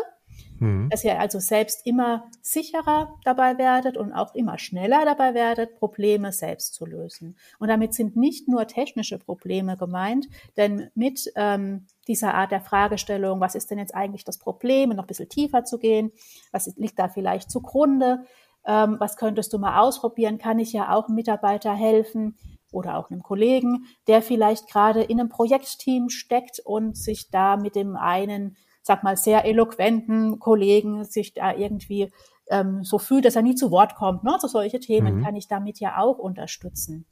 Mhm. 0.60 0.90
Dass 0.90 1.04
ihr 1.04 1.20
also 1.20 1.40
selbst 1.40 1.86
immer 1.86 2.26
sicherer 2.42 3.14
dabei 3.24 3.58
werdet 3.58 3.98
und 3.98 4.14
auch 4.14 4.34
immer 4.36 4.58
schneller 4.58 5.04
dabei 5.06 5.34
werdet, 5.34 5.76
Probleme 5.76 6.32
selbst 6.32 6.74
zu 6.74 6.86
lösen. 6.86 7.38
Und 7.60 7.68
damit 7.68 7.94
sind 7.94 8.16
nicht 8.16 8.48
nur 8.48 8.68
technische 8.68 9.20
Probleme 9.20 9.78
gemeint, 9.78 10.28
denn 10.58 10.90
mit 10.96 11.32
ähm, 11.36 11.88
dieser 12.08 12.34
Art 12.34 12.52
der 12.52 12.62
Fragestellung, 12.62 13.40
was 13.40 13.56
ist 13.56 13.72
denn 13.72 13.80
jetzt 13.80 13.96
eigentlich 13.96 14.24
das 14.24 14.38
Problem, 14.38 14.90
noch 14.90 15.04
ein 15.04 15.08
bisschen 15.08 15.30
tiefer 15.30 15.64
zu 15.64 15.78
gehen, 15.78 16.12
was 16.52 16.74
liegt 16.78 17.00
da 17.00 17.10
vielleicht 17.10 17.52
zugrunde, 17.52 18.26
ähm, 18.66 18.98
was 19.00 19.18
könntest 19.18 19.54
du 19.54 19.60
mal 19.60 19.82
ausprobieren, 19.82 20.38
kann 20.38 20.60
ich 20.60 20.72
ja 20.72 20.96
auch 20.96 21.08
einem 21.08 21.16
Mitarbeiter 21.16 21.74
helfen, 21.74 22.38
oder 22.76 22.98
auch 22.98 23.10
einem 23.10 23.24
Kollegen, 23.24 23.86
der 24.08 24.22
vielleicht 24.22 24.68
gerade 24.68 25.02
in 25.02 25.20
einem 25.20 25.30
Projektteam 25.30 26.10
steckt 26.10 26.60
und 26.60 26.98
sich 26.98 27.32
da 27.32 27.56
mit 27.58 27.76
dem 27.76 27.96
einen 27.96 28.58
sag 28.86 29.04
mal, 29.04 29.18
sehr 29.18 29.46
eloquenten 29.46 30.38
Kollegen 30.38 31.06
sich 31.06 31.34
da 31.34 31.56
irgendwie 31.56 32.12
ähm, 32.52 32.84
so 32.84 33.00
fühlt, 33.00 33.26
dass 33.26 33.36
er 33.36 33.42
nie 33.42 33.56
zu 33.56 33.72
Wort 33.72 33.96
kommt. 33.96 34.24
Ne? 34.24 34.38
So 34.40 34.48
solche 34.48 34.80
Themen 34.80 35.18
mhm. 35.18 35.24
kann 35.24 35.36
ich 35.36 35.48
damit 35.48 35.80
ja 35.80 35.98
auch 35.98 36.20
unterstützen. 36.20 37.08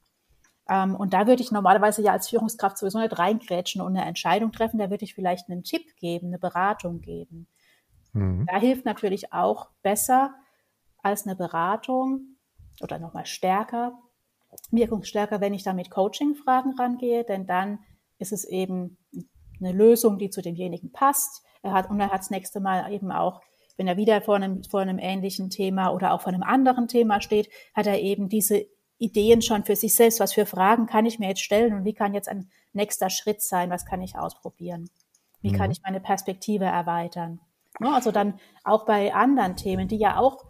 Ähm, 0.69 0.95
und 0.95 1.15
da 1.15 1.25
würde 1.25 1.41
ich 1.41 1.51
normalerweise 1.51 2.03
ja 2.03 2.11
als 2.11 2.29
Führungskraft 2.29 2.77
sowieso 2.77 2.99
nicht 2.99 3.17
reingrätschen 3.17 3.81
und 3.81 3.97
eine 3.97 4.05
Entscheidung 4.05 4.51
treffen. 4.51 4.77
Da 4.77 4.91
würde 4.91 5.03
ich 5.03 5.15
vielleicht 5.15 5.49
einen 5.49 5.63
Tipp 5.63 5.95
geben, 5.97 6.27
eine 6.27 6.37
Beratung 6.37 7.01
geben. 7.01 7.47
Mhm. 8.13 8.45
Da 8.45 8.59
hilft 8.59 8.85
natürlich 8.85 9.33
auch 9.33 9.69
besser 9.81 10.35
als 11.01 11.25
eine 11.25 11.35
Beratung 11.35 12.37
oder 12.81 12.99
nochmal 12.99 13.25
stärker, 13.25 13.97
wirkungsstärker, 14.69 15.41
wenn 15.41 15.55
ich 15.55 15.63
da 15.63 15.73
mit 15.73 15.89
Coaching-Fragen 15.89 16.75
rangehe, 16.77 17.23
denn 17.23 17.47
dann 17.47 17.79
ist 18.19 18.31
es 18.31 18.45
eben 18.45 18.99
eine 19.59 19.71
Lösung, 19.71 20.19
die 20.19 20.29
zu 20.29 20.43
demjenigen 20.43 20.91
passt, 20.91 21.43
er 21.63 21.73
hat, 21.73 21.89
und 21.89 21.99
er 21.99 22.11
hat 22.11 22.19
das 22.19 22.29
nächste 22.29 22.59
Mal 22.59 22.91
eben 22.93 23.11
auch, 23.11 23.41
wenn 23.77 23.87
er 23.87 23.97
wieder 23.97 24.21
vor 24.21 24.35
einem, 24.35 24.63
vor 24.63 24.81
einem 24.81 24.99
ähnlichen 24.99 25.49
Thema 25.49 25.89
oder 25.89 26.13
auch 26.13 26.21
vor 26.21 26.31
einem 26.31 26.43
anderen 26.43 26.87
Thema 26.87 27.21
steht, 27.21 27.49
hat 27.73 27.87
er 27.87 27.99
eben 27.99 28.29
diese 28.29 28.65
Ideen 28.99 29.41
schon 29.41 29.63
für 29.63 29.75
sich 29.75 29.95
selbst. 29.95 30.19
Was 30.19 30.33
für 30.33 30.45
Fragen 30.45 30.85
kann 30.85 31.05
ich 31.05 31.17
mir 31.17 31.29
jetzt 31.29 31.41
stellen 31.41 31.73
und 31.73 31.85
wie 31.85 31.93
kann 31.93 32.13
jetzt 32.13 32.29
ein 32.29 32.51
nächster 32.73 33.09
Schritt 33.09 33.41
sein? 33.41 33.71
Was 33.71 33.85
kann 33.85 34.01
ich 34.01 34.15
ausprobieren? 34.15 34.89
Wie 35.41 35.51
mhm. 35.51 35.57
kann 35.57 35.71
ich 35.71 35.81
meine 35.81 35.99
Perspektive 35.99 36.65
erweitern? 36.65 37.39
Also 37.79 38.11
dann 38.11 38.39
auch 38.63 38.85
bei 38.85 39.13
anderen 39.15 39.55
Themen, 39.55 39.87
die 39.87 39.97
ja 39.97 40.17
auch 40.17 40.45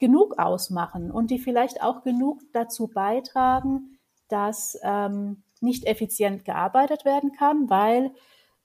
genug 0.00 0.38
ausmachen 0.38 1.10
und 1.10 1.30
die 1.30 1.38
vielleicht 1.38 1.82
auch 1.82 2.02
genug 2.02 2.40
dazu 2.52 2.88
beitragen, 2.88 3.98
dass 4.28 4.76
ähm, 4.82 5.44
nicht 5.60 5.86
effizient 5.86 6.44
gearbeitet 6.44 7.04
werden 7.04 7.32
kann, 7.32 7.70
weil 7.70 8.12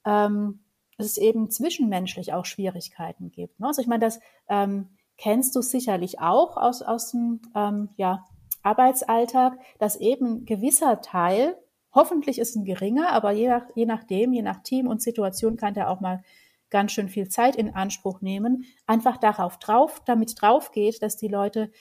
ähm, 0.06 0.64
dass 1.00 1.08
es 1.08 1.18
eben 1.18 1.50
zwischenmenschlich 1.50 2.34
auch 2.34 2.46
Schwierigkeiten 2.46 3.32
gibt. 3.32 3.58
Ne? 3.62 3.68
Also 3.68 3.82
ich 3.82 3.88
meine, 3.88 4.04
das 4.06 4.20
ähm, 4.50 4.90
kennst 5.18 5.56
du 5.56 5.62
sicherlich 5.62 6.20
auch 6.20 6.58
aus, 6.58 6.82
aus 6.82 7.12
dem 7.12 7.42
ähm, 7.56 7.88
ja, 7.96 8.26
Arbeitsalltag, 8.64 9.58
dass 9.80 9.96
eben 9.96 10.42
ein 10.42 10.46
gewisser 10.46 11.00
Teil, 11.00 11.58
hoffentlich 11.94 12.38
ist 12.38 12.58
ein 12.58 12.66
geringer, 12.66 13.14
aber 13.14 13.32
je, 13.32 13.48
nach, 13.48 13.64
je 13.76 13.86
nachdem, 13.86 14.34
je 14.34 14.42
nach 14.42 14.62
Team 14.62 14.88
und 14.88 15.02
Situation 15.02 15.56
kann 15.56 15.74
der 15.74 15.90
auch 15.90 16.02
mal 16.02 16.22
ganz 16.70 16.92
schön 16.92 17.08
viel 17.08 17.30
Zeit 17.30 17.56
in 17.56 17.74
Anspruch 17.74 18.20
nehmen, 18.20 18.66
einfach 18.86 19.16
darauf 19.16 19.58
drauf, 19.58 20.02
damit 20.06 20.40
drauf 20.42 20.74
geht, 20.74 21.02
dass 21.02 21.16
die 21.16 21.30
Leute 21.30 21.72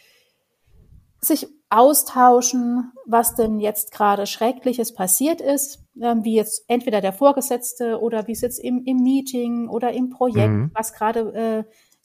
sich 1.21 1.49
austauschen, 1.71 2.93
was 3.07 3.35
denn 3.35 3.61
jetzt 3.61 3.93
gerade 3.93 4.27
Schreckliches 4.27 4.95
passiert 4.95 5.41
ist, 5.41 5.85
ähm, 6.01 6.25
wie 6.25 6.35
jetzt 6.35 6.64
entweder 6.69 7.01
der 7.01 7.12
Vorgesetzte 7.12 8.01
oder 8.01 8.27
wie 8.27 8.33
es 8.33 8.41
jetzt 8.41 8.59
im, 8.59 8.85
im 8.85 8.99
Meeting 8.99 9.69
oder 9.69 9.93
im 9.93 10.11
Projekt, 10.11 10.49
mhm. 10.49 10.71
was 10.75 10.93
gerade 10.93 11.21
äh, 11.35 11.64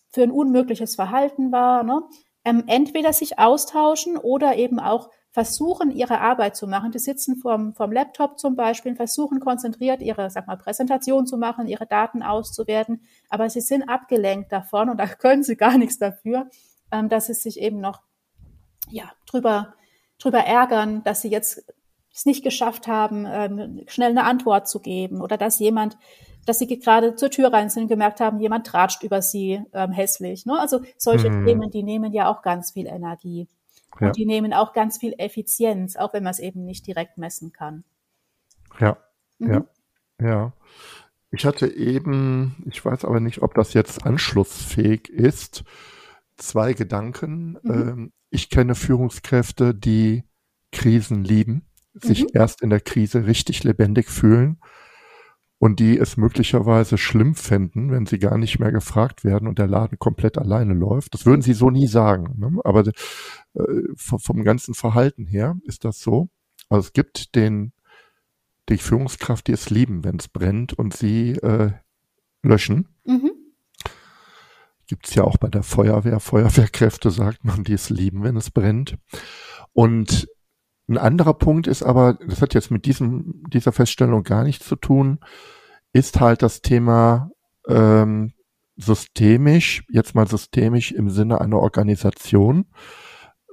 für 0.10 0.24
ein 0.24 0.32
unmögliches 0.32 0.96
Verhalten 0.96 1.52
war. 1.52 1.84
Ne? 1.84 2.02
Ähm, 2.44 2.64
entweder 2.68 3.14
sich 3.14 3.40
austauschen 3.40 4.18
oder 4.18 4.58
eben 4.58 4.80
auch 4.80 5.10
versuchen, 5.32 5.90
ihre 5.92 6.20
Arbeit 6.20 6.56
zu 6.56 6.68
machen. 6.68 6.92
Die 6.92 7.00
sitzen 7.00 7.38
vorm, 7.38 7.74
vorm 7.74 7.92
Laptop 7.92 8.38
zum 8.38 8.56
Beispiel, 8.56 8.96
versuchen 8.96 9.40
konzentriert 9.40 10.02
ihre, 10.02 10.30
sag 10.30 10.46
mal, 10.48 10.58
Präsentation 10.58 11.26
zu 11.26 11.38
machen, 11.38 11.68
ihre 11.68 11.88
Daten 11.88 12.22
auszuwerten, 12.22 13.02
aber 13.30 13.50
sie 13.50 13.62
sind 13.62 13.90
abgelenkt 13.90 14.52
davon 14.52 14.90
und 14.90 14.98
da 14.98 15.08
können 15.08 15.44
sie 15.44 15.56
gar 15.56 15.78
nichts 15.78 15.98
dafür, 15.98 16.50
ähm, 16.92 17.10
dass 17.10 17.28
sie 17.28 17.34
sich 17.34 17.60
eben 17.60 17.80
noch 17.80 18.02
ja, 18.90 19.12
drüber, 19.26 19.74
drüber 20.20 20.40
ärgern, 20.40 21.04
dass 21.04 21.22
sie 21.22 21.30
jetzt 21.30 21.64
es 22.14 22.26
nicht 22.26 22.44
geschafft 22.44 22.88
haben, 22.88 23.26
ähm, 23.28 23.82
schnell 23.88 24.12
eine 24.12 24.26
Antwort 24.26 24.68
zu 24.68 24.80
geben 24.80 25.22
oder 25.22 25.36
dass 25.38 25.60
jemand, 25.60 25.98
dass 26.46 26.60
sie 26.60 26.68
gerade 26.68 27.16
zur 27.16 27.32
Tür 27.32 27.52
rein 27.52 27.70
sind 27.70 27.84
und 27.84 27.90
gemerkt 27.90 28.20
haben, 28.20 28.40
jemand 28.40 28.68
tratscht 28.68 29.04
über 29.04 29.22
sie 29.22 29.64
ähm, 29.74 29.92
hässlich. 29.92 30.46
Ne? 30.46 30.60
Also 30.60 30.82
solche 30.98 31.30
mhm. 31.30 31.46
Themen, 31.46 31.72
die 31.72 31.84
nehmen 31.84 32.14
ja 32.14 32.32
auch 32.32 32.44
ganz 32.44 32.72
viel 32.72 32.86
Energie. 32.86 33.48
Ja. 34.00 34.08
Und 34.08 34.18
die 34.18 34.26
nehmen 34.26 34.54
auch 34.54 34.74
ganz 34.74 34.98
viel 34.98 35.16
Effizienz, 35.18 35.96
auch 35.96 36.14
wenn 36.14 36.24
man 36.24 36.32
es 36.32 36.40
eben 36.40 36.66
nicht 36.66 36.86
direkt 36.86 37.18
messen 37.18 37.52
kann. 37.52 37.84
Ja, 38.80 38.98
mhm. 39.40 39.52
ja, 39.52 39.66
ja. 40.22 40.54
Ich 41.32 41.46
hatte 41.46 41.68
eben, 41.68 42.64
ich 42.70 42.84
weiß 42.86 43.06
aber 43.06 43.20
nicht, 43.20 43.42
ob 43.42 43.56
das 43.56 43.74
jetzt 43.74 44.06
anschlussfähig 44.06 45.10
ist, 45.10 45.64
zwei 46.38 46.74
Gedanken. 46.74 47.58
Mhm. 47.64 47.72
Ähm, 47.72 48.12
ich 48.34 48.50
kenne 48.50 48.76
Führungskräfte, 48.76 49.76
die 49.76 50.24
Krisen 50.72 51.24
lieben, 51.24 51.68
sich 51.94 52.24
mhm. 52.24 52.30
erst 52.34 52.62
in 52.62 52.72
der 52.72 52.82
Krise 52.82 53.28
richtig 53.28 53.64
lebendig 53.64 54.10
fühlen 54.10 54.60
und 55.60 55.80
die 55.80 55.98
es 56.00 56.18
möglicherweise 56.18 56.98
schlimm 56.98 57.36
fänden, 57.36 57.92
wenn 57.92 58.08
sie 58.08 58.18
gar 58.18 58.40
nicht 58.40 58.60
mehr 58.60 58.72
gefragt 58.72 59.24
werden 59.24 59.48
und 59.48 59.60
der 59.60 59.68
Laden 59.68 60.00
komplett 60.00 60.40
alleine 60.40 60.74
läuft. 60.74 61.14
Das 61.14 61.28
würden 61.28 61.44
sie 61.44 61.54
so 61.54 61.70
nie 61.70 61.88
sagen. 61.88 62.34
Ne? 62.38 62.60
Aber 62.64 62.82
äh, 62.88 62.94
vom, 63.96 64.44
ganzen 64.44 64.74
Verhalten 64.74 65.28
her 65.28 65.58
ist 65.64 65.86
das 65.86 66.00
so. 66.00 66.30
Also 66.70 66.88
es 66.88 66.94
gibt 66.94 67.36
den 67.36 67.72
die 68.70 68.78
Führungskraft, 68.78 69.48
die 69.48 69.52
es 69.52 69.70
lieben, 69.70 70.04
wenn 70.04 70.16
es 70.16 70.28
brennt 70.28 70.74
und 70.74 70.96
sie 70.96 71.34
äh, 71.34 71.72
löschen. 72.42 72.88
Mhm 73.06 73.33
gibt's 74.94 75.16
ja 75.16 75.24
auch 75.24 75.38
bei 75.38 75.48
der 75.48 75.64
Feuerwehr. 75.64 76.20
Feuerwehrkräfte 76.20 77.10
sagt 77.10 77.44
man, 77.44 77.64
die 77.64 77.74
es 77.74 77.90
lieben, 77.90 78.24
wenn 78.24 78.38
es 78.38 78.52
brennt. 78.52 79.00
Und 79.74 80.28
ein 80.88 81.00
anderer 81.00 81.34
Punkt 81.34 81.66
ist 81.66 81.82
aber, 81.82 82.20
das 82.28 82.44
hat 82.44 82.54
jetzt 82.54 82.70
mit 82.70 82.86
diesem, 82.86 83.44
dieser 83.48 83.72
Feststellung 83.72 84.22
gar 84.22 84.44
nichts 84.44 84.68
zu 84.68 84.76
tun, 84.76 85.20
ist 85.94 86.20
halt 86.20 86.44
das 86.44 86.62
Thema 86.62 87.32
ähm, 87.68 88.34
systemisch, 88.76 89.84
jetzt 89.90 90.14
mal 90.14 90.28
systemisch 90.28 90.92
im 90.92 91.10
Sinne 91.10 91.42
einer 91.42 91.58
Organisation. 91.58 92.66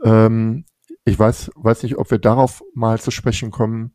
Ähm, 0.05 0.67
ich 1.07 1.19
weiß, 1.19 1.53
weiß 1.55 1.85
nicht, 1.85 1.97
ob 1.97 2.11
wir 2.11 2.19
darauf 2.19 2.63
mal 2.75 3.01
zu 3.01 3.11
sprechen 3.11 3.51
kommen. 3.51 3.95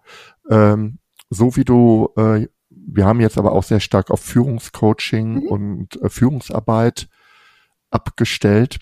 Ähm, 0.49 0.97
so 1.29 1.55
wie 1.55 1.63
du, 1.63 2.09
äh, 2.17 2.47
wir 2.71 3.05
haben 3.05 3.21
jetzt 3.21 3.37
aber 3.37 3.51
auch 3.51 3.63
sehr 3.63 3.81
stark 3.81 4.09
auf 4.09 4.21
Führungscoaching 4.21 5.43
mhm. 5.43 5.47
und 5.47 6.01
äh, 6.01 6.09
Führungsarbeit 6.09 7.07
abgestellt. 7.91 8.79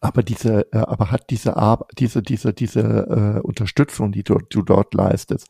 Aber 0.00 0.22
diese, 0.22 0.72
äh, 0.72 0.78
aber 0.78 1.12
hat 1.12 1.30
diese 1.30 1.56
Ar 1.56 1.86
diese, 1.96 2.22
diese, 2.22 2.52
diese 2.52 2.80
äh, 2.80 3.40
Unterstützung, 3.40 4.10
die 4.10 4.24
du, 4.24 4.38
du 4.50 4.62
dort 4.62 4.94
leistest, 4.94 5.48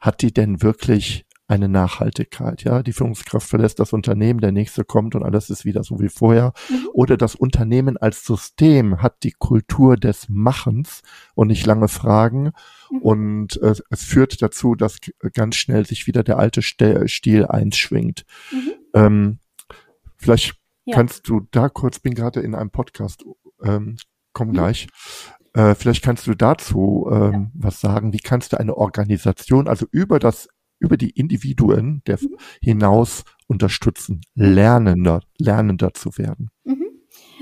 hat 0.00 0.22
die 0.22 0.32
denn 0.32 0.62
wirklich 0.62 1.26
eine 1.50 1.68
Nachhaltigkeit. 1.68 2.62
Ja, 2.62 2.82
die 2.82 2.92
Führungskraft 2.92 3.48
verlässt 3.48 3.80
das 3.80 3.92
Unternehmen, 3.92 4.40
der 4.40 4.52
nächste 4.52 4.84
kommt 4.84 5.16
und 5.16 5.24
alles 5.24 5.50
ist 5.50 5.64
wieder 5.64 5.82
so 5.82 5.98
wie 5.98 6.08
vorher. 6.08 6.52
Mhm. 6.68 6.88
Oder 6.92 7.16
das 7.16 7.34
Unternehmen 7.34 7.96
als 7.96 8.24
System 8.24 9.02
hat 9.02 9.24
die 9.24 9.32
Kultur 9.32 9.96
des 9.96 10.28
Machens 10.28 11.02
und 11.34 11.48
nicht 11.48 11.66
lange 11.66 11.88
Fragen. 11.88 12.52
Mhm. 12.90 12.98
Und 13.02 13.62
äh, 13.62 13.74
es 13.90 14.04
führt 14.04 14.40
dazu, 14.40 14.76
dass 14.76 14.98
ganz 15.34 15.56
schnell 15.56 15.84
sich 15.84 16.06
wieder 16.06 16.22
der 16.22 16.38
alte 16.38 16.62
Stil 16.62 17.46
einschwingt. 17.46 18.24
Mhm. 18.52 18.72
Ähm, 18.94 19.38
vielleicht 20.16 20.59
ja. 20.84 20.96
Kannst 20.96 21.28
du 21.28 21.46
da 21.50 21.68
kurz, 21.68 21.98
bin 21.98 22.14
gerade 22.14 22.40
in 22.40 22.54
einem 22.54 22.70
Podcast, 22.70 23.24
ähm, 23.62 23.96
komm 24.32 24.48
mhm. 24.48 24.52
gleich. 24.52 24.88
Äh, 25.54 25.74
vielleicht 25.74 26.04
kannst 26.04 26.26
du 26.26 26.34
dazu 26.34 27.08
ähm, 27.10 27.32
ja. 27.32 27.50
was 27.54 27.80
sagen. 27.80 28.12
Wie 28.12 28.18
kannst 28.18 28.52
du 28.52 28.60
eine 28.60 28.76
Organisation, 28.76 29.68
also 29.68 29.86
über 29.90 30.18
das, 30.18 30.48
über 30.78 30.96
die 30.96 31.10
Individuen 31.10 32.02
der 32.06 32.18
mhm. 32.20 32.36
hinaus 32.62 33.24
unterstützen, 33.46 34.20
lernender, 34.34 35.22
lernender 35.38 35.92
zu 35.92 36.16
werden? 36.16 36.50
Mhm. 36.64 36.86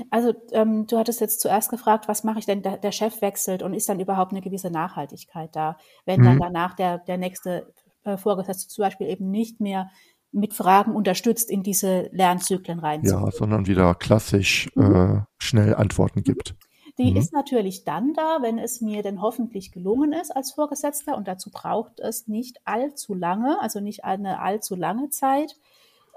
Also 0.09 0.33
ähm, 0.51 0.87
du 0.87 0.97
hattest 0.97 1.21
jetzt 1.21 1.41
zuerst 1.41 1.69
gefragt, 1.69 2.07
was 2.07 2.23
mache 2.23 2.39
ich 2.39 2.45
denn, 2.45 2.61
der, 2.61 2.77
der, 2.77 2.91
Chef 2.91 3.21
wechselt 3.21 3.61
und 3.61 3.73
ist 3.73 3.89
dann 3.89 3.99
überhaupt 3.99 4.31
eine 4.31 4.41
gewisse 4.41 4.71
Nachhaltigkeit 4.71 5.55
da, 5.55 5.77
wenn 6.05 6.21
mhm. 6.21 6.25
dann 6.25 6.39
danach 6.39 6.73
der, 6.73 6.99
der 6.99 7.17
nächste 7.17 7.71
äh, 8.03 8.17
Vorgesetzte 8.17 8.69
zum 8.69 8.83
Beispiel 8.83 9.07
eben 9.07 9.29
nicht 9.29 9.59
mehr 9.59 9.89
mit 10.31 10.53
Fragen 10.53 10.95
unterstützt 10.95 11.49
in 11.49 11.63
diese 11.63 12.09
Lernzyklen 12.11 12.79
rein. 12.79 13.03
Ja, 13.03 13.29
sondern 13.31 13.67
wieder 13.67 13.95
klassisch 13.95 14.69
mhm. 14.75 14.95
äh, 14.95 15.21
schnell 15.37 15.75
Antworten 15.75 16.23
gibt. 16.23 16.55
Die 16.99 17.11
mhm. 17.11 17.17
ist 17.17 17.33
natürlich 17.33 17.85
dann 17.85 18.13
da, 18.13 18.39
wenn 18.41 18.59
es 18.59 18.81
mir 18.81 19.01
denn 19.01 19.21
hoffentlich 19.21 19.71
gelungen 19.71 20.11
ist 20.11 20.35
als 20.35 20.51
Vorgesetzter 20.51 21.17
und 21.17 21.27
dazu 21.27 21.49
braucht 21.49 21.99
es 21.99 22.27
nicht 22.27 22.57
allzu 22.65 23.13
lange, 23.13 23.59
also 23.61 23.79
nicht 23.79 24.03
eine 24.03 24.41
allzu 24.41 24.75
lange 24.75 25.09
Zeit. 25.09 25.55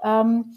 Ähm, 0.03 0.53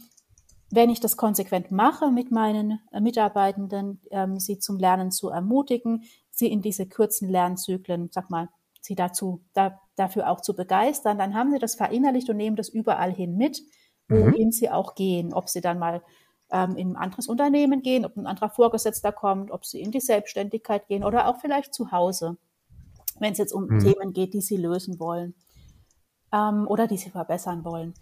wenn 0.71 0.91
ich 0.91 0.99
das 0.99 1.17
konsequent 1.17 1.71
mache 1.71 2.11
mit 2.11 2.33
meinen 2.33 2.81
äh, 2.93 3.01
Mitarbeitenden, 3.01 4.01
ähm, 4.11 4.41
sie 4.41 4.59
zum 4.59 4.79
Lernen 4.79 5.13
zu 5.13 5.29
ermutigen, 5.29 6.03
sie 6.31 6.49
in 6.49 6.61
diese 6.61 6.89
kurzen 6.89 7.29
Lernzyklen, 7.29 8.09
sag 8.11 8.29
mal, 8.29 8.49
sie 8.87 8.95
dazu, 8.95 9.45
da, 9.53 9.81
dafür 9.97 10.31
auch 10.31 10.41
zu 10.41 10.57
begeistern, 10.57 11.19
dann 11.19 11.35
haben 11.35 11.51
sie 11.51 11.59
das 11.59 11.75
verinnerlicht 11.75 12.31
und 12.31 12.37
nehmen 12.37 12.57
das 12.57 12.69
überall 12.69 13.13
hin 13.13 13.37
mit, 13.37 13.61
wohin 14.09 14.47
mhm. 14.47 14.53
sie 14.53 14.71
auch 14.71 14.95
gehen, 14.95 15.35
ob 15.35 15.49
sie 15.49 15.61
dann 15.61 15.79
mal 15.79 16.03
ähm, 16.51 16.77
in 16.77 16.93
ein 16.93 16.97
anderes 16.97 17.29
Unternehmen 17.29 17.83
gehen, 17.83 18.05
ob 18.05 18.17
ein 18.17 18.27
anderer 18.27 18.51
Vorgesetzter 18.51 19.13
kommt, 19.13 19.51
ob 19.51 19.65
sie 19.65 19.81
in 19.81 19.91
die 19.91 20.01
Selbstständigkeit 20.01 20.87
gehen 20.87 21.05
oder 21.05 21.29
auch 21.29 21.41
vielleicht 21.41 21.75
zu 21.75 21.91
Hause, 21.91 22.37
wenn 23.19 23.33
es 23.33 23.39
jetzt 23.39 23.53
um 23.53 23.67
mhm. 23.67 23.81
Themen 23.81 24.13
geht, 24.13 24.35
die 24.35 24.41
sie 24.41 24.57
lösen 24.57 24.99
wollen 25.01 25.35
ähm, 26.33 26.67
oder 26.69 26.87
die 26.87 26.97
sie 26.97 27.11
verbessern 27.11 27.65
wollen. 27.65 27.95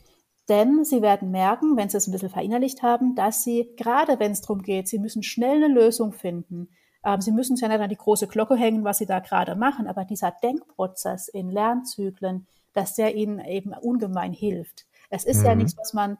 Denn 0.48 0.84
sie 0.84 1.00
werden 1.00 1.30
merken, 1.30 1.76
wenn 1.76 1.88
sie 1.88 1.96
es 1.96 2.06
ein 2.06 2.12
bisschen 2.12 2.28
verinnerlicht 2.28 2.82
haben, 2.82 3.14
dass 3.14 3.42
sie, 3.42 3.72
gerade 3.76 4.20
wenn 4.20 4.32
es 4.32 4.42
darum 4.42 4.62
geht, 4.62 4.88
sie 4.88 4.98
müssen 4.98 5.22
schnell 5.22 5.64
eine 5.64 5.72
Lösung 5.72 6.12
finden. 6.12 6.68
Ähm, 7.04 7.20
sie 7.20 7.32
müssen 7.32 7.54
es 7.54 7.60
ja 7.60 7.68
nicht 7.68 7.80
an 7.80 7.90
die 7.90 7.96
große 7.96 8.26
Glocke 8.26 8.56
hängen, 8.56 8.84
was 8.84 8.98
sie 8.98 9.06
da 9.06 9.20
gerade 9.20 9.56
machen, 9.56 9.86
aber 9.86 10.04
dieser 10.04 10.30
Denkprozess 10.30 11.28
in 11.28 11.50
Lernzyklen, 11.50 12.46
dass 12.72 12.94
der 12.94 13.14
ihnen 13.14 13.38
eben 13.40 13.72
ungemein 13.72 14.32
hilft. 14.32 14.86
Es 15.10 15.24
ist 15.24 15.40
mhm. 15.40 15.46
ja 15.46 15.54
nichts, 15.54 15.76
was 15.76 15.92
man 15.92 16.18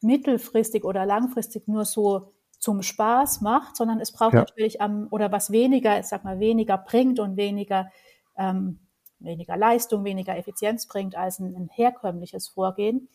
mittelfristig 0.00 0.84
oder 0.84 1.06
langfristig 1.06 1.66
nur 1.66 1.84
so 1.84 2.32
zum 2.58 2.82
Spaß 2.82 3.40
macht, 3.40 3.76
sondern 3.76 4.00
es 4.00 4.12
braucht 4.12 4.34
ja. 4.34 4.40
natürlich 4.40 4.80
am, 4.80 5.08
oder 5.10 5.32
was 5.32 5.50
weniger, 5.50 5.98
ich 5.98 6.06
sag 6.06 6.24
mal, 6.24 6.40
weniger 6.40 6.78
bringt 6.78 7.20
und 7.20 7.36
weniger, 7.36 7.90
ähm, 8.36 8.80
weniger 9.18 9.56
Leistung, 9.56 10.04
weniger 10.04 10.36
Effizienz 10.36 10.86
bringt 10.86 11.16
als 11.16 11.38
ein, 11.38 11.54
ein 11.54 11.68
herkömmliches 11.68 12.48
Vorgehen, 12.48 13.08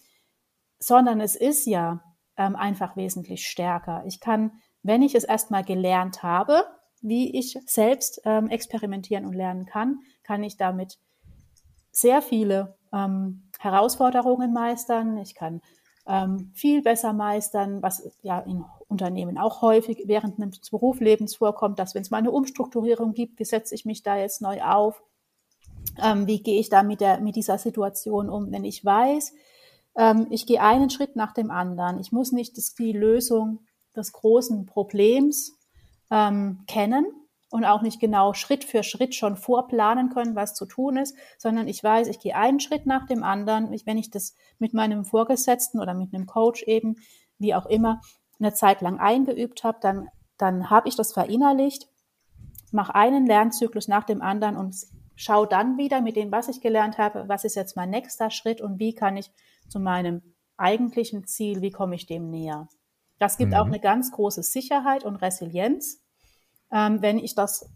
sondern 0.79 1.19
es 1.19 1.35
ist 1.35 1.65
ja 1.65 2.03
ähm, 2.37 2.55
einfach 2.55 2.95
wesentlich 2.95 3.47
stärker. 3.47 4.03
Ich 4.05 4.19
kann, 4.19 4.51
wenn 4.83 5.01
ich 5.01 5.15
es 5.15 5.23
erstmal 5.23 5.63
gelernt 5.63 6.23
habe, 6.23 6.63
wie 7.01 7.37
ich 7.37 7.57
selbst 7.65 8.21
ähm, 8.25 8.49
experimentieren 8.49 9.25
und 9.25 9.33
lernen 9.33 9.65
kann, 9.65 9.99
kann 10.23 10.43
ich 10.43 10.57
damit 10.57 10.97
sehr 11.91 12.21
viele 12.21 12.75
ähm, 12.93 13.49
Herausforderungen 13.59 14.53
meistern. 14.53 15.17
Ich 15.17 15.35
kann 15.35 15.61
ähm, 16.07 16.51
viel 16.53 16.81
besser 16.81 17.13
meistern, 17.13 17.81
was 17.81 18.09
ja 18.21 18.39
in 18.39 18.65
Unternehmen 18.87 19.37
auch 19.37 19.61
häufig 19.61 20.03
während 20.05 20.39
des 20.39 20.69
Berufslebens 20.71 21.35
vorkommt, 21.35 21.77
dass 21.77 21.93
wenn 21.93 22.01
es 22.01 22.09
mal 22.09 22.17
eine 22.17 22.31
Umstrukturierung 22.31 23.13
gibt, 23.13 23.39
wie 23.39 23.45
setze 23.45 23.75
ich 23.75 23.85
mich 23.85 24.01
da 24.01 24.17
jetzt 24.17 24.41
neu 24.41 24.61
auf, 24.63 25.03
ähm, 26.01 26.25
wie 26.27 26.41
gehe 26.41 26.59
ich 26.59 26.69
da 26.69 26.83
mit, 26.83 27.01
der, 27.01 27.19
mit 27.19 27.35
dieser 27.35 27.57
Situation 27.57 28.29
um, 28.29 28.51
wenn 28.51 28.63
ich 28.63 28.83
weiß, 28.83 29.33
ähm, 29.97 30.27
ich 30.31 30.45
gehe 30.47 30.61
einen 30.61 30.89
Schritt 30.89 31.15
nach 31.15 31.33
dem 31.33 31.51
anderen. 31.51 31.99
Ich 31.99 32.11
muss 32.11 32.31
nicht 32.31 32.57
das, 32.57 32.73
die 32.73 32.93
Lösung 32.93 33.59
des 33.95 34.11
großen 34.13 34.65
Problems 34.65 35.58
ähm, 36.11 36.63
kennen, 36.67 37.05
und 37.51 37.65
auch 37.65 37.81
nicht 37.81 37.99
genau 37.99 38.33
Schritt 38.33 38.63
für 38.63 38.83
Schritt 38.83 39.15
schon 39.15 39.35
vorplanen 39.35 40.09
können, 40.09 40.35
was 40.35 40.53
zu 40.53 40.65
tun 40.65 40.97
ist, 40.97 41.15
sondern 41.37 41.67
ich 41.67 41.83
weiß, 41.83 42.07
ich 42.07 42.19
gehe 42.19 42.35
einen 42.35 42.59
Schritt 42.59 42.85
nach 42.85 43.07
dem 43.07 43.23
anderen. 43.23 43.73
Ich, 43.73 43.85
wenn 43.85 43.97
ich 43.97 44.11
das 44.11 44.35
mit 44.59 44.73
meinem 44.73 45.03
Vorgesetzten 45.03 45.79
oder 45.79 45.93
mit 45.93 46.13
einem 46.13 46.27
Coach 46.27 46.63
eben, 46.63 46.97
wie 47.39 47.55
auch 47.55 47.65
immer, 47.65 48.01
eine 48.39 48.53
Zeit 48.53 48.81
lang 48.81 48.99
eingeübt 48.99 49.63
habe, 49.63 49.79
dann, 49.81 50.09
dann 50.37 50.69
habe 50.69 50.87
ich 50.87 50.95
das 50.95 51.11
verinnerlicht, 51.11 51.87
mache 52.71 52.93
einen 52.95 53.25
Lernzyklus 53.25 53.87
nach 53.87 54.03
dem 54.03 54.21
anderen 54.21 54.55
und 54.55 54.75
schaue 55.15 55.47
dann 55.47 55.77
wieder 55.77 56.01
mit 56.01 56.15
dem, 56.15 56.31
was 56.31 56.47
ich 56.47 56.61
gelernt 56.61 56.97
habe, 56.97 57.27
was 57.27 57.43
ist 57.43 57.55
jetzt 57.55 57.75
mein 57.75 57.89
nächster 57.89 58.29
Schritt 58.29 58.61
und 58.61 58.79
wie 58.79 58.93
kann 58.93 59.17
ich 59.17 59.31
zu 59.67 59.79
meinem 59.79 60.21
eigentlichen 60.55 61.25
Ziel, 61.25 61.61
wie 61.61 61.71
komme 61.71 61.95
ich 61.95 62.05
dem 62.05 62.29
näher. 62.29 62.69
Das 63.19 63.37
gibt 63.37 63.51
mhm. 63.51 63.57
auch 63.57 63.65
eine 63.65 63.79
ganz 63.79 64.11
große 64.11 64.43
Sicherheit 64.43 65.03
und 65.03 65.17
Resilienz, 65.17 66.01
ähm, 66.71 67.01
wenn 67.01 67.19
ich 67.19 67.35
das 67.35 67.69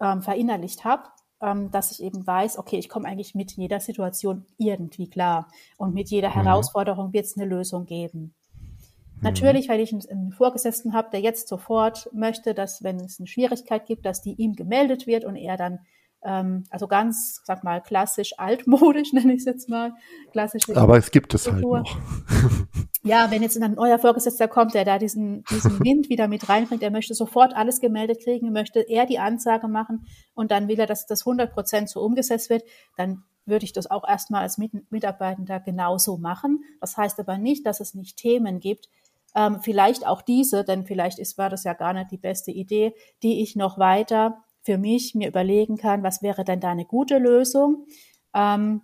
ähm, 0.00 0.22
verinnerlicht 0.22 0.84
habe, 0.84 1.04
ähm, 1.40 1.70
dass 1.70 1.90
ich 1.90 2.02
eben 2.02 2.26
weiß, 2.26 2.58
okay, 2.58 2.76
ich 2.76 2.88
komme 2.88 3.08
eigentlich 3.08 3.34
mit 3.34 3.52
jeder 3.52 3.80
Situation 3.80 4.46
irgendwie 4.58 5.08
klar 5.08 5.48
und 5.76 5.94
mit 5.94 6.10
jeder 6.10 6.28
mhm. 6.28 6.34
Herausforderung 6.34 7.12
wird 7.12 7.24
es 7.24 7.36
eine 7.36 7.46
Lösung 7.46 7.86
geben. 7.86 8.34
Mhm. 9.16 9.22
Natürlich, 9.22 9.68
weil 9.68 9.80
ich 9.80 9.92
einen, 9.92 10.06
einen 10.08 10.32
Vorgesetzten 10.32 10.92
habe, 10.92 11.10
der 11.10 11.20
jetzt 11.20 11.48
sofort 11.48 12.08
möchte, 12.12 12.54
dass, 12.54 12.82
wenn 12.82 12.96
es 13.00 13.18
eine 13.18 13.26
Schwierigkeit 13.26 13.86
gibt, 13.86 14.04
dass 14.04 14.22
die 14.22 14.34
ihm 14.34 14.54
gemeldet 14.54 15.06
wird 15.06 15.24
und 15.24 15.36
er 15.36 15.56
dann 15.56 15.80
ähm, 16.24 16.64
also 16.70 16.86
ganz, 16.86 17.40
sag 17.44 17.64
mal, 17.64 17.80
klassisch 17.80 18.38
altmodisch, 18.38 19.12
nenne 19.12 19.32
ich 19.32 19.40
es 19.40 19.44
jetzt 19.44 19.68
mal. 19.68 19.92
Klassisch 20.32 20.68
Aber 20.74 20.96
es 20.96 21.10
gibt 21.10 21.34
es 21.34 21.50
halt 21.50 21.62
noch. 21.62 21.84
ja, 23.02 23.30
wenn 23.30 23.42
jetzt 23.42 23.60
ein 23.60 23.74
neuer 23.74 23.98
Vorgesetzter 23.98 24.48
kommt, 24.48 24.74
der 24.74 24.84
da 24.84 24.98
diesen, 24.98 25.44
diesen 25.50 25.80
Wind 25.80 26.08
wieder 26.08 26.28
mit 26.28 26.48
reinbringt, 26.48 26.82
er 26.82 26.90
möchte 26.90 27.14
sofort 27.14 27.54
alles 27.54 27.80
gemeldet 27.80 28.22
kriegen, 28.22 28.52
möchte 28.52 28.80
er 28.80 29.06
die 29.06 29.18
Ansage 29.18 29.68
machen 29.68 30.06
und 30.34 30.50
dann 30.50 30.68
will 30.68 30.78
er, 30.78 30.86
dass 30.86 31.06
das 31.06 31.26
100 31.26 31.52
Prozent 31.52 31.88
so 31.88 32.00
umgesetzt 32.00 32.50
wird, 32.50 32.62
dann 32.96 33.24
würde 33.44 33.64
ich 33.64 33.72
das 33.72 33.90
auch 33.90 34.08
erstmal 34.08 34.42
als 34.42 34.58
Mitarbeitender 34.58 35.58
genauso 35.58 36.16
machen. 36.16 36.62
Das 36.80 36.96
heißt 36.96 37.18
aber 37.18 37.38
nicht, 37.38 37.66
dass 37.66 37.80
es 37.80 37.94
nicht 37.94 38.16
Themen 38.16 38.60
gibt, 38.60 38.88
ähm, 39.34 39.60
vielleicht 39.62 40.06
auch 40.06 40.22
diese, 40.22 40.62
denn 40.62 40.84
vielleicht 40.84 41.18
ist, 41.18 41.38
war 41.38 41.50
das 41.50 41.64
ja 41.64 41.72
gar 41.72 41.92
nicht 41.92 42.10
die 42.10 42.18
beste 42.18 42.50
Idee, 42.50 42.94
die 43.22 43.42
ich 43.42 43.56
noch 43.56 43.78
weiter 43.78 44.44
für 44.62 44.78
mich 44.78 45.14
mir 45.14 45.28
überlegen 45.28 45.76
kann, 45.76 46.02
was 46.02 46.22
wäre 46.22 46.44
denn 46.44 46.60
da 46.60 46.70
eine 46.70 46.84
gute 46.84 47.18
Lösung. 47.18 47.86
Ähm, 48.34 48.82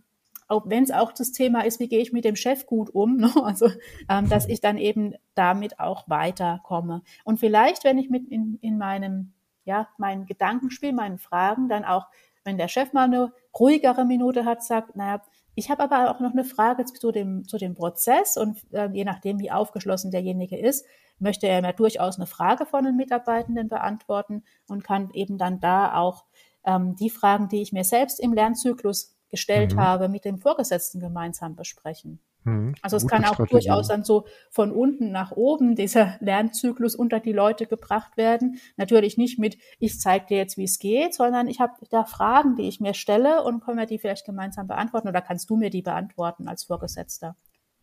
auch 0.49 0.64
wenn 0.66 0.83
es 0.83 0.91
auch 0.91 1.12
das 1.12 1.33
Thema 1.33 1.64
ist, 1.64 1.79
wie 1.79 1.89
gehe 1.89 2.01
ich 2.01 2.12
mit 2.12 2.24
dem 2.24 2.37
Chef 2.37 2.66
gut 2.66 2.91
um, 2.91 3.16
ne? 3.18 3.31
also 3.43 3.68
ähm, 4.09 4.29
dass 4.29 4.49
ich 4.49 4.61
dann 4.61 4.79
eben 4.79 5.14
damit 5.35 5.79
auch 5.79 6.09
weiterkomme. 6.09 7.03
Und 7.24 7.39
vielleicht, 7.39 7.85
wenn 7.85 7.99
ich 7.99 8.11
mit 8.11 8.29
in, 8.29 8.59
in 8.61 8.79
meinem, 8.79 9.33
ja, 9.64 9.89
meinen 9.99 10.26
Gedankenspiel, 10.26 10.93
meinen 10.93 11.18
Fragen 11.18 11.68
dann 11.68 11.85
auch, 11.85 12.07
wenn 12.45 12.57
der 12.57 12.68
Chef 12.68 12.93
mal 12.95 13.05
eine 13.05 13.33
ruhigere 13.59 14.07
Minute 14.07 14.47
hat, 14.47 14.64
sagt, 14.64 14.97
naja, 14.97 15.22
ich 15.55 15.70
habe 15.70 15.83
aber 15.83 16.11
auch 16.11 16.20
noch 16.20 16.33
eine 16.33 16.45
Frage 16.45 16.85
zu 16.85 17.11
dem, 17.11 17.47
zu 17.47 17.59
dem 17.59 17.74
Prozess 17.74 18.37
und 18.37 18.59
äh, 18.72 18.89
je 18.93 19.05
nachdem, 19.05 19.41
wie 19.41 19.51
aufgeschlossen 19.51 20.11
derjenige 20.11 20.57
ist, 20.57 20.87
möchte 21.19 21.47
er 21.47 21.62
mir 21.62 21.73
durchaus 21.73 22.16
eine 22.16 22.27
Frage 22.27 22.66
von 22.66 22.85
den 22.85 22.97
Mitarbeitenden 22.97 23.69
beantworten 23.69 24.45
und 24.69 24.85
kann 24.85 25.11
eben 25.12 25.39
dann 25.39 25.61
da 25.61 25.95
auch 25.95 26.25
ähm, 26.64 26.97
die 26.97 27.11
Fragen, 27.11 27.49
die 27.49 27.62
ich 27.62 27.73
mir 27.73 27.85
selbst 27.85 28.21
im 28.21 28.33
Lernzyklus 28.33 29.16
gestellt 29.31 29.75
mhm. 29.75 29.81
habe, 29.81 30.09
mit 30.09 30.25
dem 30.25 30.39
Vorgesetzten 30.39 31.01
gemeinsam 31.01 31.55
besprechen. 31.57 32.21
Mhm. 32.45 32.75
Also 32.83 32.97
es 32.97 33.07
kann 33.07 33.25
auch 33.25 33.35
Strategie. 33.35 33.51
durchaus 33.51 33.89
dann 33.89 34.05
so 34.05 34.27
von 34.51 34.73
unten 34.73 35.11
nach 35.11 35.33
oben 35.33 35.75
dieser 35.75 36.16
Lernzyklus 36.21 36.95
unter 36.95 37.21
die 37.21 37.33
Leute 37.33 37.66
gebracht 37.66 38.16
werden. 38.16 38.59
Natürlich 38.77 39.19
nicht 39.19 39.39
mit, 39.39 39.59
ich 39.79 40.01
zeige 40.01 40.27
dir 40.27 40.37
jetzt, 40.39 40.57
wie 40.57 40.64
es 40.64 40.79
geht, 40.79 41.14
sondern 41.14 41.49
ich 41.49 41.61
habe 41.61 41.75
da 41.91 42.05
Fragen, 42.05 42.57
die 42.57 42.69
ich 42.69 42.81
mir 42.81 42.95
stelle 42.95 43.45
und 43.45 43.61
können 43.61 43.79
wir 43.79 43.87
die 43.87 43.99
vielleicht 43.99 44.25
gemeinsam 44.25 44.66
beantworten 44.66 45.09
oder 45.09 45.21
kannst 45.21 45.51
du 45.51 45.57
mir 45.57 45.71
die 45.71 45.83
beantworten 45.83 46.49
als 46.49 46.64
Vorgesetzter. 46.64 47.37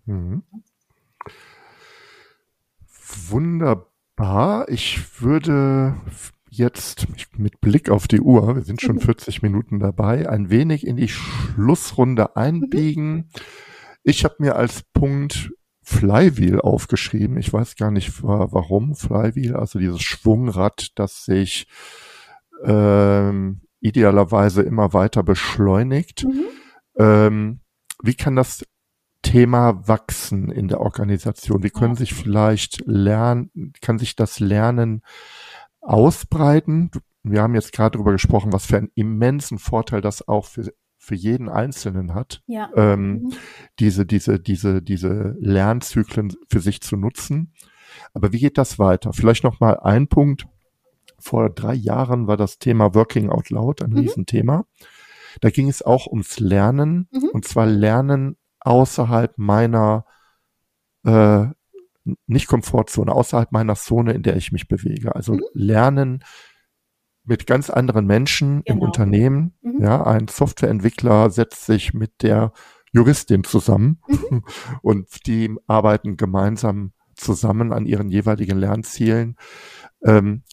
Mhm. 0.06 0.44
Wunderbar. 3.30 4.70
Ich 4.70 5.22
würde 5.22 5.96
jetzt 6.50 7.08
mit 7.38 7.60
Blick 7.62 7.90
auf 7.90 8.08
die 8.08 8.22
Uhr, 8.22 8.56
wir 8.56 8.64
sind 8.64 8.82
schon 8.82 9.00
40 9.00 9.42
mhm. 9.42 9.50
Minuten 9.50 9.80
dabei, 9.80 10.30
ein 10.30 10.50
wenig 10.50 10.88
in 10.88 10.96
die 10.96 11.10
Schlussrunde 11.10 12.24
mhm. 12.24 12.42
einbiegen. 12.42 13.30
Ich 14.04 14.24
habe 14.24 14.36
mir 14.40 14.56
als 14.56 14.84
Punkt 14.94 15.52
Flywheel 15.82 16.62
aufgeschrieben. 16.62 17.38
Ich 17.38 17.54
weiß 17.54 17.76
gar 17.76 17.92
nicht 17.92 18.24
warum 18.24 18.96
Flywheel, 18.96 19.56
also 19.56 19.78
dieses 19.78 20.02
Schwungrad, 20.02 20.90
das 20.96 21.26
sich 21.26 21.68
ähm, 22.64 23.62
idealerweise 23.82 24.64
immer 24.64 24.94
weiter 24.94 25.22
beschleunigt. 25.22 26.26
Mhm. 26.26 26.46
Ähm, 26.98 27.60
wie 28.02 28.16
kann 28.16 28.36
das 28.36 28.66
Thema 29.26 29.88
wachsen 29.88 30.52
in 30.52 30.68
der 30.68 30.80
Organisation? 30.80 31.64
Wie 31.64 31.72
können 31.72 31.96
sich 31.96 32.14
vielleicht 32.14 32.84
lernen, 32.86 33.74
kann 33.82 33.98
sich 33.98 34.16
das 34.16 34.40
Lernen 34.40 35.02
ausbreiten? 35.82 36.92
Wir 37.24 37.42
haben 37.42 37.56
jetzt 37.56 37.74
gerade 37.74 37.98
darüber 37.98 38.12
gesprochen, 38.12 38.54
was 38.54 38.68
für 38.68 38.78
einen 38.78 38.92
immensen 38.94 39.58
Vorteil 39.58 40.02
das 40.02 40.28
auch 40.28 40.46
für 40.46 40.72
für 40.98 41.16
jeden 41.16 41.50
Einzelnen 41.50 42.16
hat, 42.16 42.42
ja. 42.48 42.72
ähm, 42.76 43.12
mhm. 43.12 43.34
diese, 43.80 44.08
diese, 44.08 44.40
diese, 44.40 44.82
diese 44.82 45.36
Lernzyklen 45.40 46.34
für 46.50 46.60
sich 46.60 46.82
zu 46.82 46.98
nutzen. 46.98 47.54
Aber 48.16 48.34
wie 48.34 48.40
geht 48.40 48.58
das 48.58 48.80
weiter? 48.80 49.14
Vielleicht 49.14 49.44
noch 49.44 49.60
mal 49.60 49.80
ein 49.80 50.08
Punkt. 50.08 50.48
Vor 51.20 51.52
drei 51.52 51.76
Jahren 51.76 52.26
war 52.26 52.38
das 52.38 52.58
Thema 52.58 52.96
Working 52.96 53.30
Out 53.30 53.52
Loud 53.52 53.84
ein 53.84 53.92
mhm. 53.92 54.00
Riesenthema. 54.00 54.66
Da 55.42 55.52
ging 55.52 55.70
es 55.70 55.84
auch 55.84 56.08
ums 56.08 56.40
Lernen 56.40 57.08
mhm. 57.12 57.30
und 57.34 57.46
zwar 57.46 57.68
Lernen 57.68 58.36
außerhalb 58.66 59.38
meiner 59.38 60.06
äh, 61.04 61.46
nicht 62.28 62.48
Komfortzone, 62.48 63.12
außerhalb 63.12 63.52
meiner 63.52 63.76
Zone, 63.76 64.14
in 64.14 64.24
der 64.24 64.36
ich 64.36 64.52
mich 64.52 64.68
bewege. 64.68 65.16
Also 65.16 65.34
mhm. 65.34 65.42
Lernen 65.54 66.24
mit 67.24 67.48
ganz 67.48 67.70
anderen 67.70 68.06
Menschen 68.06 68.64
genau. 68.64 68.78
im 68.78 68.82
Unternehmen. 68.84 69.58
Mhm. 69.62 69.82
Ja, 69.82 70.06
ein 70.06 70.28
Softwareentwickler 70.28 71.30
setzt 71.32 71.66
sich 71.66 71.94
mit 71.94 72.22
der 72.22 72.54
Juristin 72.92 73.44
zusammen 73.44 74.02
mhm. 74.08 74.44
und 74.82 75.26
die 75.28 75.56
arbeiten 75.68 76.18
gemeinsam 76.18 76.94
zusammen 77.16 77.74
an 77.74 77.86
ihren 77.86 78.10
jeweiligen 78.10 78.58
Lernzielen. 78.58 79.38
Ähm, 80.04 80.44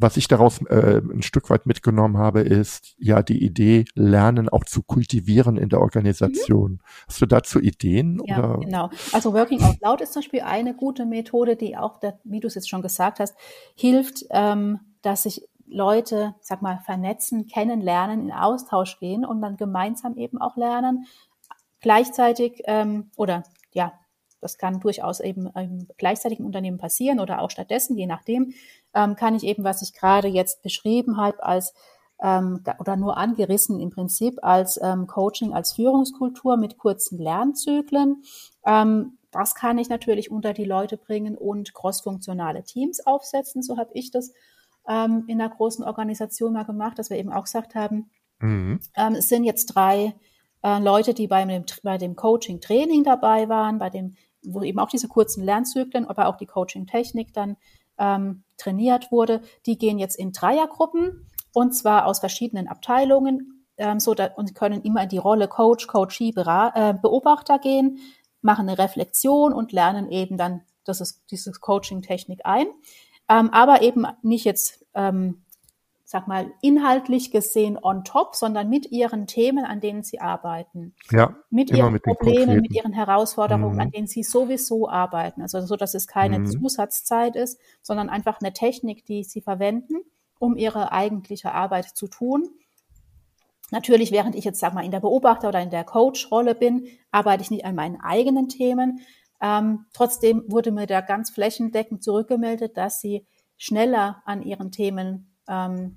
was 0.00 0.16
ich 0.16 0.28
daraus 0.28 0.62
äh, 0.66 1.02
ein 1.02 1.22
Stück 1.22 1.50
weit 1.50 1.66
mitgenommen 1.66 2.18
habe, 2.18 2.40
ist 2.40 2.94
ja 2.98 3.20
die 3.22 3.44
Idee, 3.44 3.84
Lernen 3.94 4.48
auch 4.48 4.64
zu 4.64 4.82
kultivieren 4.82 5.56
in 5.56 5.68
der 5.68 5.80
Organisation. 5.80 6.72
Mhm. 6.72 6.80
Hast 7.08 7.20
du 7.20 7.26
dazu 7.26 7.60
Ideen? 7.60 8.22
Ja, 8.24 8.38
oder? 8.38 8.60
genau. 8.60 8.90
Also 9.12 9.34
Working 9.34 9.60
Out 9.62 9.76
Loud 9.80 10.00
ist 10.00 10.12
zum 10.12 10.20
Beispiel 10.20 10.42
eine 10.42 10.74
gute 10.74 11.04
Methode, 11.04 11.56
die 11.56 11.76
auch, 11.76 12.00
wie 12.22 12.38
du 12.38 12.46
es 12.46 12.54
jetzt 12.54 12.70
schon 12.70 12.80
gesagt 12.80 13.18
hast, 13.18 13.34
hilft, 13.74 14.24
ähm, 14.30 14.78
dass 15.02 15.24
sich 15.24 15.42
Leute, 15.66 16.36
sag 16.40 16.62
mal, 16.62 16.78
vernetzen, 16.78 17.48
kennenlernen, 17.48 18.22
in 18.22 18.32
Austausch 18.32 19.00
gehen 19.00 19.24
und 19.24 19.42
dann 19.42 19.56
gemeinsam 19.56 20.16
eben 20.16 20.40
auch 20.40 20.56
lernen. 20.56 21.06
Gleichzeitig 21.80 22.62
ähm, 22.66 23.10
oder 23.16 23.42
ja, 23.72 23.92
das 24.40 24.58
kann 24.58 24.80
durchaus 24.80 25.20
eben 25.20 25.48
im 25.48 25.88
gleichzeitigen 25.96 26.44
Unternehmen 26.44 26.78
passieren 26.78 27.20
oder 27.20 27.40
auch 27.40 27.50
stattdessen, 27.50 27.96
je 27.96 28.06
nachdem, 28.06 28.54
ähm, 28.94 29.16
kann 29.16 29.34
ich 29.34 29.44
eben, 29.44 29.64
was 29.64 29.82
ich 29.82 29.92
gerade 29.92 30.28
jetzt 30.28 30.62
beschrieben 30.62 31.16
habe, 31.16 31.42
als 31.42 31.74
ähm, 32.20 32.62
oder 32.78 32.96
nur 32.96 33.16
angerissen 33.16 33.80
im 33.80 33.90
Prinzip 33.90 34.38
als 34.42 34.78
ähm, 34.82 35.06
Coaching, 35.06 35.52
als 35.52 35.72
Führungskultur 35.72 36.56
mit 36.56 36.78
kurzen 36.78 37.18
Lernzyklen. 37.18 38.22
Ähm, 38.66 39.18
das 39.30 39.54
kann 39.54 39.78
ich 39.78 39.88
natürlich 39.88 40.30
unter 40.30 40.52
die 40.52 40.64
Leute 40.64 40.96
bringen 40.96 41.36
und 41.36 41.74
crossfunktionale 41.74 42.64
Teams 42.64 43.06
aufsetzen. 43.06 43.62
So 43.62 43.76
habe 43.76 43.90
ich 43.94 44.10
das 44.10 44.32
ähm, 44.88 45.24
in 45.28 45.40
einer 45.40 45.54
großen 45.54 45.84
Organisation 45.84 46.54
mal 46.54 46.64
gemacht, 46.64 46.98
dass 46.98 47.10
wir 47.10 47.18
eben 47.18 47.32
auch 47.32 47.44
gesagt 47.44 47.74
haben, 47.74 48.10
mhm. 48.40 48.80
ähm, 48.96 49.14
es 49.14 49.28
sind 49.28 49.44
jetzt 49.44 49.66
drei 49.66 50.14
äh, 50.62 50.80
Leute, 50.80 51.14
die 51.14 51.28
bei 51.28 51.44
dem, 51.44 51.64
bei 51.82 51.98
dem 51.98 52.16
Coaching-Training 52.16 53.04
dabei 53.04 53.48
waren, 53.48 53.78
bei 53.78 53.90
dem 53.90 54.16
wo 54.42 54.62
eben 54.62 54.78
auch 54.78 54.88
diese 54.88 55.08
kurzen 55.08 55.44
Lernzyklen, 55.44 56.06
aber 56.06 56.26
auch 56.26 56.36
die 56.36 56.46
Coaching-Technik 56.46 57.32
dann 57.32 57.56
ähm, 57.98 58.44
trainiert 58.56 59.10
wurde, 59.12 59.40
die 59.66 59.78
gehen 59.78 59.98
jetzt 59.98 60.16
in 60.16 60.32
Dreiergruppen 60.32 61.26
und 61.52 61.72
zwar 61.72 62.06
aus 62.06 62.20
verschiedenen 62.20 62.68
Abteilungen 62.68 63.64
ähm, 63.76 64.00
so 64.00 64.14
da, 64.14 64.26
und 64.36 64.54
können 64.54 64.82
immer 64.82 65.02
in 65.02 65.08
die 65.08 65.18
Rolle 65.18 65.48
Coach, 65.48 65.86
Coachee, 65.86 66.32
äh, 66.36 66.94
Beobachter 66.94 67.58
gehen, 67.58 67.98
machen 68.40 68.68
eine 68.68 68.78
Reflexion 68.78 69.52
und 69.52 69.72
lernen 69.72 70.10
eben 70.10 70.36
dann 70.36 70.62
das 70.88 71.00
ist 71.00 71.22
diese 71.30 71.52
Coaching-Technik 71.52 72.40
ein, 72.44 72.66
ähm, 73.28 73.50
aber 73.50 73.82
eben 73.82 74.06
nicht 74.22 74.44
jetzt 74.44 74.84
ähm, 74.94 75.44
sag 76.10 76.26
mal, 76.26 76.54
inhaltlich 76.62 77.30
gesehen 77.32 77.76
on 77.76 78.02
top, 78.02 78.34
sondern 78.34 78.70
mit 78.70 78.90
ihren 78.90 79.26
Themen, 79.26 79.66
an 79.66 79.80
denen 79.80 80.02
sie 80.02 80.22
arbeiten. 80.22 80.94
Ja. 81.10 81.36
Mit 81.50 81.70
ihren 81.70 81.92
mit 81.92 82.02
Problemen, 82.02 82.62
mit 82.62 82.74
ihren 82.74 82.94
Herausforderungen, 82.94 83.74
mhm. 83.74 83.80
an 83.80 83.90
denen 83.90 84.06
sie 84.06 84.22
sowieso 84.22 84.88
arbeiten. 84.88 85.42
Also 85.42 85.60
so, 85.60 85.76
dass 85.76 85.92
es 85.92 86.06
keine 86.06 86.38
mhm. 86.38 86.46
Zusatzzeit 86.46 87.36
ist, 87.36 87.60
sondern 87.82 88.08
einfach 88.08 88.40
eine 88.40 88.54
Technik, 88.54 89.04
die 89.04 89.22
sie 89.22 89.42
verwenden, 89.42 89.96
um 90.38 90.56
ihre 90.56 90.92
eigentliche 90.92 91.52
Arbeit 91.52 91.84
zu 91.84 92.08
tun. 92.08 92.48
Natürlich, 93.70 94.10
während 94.10 94.34
ich 94.34 94.46
jetzt, 94.46 94.60
sag 94.60 94.72
mal, 94.72 94.86
in 94.86 94.92
der 94.92 95.00
Beobachter- 95.00 95.48
oder 95.48 95.60
in 95.60 95.68
der 95.68 95.84
Coach-Rolle 95.84 96.54
bin, 96.54 96.86
arbeite 97.10 97.42
ich 97.42 97.50
nicht 97.50 97.66
an 97.66 97.74
meinen 97.74 98.00
eigenen 98.00 98.48
Themen. 98.48 99.00
Ähm, 99.42 99.84
trotzdem 99.92 100.42
wurde 100.48 100.72
mir 100.72 100.86
da 100.86 101.02
ganz 101.02 101.28
flächendeckend 101.28 102.02
zurückgemeldet, 102.02 102.78
dass 102.78 103.02
sie 103.02 103.26
schneller 103.58 104.22
an 104.24 104.40
ihren 104.40 104.72
Themen 104.72 105.34
ähm, 105.48 105.96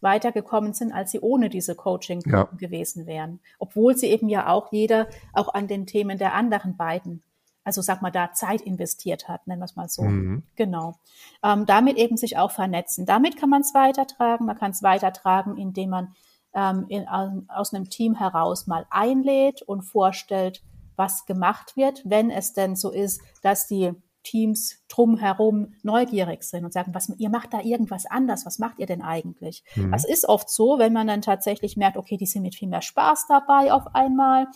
weitergekommen 0.00 0.72
sind, 0.72 0.92
als 0.92 1.10
sie 1.10 1.20
ohne 1.20 1.48
diese 1.48 1.74
Coaching 1.74 2.22
ja. 2.26 2.44
gewesen 2.56 3.06
wären. 3.06 3.40
Obwohl 3.58 3.96
sie 3.96 4.06
eben 4.06 4.28
ja 4.28 4.48
auch 4.48 4.72
jeder 4.72 5.08
auch 5.32 5.52
an 5.54 5.68
den 5.68 5.86
Themen 5.86 6.18
der 6.18 6.34
anderen 6.34 6.76
beiden, 6.76 7.22
also 7.64 7.82
sag 7.82 8.00
mal, 8.00 8.10
da 8.10 8.32
Zeit 8.32 8.62
investiert 8.62 9.28
hat, 9.28 9.46
nennen 9.46 9.60
wir 9.60 9.66
es 9.66 9.76
mal 9.76 9.88
so. 9.88 10.02
Mhm. 10.02 10.42
Genau. 10.56 10.94
Ähm, 11.42 11.66
damit 11.66 11.98
eben 11.98 12.16
sich 12.16 12.38
auch 12.38 12.50
vernetzen. 12.50 13.04
Damit 13.04 13.36
kann 13.36 13.50
man 13.50 13.60
es 13.60 13.74
weitertragen. 13.74 14.46
Man 14.46 14.56
kann 14.56 14.70
es 14.70 14.82
weitertragen, 14.82 15.56
indem 15.58 15.90
man 15.90 16.14
ähm, 16.54 16.86
in, 16.88 17.06
aus 17.06 17.74
einem 17.74 17.90
Team 17.90 18.14
heraus 18.14 18.66
mal 18.66 18.86
einlädt 18.90 19.62
und 19.62 19.82
vorstellt, 19.82 20.62
was 20.96 21.24
gemacht 21.26 21.76
wird, 21.76 22.02
wenn 22.04 22.30
es 22.30 22.52
denn 22.52 22.76
so 22.76 22.90
ist, 22.90 23.22
dass 23.42 23.66
die 23.66 23.92
Teams 24.22 24.84
drumherum 24.88 25.74
neugierig 25.82 26.42
sind 26.42 26.64
und 26.64 26.72
sagen, 26.72 26.94
was, 26.94 27.08
ihr 27.18 27.30
macht 27.30 27.52
da 27.52 27.60
irgendwas 27.60 28.06
anders, 28.06 28.44
was 28.46 28.58
macht 28.58 28.78
ihr 28.78 28.86
denn 28.86 29.02
eigentlich? 29.02 29.64
Mhm. 29.74 29.92
Das 29.92 30.04
ist 30.04 30.28
oft 30.28 30.50
so, 30.50 30.78
wenn 30.78 30.92
man 30.92 31.06
dann 31.06 31.22
tatsächlich 31.22 31.76
merkt, 31.76 31.96
okay, 31.96 32.16
die 32.16 32.26
sind 32.26 32.42
mit 32.42 32.54
viel 32.54 32.68
mehr 32.68 32.82
Spaß 32.82 33.26
dabei 33.28 33.72
auf 33.72 33.94
einmal, 33.94 34.46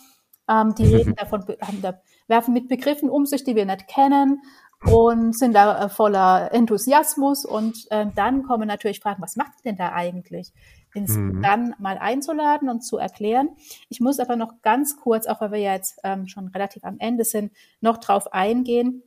ähm, 0.47 0.75
die 0.75 0.85
reden 0.85 1.15
davon, 1.17 1.45
haben 1.61 1.81
da, 1.81 2.01
werfen 2.27 2.53
mit 2.53 2.67
Begriffen 2.67 3.09
um 3.09 3.25
sich, 3.25 3.43
die 3.43 3.55
wir 3.55 3.65
nicht 3.65 3.87
kennen 3.87 4.41
und 4.83 5.37
sind 5.37 5.53
da 5.53 5.85
äh, 5.85 5.89
voller 5.89 6.53
Enthusiasmus 6.53 7.45
und 7.45 7.87
ähm, 7.89 8.11
dann 8.15 8.43
kommen 8.43 8.67
natürlich 8.67 8.99
Fragen, 8.99 9.21
was 9.21 9.35
macht 9.35 9.53
ihr 9.59 9.71
denn 9.71 9.77
da 9.77 9.93
eigentlich? 9.93 10.53
Ins, 10.93 11.15
mhm. 11.17 11.41
dann 11.41 11.75
mal 11.79 11.97
einzuladen 11.97 12.69
und 12.69 12.81
zu 12.81 12.97
erklären. 12.97 13.49
Ich 13.89 13.99
muss 13.99 14.19
aber 14.19 14.35
noch 14.35 14.61
ganz 14.61 14.95
kurz, 14.95 15.27
auch 15.27 15.41
weil 15.41 15.51
wir 15.51 15.59
ja 15.59 15.73
jetzt 15.73 15.99
ähm, 16.03 16.27
schon 16.27 16.47
relativ 16.47 16.83
am 16.83 16.99
Ende 16.99 17.25
sind, 17.25 17.51
noch 17.81 17.97
drauf 17.97 18.31
eingehen, 18.31 19.03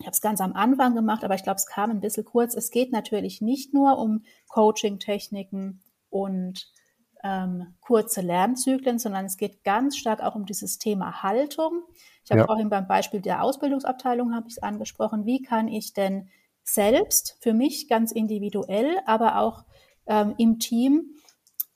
ich 0.00 0.06
habe 0.06 0.14
es 0.14 0.20
ganz 0.20 0.40
am 0.40 0.52
Anfang 0.52 0.94
gemacht, 0.94 1.24
aber 1.24 1.34
ich 1.34 1.42
glaube, 1.42 1.56
es 1.56 1.66
kam 1.66 1.90
ein 1.90 2.00
bisschen 2.00 2.24
kurz. 2.24 2.54
Es 2.54 2.70
geht 2.70 2.92
natürlich 2.92 3.40
nicht 3.40 3.74
nur 3.74 3.98
um 3.98 4.22
Coaching-Techniken 4.48 5.82
und 6.08 6.70
ähm, 7.24 7.74
kurze 7.80 8.20
Lernzyklen, 8.20 8.98
sondern 8.98 9.24
es 9.24 9.36
geht 9.36 9.64
ganz 9.64 9.96
stark 9.96 10.22
auch 10.22 10.36
um 10.36 10.46
dieses 10.46 10.78
Thema 10.78 11.22
Haltung. 11.22 11.82
Ich 12.24 12.30
habe 12.30 12.42
ja. 12.42 12.46
vorhin 12.46 12.70
beim 12.70 12.86
Beispiel 12.86 13.20
der 13.20 13.42
Ausbildungsabteilung 13.42 14.34
habe 14.34 14.46
ich 14.48 14.56
es 14.56 14.62
angesprochen. 14.62 15.26
Wie 15.26 15.42
kann 15.42 15.66
ich 15.66 15.94
denn 15.94 16.28
selbst 16.62 17.36
für 17.40 17.54
mich 17.54 17.88
ganz 17.88 18.12
individuell, 18.12 18.98
aber 19.06 19.38
auch 19.40 19.64
ähm, 20.06 20.34
im 20.38 20.58
Team 20.60 21.16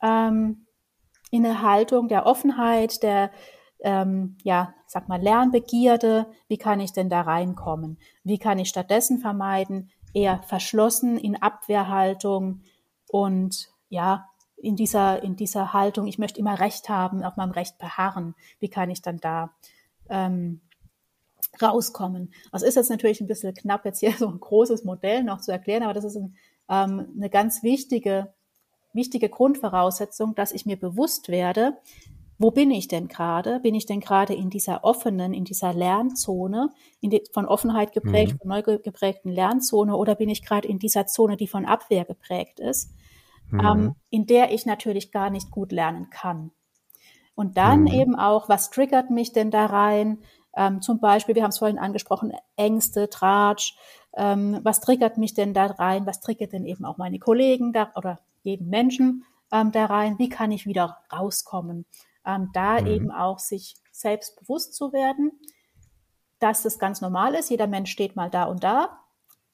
ähm, 0.00 0.66
in 1.30 1.46
eine 1.46 1.62
Haltung 1.62 2.08
der 2.08 2.26
Offenheit, 2.26 3.02
der 3.02 3.30
ähm, 3.82 4.36
ja, 4.42 4.74
sag 4.86 5.08
mal, 5.08 5.20
Lernbegierde, 5.20 6.26
wie 6.48 6.58
kann 6.58 6.80
ich 6.80 6.92
denn 6.92 7.08
da 7.08 7.22
reinkommen? 7.22 7.98
Wie 8.24 8.38
kann 8.38 8.58
ich 8.58 8.68
stattdessen 8.68 9.18
vermeiden, 9.18 9.90
eher 10.14 10.42
verschlossen 10.42 11.18
in 11.18 11.40
Abwehrhaltung 11.40 12.60
und 13.08 13.70
ja, 13.88 14.28
in 14.56 14.76
dieser, 14.76 15.22
in 15.22 15.34
dieser 15.34 15.72
Haltung, 15.72 16.06
ich 16.06 16.18
möchte 16.18 16.38
immer 16.38 16.60
Recht 16.60 16.88
haben, 16.88 17.24
auf 17.24 17.36
meinem 17.36 17.50
Recht 17.50 17.78
beharren. 17.78 18.34
Wie 18.60 18.68
kann 18.68 18.90
ich 18.90 19.02
dann 19.02 19.18
da 19.18 19.52
ähm, 20.08 20.60
rauskommen? 21.60 22.32
Das 22.52 22.62
ist 22.62 22.76
jetzt 22.76 22.90
natürlich 22.90 23.20
ein 23.20 23.26
bisschen 23.26 23.54
knapp, 23.54 23.84
jetzt 23.84 23.98
hier 23.98 24.12
so 24.18 24.28
ein 24.28 24.38
großes 24.38 24.84
Modell 24.84 25.24
noch 25.24 25.40
zu 25.40 25.50
erklären, 25.50 25.82
aber 25.82 25.94
das 25.94 26.04
ist 26.04 26.16
ein, 26.16 26.36
ähm, 26.68 27.08
eine 27.16 27.28
ganz 27.28 27.64
wichtige, 27.64 28.32
wichtige 28.92 29.28
Grundvoraussetzung, 29.28 30.36
dass 30.36 30.52
ich 30.52 30.64
mir 30.64 30.78
bewusst 30.78 31.28
werde, 31.28 31.78
wo 32.42 32.50
bin 32.50 32.70
ich 32.72 32.88
denn 32.88 33.08
gerade? 33.08 33.60
Bin 33.60 33.74
ich 33.74 33.86
denn 33.86 34.00
gerade 34.00 34.34
in 34.34 34.50
dieser 34.50 34.84
offenen, 34.84 35.32
in 35.32 35.44
dieser 35.44 35.72
Lernzone, 35.72 36.70
in 37.00 37.10
die, 37.10 37.22
von 37.32 37.46
Offenheit 37.46 37.92
geprägt, 37.92 38.34
mhm. 38.34 38.38
von 38.38 38.48
neu 38.48 38.62
geprägten 38.62 39.30
Lernzone, 39.30 39.96
oder 39.96 40.16
bin 40.16 40.28
ich 40.28 40.44
gerade 40.44 40.66
in 40.66 40.78
dieser 40.78 41.06
Zone, 41.06 41.36
die 41.36 41.46
von 41.46 41.64
Abwehr 41.64 42.04
geprägt 42.04 42.58
ist, 42.58 42.90
mhm. 43.50 43.60
ähm, 43.60 43.94
in 44.10 44.26
der 44.26 44.52
ich 44.52 44.66
natürlich 44.66 45.12
gar 45.12 45.30
nicht 45.30 45.50
gut 45.50 45.70
lernen 45.70 46.10
kann? 46.10 46.50
Und 47.34 47.56
dann 47.56 47.82
mhm. 47.82 47.86
eben 47.88 48.16
auch, 48.16 48.48
was 48.48 48.70
triggert 48.70 49.10
mich 49.10 49.32
denn 49.32 49.50
da 49.50 49.66
rein? 49.66 50.18
Ähm, 50.54 50.82
zum 50.82 51.00
Beispiel, 51.00 51.34
wir 51.34 51.44
haben 51.44 51.50
es 51.50 51.58
vorhin 51.58 51.78
angesprochen, 51.78 52.32
Ängste, 52.56 53.08
Tratsch. 53.08 53.76
Ähm, 54.14 54.58
was 54.62 54.80
triggert 54.80 55.16
mich 55.16 55.32
denn 55.32 55.54
da 55.54 55.66
rein? 55.66 56.06
Was 56.06 56.20
triggert 56.20 56.52
denn 56.52 56.66
eben 56.66 56.84
auch 56.84 56.98
meine 56.98 57.18
Kollegen 57.18 57.72
da 57.72 57.92
oder 57.94 58.18
jeden 58.42 58.68
Menschen 58.68 59.24
ähm, 59.52 59.70
da 59.72 59.86
rein? 59.86 60.18
Wie 60.18 60.28
kann 60.28 60.50
ich 60.50 60.66
wieder 60.66 60.98
rauskommen? 61.12 61.86
Ähm, 62.26 62.50
da 62.52 62.80
mhm. 62.80 62.86
eben 62.86 63.10
auch 63.10 63.38
sich 63.38 63.76
selbst 63.90 64.38
bewusst 64.40 64.74
zu 64.74 64.92
werden, 64.92 65.32
dass 66.38 66.62
das 66.62 66.78
ganz 66.78 67.00
normal 67.00 67.34
ist. 67.34 67.50
Jeder 67.50 67.66
Mensch 67.66 67.90
steht 67.90 68.16
mal 68.16 68.30
da 68.30 68.44
und 68.44 68.64
da. 68.64 68.98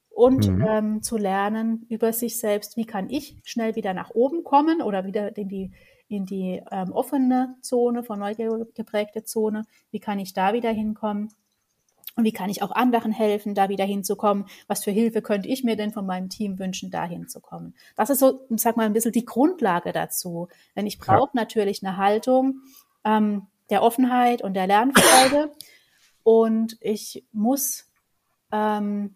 Und 0.09 0.49
mhm. 0.49 0.65
ähm, 0.67 1.03
zu 1.03 1.17
lernen 1.17 1.85
über 1.87 2.11
sich 2.11 2.39
selbst, 2.39 2.75
wie 2.75 2.85
kann 2.85 3.09
ich 3.09 3.39
schnell 3.43 3.75
wieder 3.75 3.93
nach 3.93 4.09
oben 4.09 4.43
kommen 4.43 4.81
oder 4.81 5.05
wieder 5.05 5.37
in 5.37 5.47
die, 5.47 5.71
in 6.09 6.25
die 6.25 6.61
ähm, 6.71 6.91
offene 6.91 7.55
Zone, 7.61 8.03
von 8.03 8.19
Neugier 8.19 8.67
geprägte 8.73 9.23
Zone, 9.23 9.65
wie 9.91 9.99
kann 9.99 10.19
ich 10.19 10.33
da 10.33 10.51
wieder 10.51 10.71
hinkommen? 10.71 11.29
Und 12.15 12.23
wie 12.25 12.33
kann 12.33 12.49
ich 12.49 12.61
auch 12.61 12.71
anderen 12.71 13.11
helfen, 13.11 13.55
da 13.55 13.69
wieder 13.69 13.85
hinzukommen? 13.85 14.45
Was 14.67 14.83
für 14.83 14.91
Hilfe 14.91 15.21
könnte 15.21 15.47
ich 15.47 15.63
mir 15.63 15.75
denn 15.75 15.91
von 15.91 16.05
meinem 16.05 16.29
Team 16.29 16.59
wünschen, 16.59 16.91
da 16.91 17.05
hinzukommen? 17.05 17.75
Das 17.95 18.09
ist 18.09 18.19
so, 18.19 18.45
sag 18.49 18.77
mal, 18.77 18.85
ein 18.85 18.93
bisschen 18.93 19.11
die 19.11 19.25
Grundlage 19.25 19.93
dazu. 19.93 20.49
Denn 20.75 20.85
ich 20.85 20.99
brauche 20.99 21.31
ja. 21.33 21.41
natürlich 21.41 21.83
eine 21.85 21.97
Haltung 21.97 22.61
ähm, 23.05 23.47
der 23.69 23.83
Offenheit 23.83 24.41
und 24.41 24.53
der 24.53 24.67
Lernfreude. 24.67 25.51
Und 26.23 26.77
ich 26.81 27.25
muss 27.31 27.85
ähm, 28.51 29.15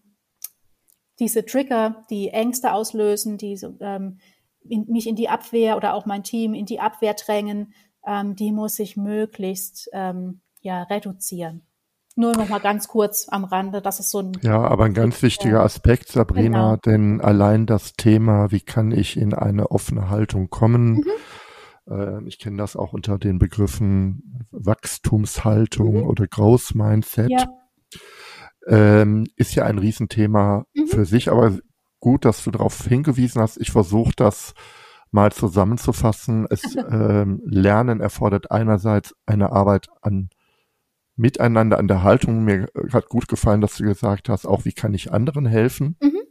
diese 1.20 1.46
Trigger, 1.46 2.04
die 2.10 2.30
Ängste 2.30 2.74
auslösen, 2.74 3.38
die 3.38 3.60
ähm, 3.82 4.20
in, 4.68 4.86
mich 4.90 5.08
in 5.08 5.16
die 5.16 5.30
Abwehr 5.30 5.78
oder 5.78 5.94
auch 5.94 6.06
mein 6.06 6.24
Team 6.24 6.54
in 6.54 6.66
die 6.66 6.80
Abwehr 6.80 7.14
drängen, 7.14 7.74
ähm, 8.06 8.36
die 8.36 8.52
muss 8.52 8.80
ich 8.80 8.98
möglichst 8.98 9.90
ähm, 9.94 10.42
ja, 10.62 10.84
reduzieren. 10.84 11.66
Nur 12.16 12.34
noch 12.34 12.48
mal 12.48 12.60
ganz 12.60 12.88
kurz 12.88 13.28
am 13.30 13.44
Rande, 13.44 13.82
das 13.82 14.00
ist 14.00 14.12
so 14.12 14.20
ein. 14.20 14.34
Ja, 14.42 14.62
aber 14.62 14.86
ein 14.86 14.94
ganz 14.94 15.22
wichtiger 15.24 15.64
Aspekt, 15.64 16.10
Sabrina, 16.10 16.76
genau. 16.76 16.78
denn 16.78 17.22
allein 17.22 17.66
das 17.66 17.94
Thema, 17.94 18.52
wie 18.52 18.62
kann 18.62 18.92
ich 18.92 19.18
in 19.18 19.34
eine 19.34 19.72
offene 19.72 20.10
Haltung 20.10 20.50
kommen? 20.50 20.96
Mhm. 20.96 21.04
Äh, 21.90 22.24
ich 22.28 22.38
kenne 22.38 22.58
das 22.58 22.76
auch 22.76 22.94
unter 22.94 23.18
den 23.18 23.40
Begriffen 23.40 24.46
Wachstumshaltung 24.52 26.02
mhm. 26.02 26.04
oder 26.04 26.28
Growth 26.28 26.76
Mindset. 26.76 27.32
Ja. 27.32 27.48
Ähm, 28.68 29.28
ist 29.36 29.56
ja 29.56 29.66
ein 29.66 29.80
Riesenthema 29.80 30.66
mhm. 30.74 30.88
für 30.88 31.06
sich, 31.06 31.32
aber 31.32 31.58
gut, 32.00 32.26
dass 32.26 32.44
du 32.44 32.52
darauf 32.52 32.86
hingewiesen 32.86 33.42
hast. 33.42 33.58
Ich 33.58 33.72
versuche 33.72 34.14
das 34.16 34.54
mal 35.10 35.32
zusammenzufassen. 35.32 36.46
Es 36.50 36.76
ähm, 36.92 37.42
Lernen 37.46 38.02
erfordert 38.02 38.52
einerseits 38.52 39.16
eine 39.26 39.52
Arbeit 39.52 39.88
an 40.02 40.30
Miteinander, 41.16 41.78
an 41.78 41.88
der 41.88 42.04
Haltung. 42.04 42.44
Mir 42.44 42.70
hat 42.92 43.10
gut 43.10 43.28
gefallen, 43.28 43.62
dass 43.62 43.78
du 43.78 43.84
gesagt 43.84 44.30
hast, 44.30 44.46
auch 44.46 44.66
wie 44.66 44.74
kann 44.74 44.94
ich 44.94 45.12
anderen 45.12 45.46
helfen, 45.46 45.98
mhm. 46.02 46.22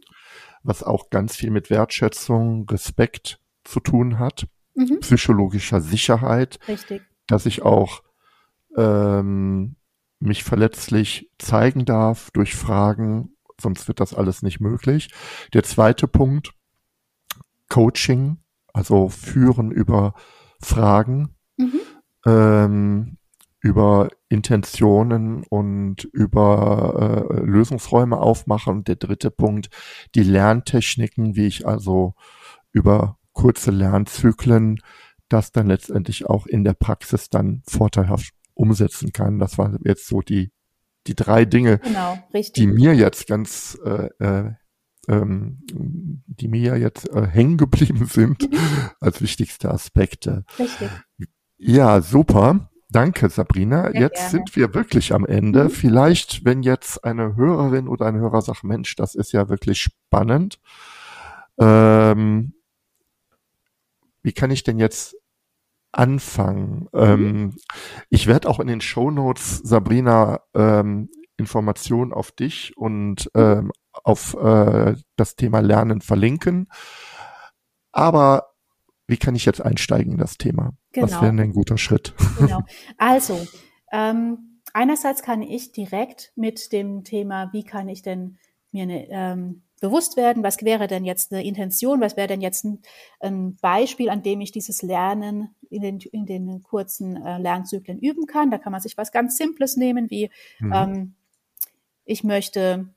was 0.63 0.83
auch 0.83 1.09
ganz 1.09 1.35
viel 1.35 1.51
mit 1.51 1.69
Wertschätzung, 1.69 2.67
Respekt 2.69 3.39
zu 3.63 3.79
tun 3.79 4.19
hat, 4.19 4.47
mhm. 4.75 4.99
psychologischer 4.99 5.81
Sicherheit, 5.81 6.59
Richtig. 6.67 7.01
dass 7.27 7.45
ich 7.45 7.61
auch 7.61 8.03
ähm, 8.75 9.75
mich 10.19 10.43
verletzlich 10.43 11.29
zeigen 11.37 11.85
darf 11.85 12.31
durch 12.31 12.55
Fragen, 12.55 13.35
sonst 13.59 13.87
wird 13.87 13.99
das 13.99 14.13
alles 14.13 14.41
nicht 14.41 14.59
möglich. 14.59 15.09
Der 15.53 15.63
zweite 15.63 16.07
Punkt, 16.07 16.53
Coaching, 17.69 18.37
also 18.73 19.09
führen 19.09 19.71
über 19.71 20.13
Fragen, 20.61 21.35
mhm. 21.57 21.79
ähm, 22.25 23.17
über 23.63 24.09
Intentionen 24.27 25.45
und 25.45 26.03
über 26.03 27.29
äh, 27.31 27.39
Lösungsräume 27.39 28.17
aufmachen. 28.17 28.77
Und 28.77 28.87
der 28.89 28.97
dritte 28.97 29.31
Punkt, 29.31 29.69
die 30.15 30.23
Lerntechniken, 30.23 31.37
wie 31.37 31.47
ich 31.47 31.65
also 31.65 32.13
über 32.73 33.17
kurze 33.31 33.71
Lernzyklen 33.71 34.79
das 35.29 35.53
dann 35.53 35.67
letztendlich 35.67 36.25
auch 36.27 36.45
in 36.45 36.65
der 36.65 36.73
Praxis 36.73 37.29
dann 37.29 37.63
vorteilhaft 37.65 38.33
umsetzen 38.53 39.13
kann. 39.13 39.39
Das 39.39 39.57
waren 39.57 39.79
jetzt 39.85 40.07
so 40.07 40.21
die, 40.21 40.51
die 41.07 41.15
drei 41.15 41.45
Dinge, 41.45 41.79
genau, 41.79 42.19
die 42.55 42.67
mir 42.67 42.93
jetzt 42.93 43.27
ganz 43.27 43.79
äh, 43.83 44.09
äh, 44.19 44.51
ähm, 45.07 45.63
die 46.27 46.47
mir 46.49 46.77
jetzt 46.77 47.09
äh, 47.09 47.25
hängen 47.25 47.57
geblieben 47.57 48.05
sind 48.09 48.49
als 48.99 49.21
wichtigste 49.21 49.71
Aspekte. 49.71 50.43
Richtig. 50.59 50.89
Ja, 51.57 52.01
super. 52.01 52.69
Danke, 52.93 53.29
Sabrina. 53.29 53.91
Sehr 53.91 54.01
jetzt 54.01 54.15
gerne. 54.15 54.29
sind 54.29 54.55
wir 54.55 54.73
wirklich 54.75 55.13
am 55.13 55.25
Ende. 55.25 55.65
Mhm. 55.65 55.69
Vielleicht, 55.71 56.45
wenn 56.45 56.61
jetzt 56.61 57.03
eine 57.03 57.35
Hörerin 57.35 57.87
oder 57.87 58.05
ein 58.05 58.17
Hörer 58.17 58.41
sagt, 58.41 58.63
Mensch, 58.63 58.95
das 58.95 59.15
ist 59.15 59.31
ja 59.33 59.49
wirklich 59.49 59.81
spannend. 59.81 60.59
Ähm, 61.59 62.53
wie 64.21 64.31
kann 64.31 64.51
ich 64.51 64.63
denn 64.63 64.77
jetzt 64.77 65.15
anfangen? 65.91 66.87
Mhm. 66.93 66.99
Ähm, 66.99 67.55
ich 68.09 68.27
werde 68.27 68.47
auch 68.47 68.59
in 68.59 68.67
den 68.67 68.81
Show 68.81 69.09
Notes, 69.09 69.57
Sabrina, 69.63 70.41
ähm, 70.53 71.09
Informationen 71.35 72.13
auf 72.13 72.31
dich 72.31 72.77
und 72.77 73.29
ähm, 73.33 73.71
auf 74.03 74.35
äh, 74.35 74.95
das 75.15 75.35
Thema 75.35 75.61
Lernen 75.61 76.01
verlinken. 76.01 76.67
Aber 77.91 78.52
wie 79.07 79.17
kann 79.17 79.35
ich 79.35 79.45
jetzt 79.45 79.61
einsteigen 79.61 80.13
in 80.13 80.17
das 80.17 80.37
Thema? 80.37 80.73
Genau. 80.91 81.07
Was 81.07 81.13
wäre 81.13 81.25
denn 81.27 81.39
ein 81.39 81.53
guter 81.53 81.77
Schritt? 81.77 82.13
Genau. 82.39 82.61
Also, 82.97 83.45
ähm, 83.91 84.59
einerseits 84.73 85.21
kann 85.21 85.41
ich 85.41 85.71
direkt 85.71 86.31
mit 86.35 86.71
dem 86.71 87.03
Thema, 87.03 87.51
wie 87.53 87.63
kann 87.63 87.89
ich 87.89 88.01
denn 88.01 88.37
mir 88.71 88.83
eine, 88.83 89.07
ähm, 89.09 89.63
bewusst 89.81 90.15
werden, 90.15 90.43
was 90.43 90.61
wäre 90.63 90.87
denn 90.87 91.03
jetzt 91.03 91.33
eine 91.33 91.43
Intention, 91.43 91.99
was 91.99 92.15
wäre 92.15 92.29
denn 92.29 92.39
jetzt 92.39 92.63
ein, 92.63 92.81
ein, 93.19 93.57
Beispiel, 93.57 94.09
an 94.09 94.23
dem 94.23 94.39
ich 94.39 94.53
dieses 94.53 94.81
Lernen 94.81 95.53
in 95.69 95.81
den, 95.81 95.99
in 95.99 96.25
den 96.25 96.63
kurzen 96.63 97.17
äh, 97.17 97.37
Lernzyklen 97.37 97.99
üben 97.99 98.25
kann. 98.25 98.49
Da 98.49 98.57
kann 98.57 98.71
man 98.71 98.79
sich 98.79 98.97
was 98.97 99.11
ganz 99.11 99.37
Simples 99.37 99.75
nehmen, 99.75 100.09
wie 100.09 100.29
mhm. 100.59 100.73
ähm, 100.73 101.15
ich 102.05 102.23
möchte 102.23 102.93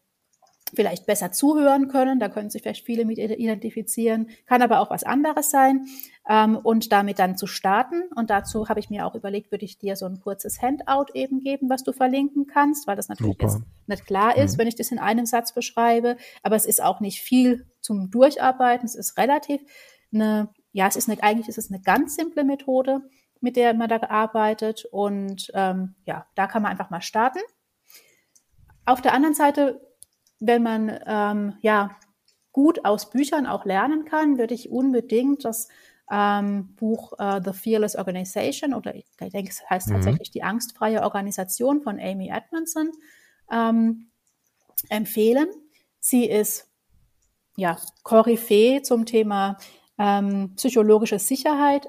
vielleicht 0.77 1.07
besser 1.07 1.33
zuhören 1.33 1.89
können. 1.89 2.21
Da 2.21 2.29
können 2.29 2.51
sich 2.51 2.63
vielleicht 2.63 2.85
viele 2.85 3.05
mit 3.05 3.19
identifizieren. 3.19 4.29
Kann 4.47 4.63
aber 4.63 4.81
auch 4.81 4.91
was 4.91 5.03
anderes 5.03 5.51
sein. 5.51 5.87
Ähm, 6.29 6.57
und 6.57 6.93
damit 6.93 7.19
dann 7.19 7.37
zu 7.37 7.47
starten. 7.47 8.03
Und 8.15 8.31
dazu 8.31 8.69
habe 8.69 8.79
ich 8.81 8.91
mir 8.91 9.07
auch 9.07 9.15
überlegt, 9.15 9.51
würde 9.51 9.65
ich 9.65 9.79
dir 9.79 9.97
so 9.97 10.07
ein 10.07 10.21
kurzes 10.21 10.61
Handout 10.61 11.13
eben 11.15 11.41
geben, 11.41 11.69
was 11.71 11.83
du 11.83 11.93
verlinken 11.93 12.47
kannst, 12.47 12.87
weil 12.87 12.97
das 12.97 13.09
natürlich 13.09 13.39
jetzt 13.41 13.61
nicht 13.87 14.07
klar 14.07 14.37
ist, 14.37 14.55
mhm. 14.55 14.61
wenn 14.61 14.69
ich 14.69 14.75
das 14.77 14.93
in 14.93 14.99
einem 14.99 15.27
Satz 15.27 15.53
beschreibe. 15.53 16.17
Aber 16.43 16.57
es 16.57 16.67
ist 16.67 16.83
auch 16.83 17.01
nicht 17.01 17.21
viel 17.21 17.67
zum 17.81 18.11
Durcharbeiten. 18.11 18.87
Es 18.87 18.95
ist 18.95 19.17
relativ 19.17 19.61
eine, 20.13 20.51
ja, 20.73 20.87
es 20.87 20.97
ist 20.97 21.09
eine, 21.09 21.23
eigentlich 21.23 21.49
ist 21.49 21.59
es 21.59 21.71
eine 21.71 21.81
ganz 21.81 22.17
simple 22.17 22.45
Methode, 22.45 23.03
mit 23.41 23.57
der 23.57 23.75
man 23.75 23.89
da 23.89 24.01
arbeitet. 24.09 24.85
Und 24.85 25.51
ähm, 25.55 25.95
ja, 26.05 26.27
da 26.35 26.47
kann 26.47 26.63
man 26.63 26.71
einfach 26.71 26.91
mal 26.91 27.03
starten. 27.03 27.41
Auf 28.85 29.01
der 29.01 29.15
anderen 29.15 29.35
Seite 29.35 29.81
wenn 30.41 30.63
man 30.63 30.99
ähm, 31.07 31.55
ja 31.61 31.97
gut 32.53 32.85
aus 32.85 33.11
Büchern 33.11 33.47
auch 33.47 33.65
lernen 33.65 34.05
kann, 34.05 34.39
würde 34.39 34.55
ich 34.55 34.71
unbedingt 34.71 35.45
das 35.45 35.69
ähm, 36.11 36.75
Buch 36.77 37.13
äh, 37.19 37.41
The 37.45 37.53
Fearless 37.53 37.97
Organization 37.97 38.75
oder 38.75 38.95
ich 38.95 39.07
denke, 39.19 39.51
es 39.51 39.69
heißt 39.69 39.89
mhm. 39.89 39.95
tatsächlich 39.95 40.31
die 40.31 40.43
angstfreie 40.43 41.03
Organisation 41.03 41.83
von 41.83 41.99
Amy 42.01 42.31
Edmondson 42.31 42.93
ähm, 43.51 44.11
empfehlen. 44.89 45.49
Sie 45.99 46.27
ist 46.27 46.71
ja 47.57 47.77
Koryphäe 48.05 48.83
zum 48.83 49.07
Thema 49.07 49.59
ähm, 49.99 50.55
psychologische 50.57 51.19
Sicherheit. 51.19 51.89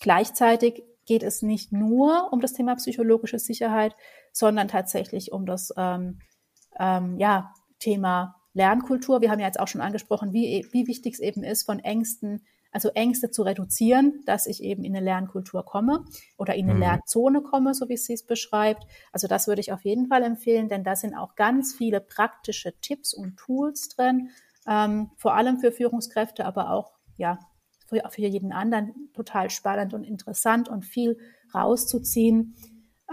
Gleichzeitig 0.00 0.84
geht 1.06 1.22
es 1.22 1.42
nicht 1.42 1.72
nur 1.72 2.32
um 2.32 2.40
das 2.40 2.52
Thema 2.52 2.76
psychologische 2.76 3.38
Sicherheit, 3.38 3.96
sondern 4.32 4.68
tatsächlich 4.68 5.32
um 5.32 5.46
das 5.46 5.72
ähm, 5.76 6.20
ähm, 6.78 7.18
ja, 7.18 7.52
Thema 7.82 8.36
Lernkultur. 8.54 9.20
Wir 9.20 9.30
haben 9.30 9.40
ja 9.40 9.46
jetzt 9.46 9.58
auch 9.58 9.68
schon 9.68 9.80
angesprochen, 9.80 10.32
wie, 10.32 10.66
wie 10.70 10.86
wichtig 10.86 11.14
es 11.14 11.20
eben 11.20 11.42
ist, 11.42 11.64
von 11.64 11.80
Ängsten, 11.80 12.42
also 12.70 12.90
Ängste 12.90 13.30
zu 13.30 13.42
reduzieren, 13.42 14.22
dass 14.24 14.46
ich 14.46 14.62
eben 14.62 14.84
in 14.84 14.94
eine 14.96 15.04
Lernkultur 15.04 15.64
komme 15.64 16.04
oder 16.38 16.54
in 16.54 16.66
eine 16.66 16.74
mhm. 16.74 16.80
Lernzone 16.80 17.42
komme, 17.42 17.74
so 17.74 17.88
wie 17.88 17.96
sie 17.96 18.14
es 18.14 18.24
beschreibt. 18.24 18.86
Also 19.10 19.26
das 19.26 19.48
würde 19.48 19.60
ich 19.60 19.72
auf 19.72 19.84
jeden 19.84 20.06
Fall 20.06 20.22
empfehlen, 20.22 20.68
denn 20.68 20.84
da 20.84 20.94
sind 20.96 21.14
auch 21.14 21.34
ganz 21.34 21.74
viele 21.74 22.00
praktische 22.00 22.72
Tipps 22.80 23.12
und 23.12 23.36
Tools 23.36 23.88
drin, 23.88 24.30
ähm, 24.66 25.10
vor 25.16 25.34
allem 25.34 25.58
für 25.58 25.72
Führungskräfte, 25.72 26.46
aber 26.46 26.70
auch 26.70 26.92
ja 27.16 27.38
für, 27.88 28.02
für 28.10 28.22
jeden 28.22 28.52
anderen 28.52 29.10
total 29.12 29.50
spannend 29.50 29.92
und 29.92 30.04
interessant 30.04 30.68
und 30.68 30.84
viel 30.84 31.18
rauszuziehen. 31.52 32.54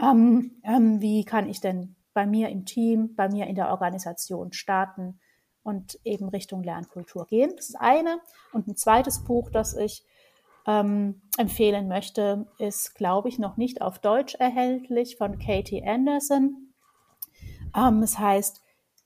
Ähm, 0.02 0.62
ähm, 0.64 1.02
wie 1.02 1.26
kann 1.26 1.50
ich 1.50 1.60
denn 1.60 1.96
bei 2.14 2.26
mir 2.26 2.50
im 2.50 2.66
Team, 2.66 3.16
bei 3.16 3.30
mir 3.30 3.48
in 3.48 3.56
der 3.56 3.70
Organisation 3.70 4.54
starten 4.54 5.20
und 5.64 6.00
eben 6.04 6.30
Richtung 6.30 6.64
Lernkultur 6.64 7.26
gehen. 7.28 7.54
Das 7.56 7.70
ist 7.70 7.80
eine. 7.80 8.20
Und 8.52 8.68
ein 8.68 8.76
zweites 8.76 9.24
Buch, 9.24 9.50
das 9.52 9.76
ich 9.76 10.04
ähm, 10.66 11.22
empfehlen 11.38 11.88
möchte, 11.88 12.48
ist, 12.58 12.96
glaube 12.96 13.30
ich, 13.30 13.40
noch 13.40 13.58
nicht 13.58 13.82
auf 13.82 14.00
Deutsch 14.00 14.36
erhältlich 14.36 15.18
von 15.18 15.40
Katie 15.40 15.84
Anderson. 15.84 16.74
Ähm, 17.76 18.04
es 18.04 18.18
heißt 18.18 18.62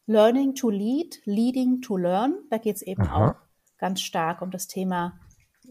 Learning 0.06 0.56
to 0.56 0.70
Lead, 0.70 1.22
Leading 1.26 1.82
to 1.82 1.97
Learn. 1.97 2.36
Da 2.49 2.58
geht 2.58 2.78
es 2.78 2.82
eben 2.82 3.04
Aha. 3.04 3.28
auch 3.28 3.36
ganz 3.78 4.01
stark 4.01 4.41
um 4.41 4.51
das 4.51 4.68
Thema 4.68 5.20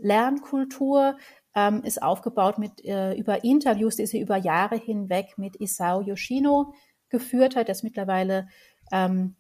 Lernkultur. 0.01 1.17
Ähm, 1.55 1.83
ist 1.85 2.03
aufgebaut 2.03 2.57
mit 2.59 2.83
äh, 2.83 3.13
über 3.15 3.45
Interviews, 3.45 3.97
die 3.97 4.07
sie 4.07 4.21
über 4.21 4.39
Jahre 4.39 4.77
hinweg 4.77 5.37
mit 5.37 5.57
Isao 5.61 6.01
Yoshino 6.01 6.73
geführt 7.13 7.55
hat. 7.55 7.69
Er 7.69 7.73
ist 7.73 7.85
mittlerweile 7.85 8.49
ähm, 8.91 9.37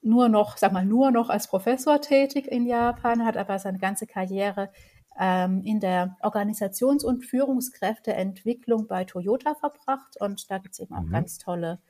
nur 0.00 0.28
noch, 0.28 0.56
sag 0.58 0.72
mal, 0.72 0.84
nur 0.84 1.10
noch 1.10 1.30
als 1.30 1.48
Professor 1.48 2.00
tätig 2.00 2.46
in 2.46 2.66
Japan, 2.66 3.24
hat 3.24 3.36
aber 3.36 3.58
seine 3.58 3.78
ganze 3.78 4.06
Karriere 4.06 4.70
ähm, 5.18 5.62
in 5.64 5.80
der 5.80 6.16
Organisations- 6.22 7.04
und 7.04 7.24
Führungskräfteentwicklung 7.24 8.86
bei 8.86 9.04
Toyota 9.04 9.54
verbracht. 9.54 10.20
Und 10.20 10.50
da 10.50 10.58
gibt 10.58 10.74
es 10.74 10.80
eben 10.80 10.94
auch 10.94 11.02
mhm. 11.02 11.12
ganz 11.12 11.38
tolle 11.38 11.80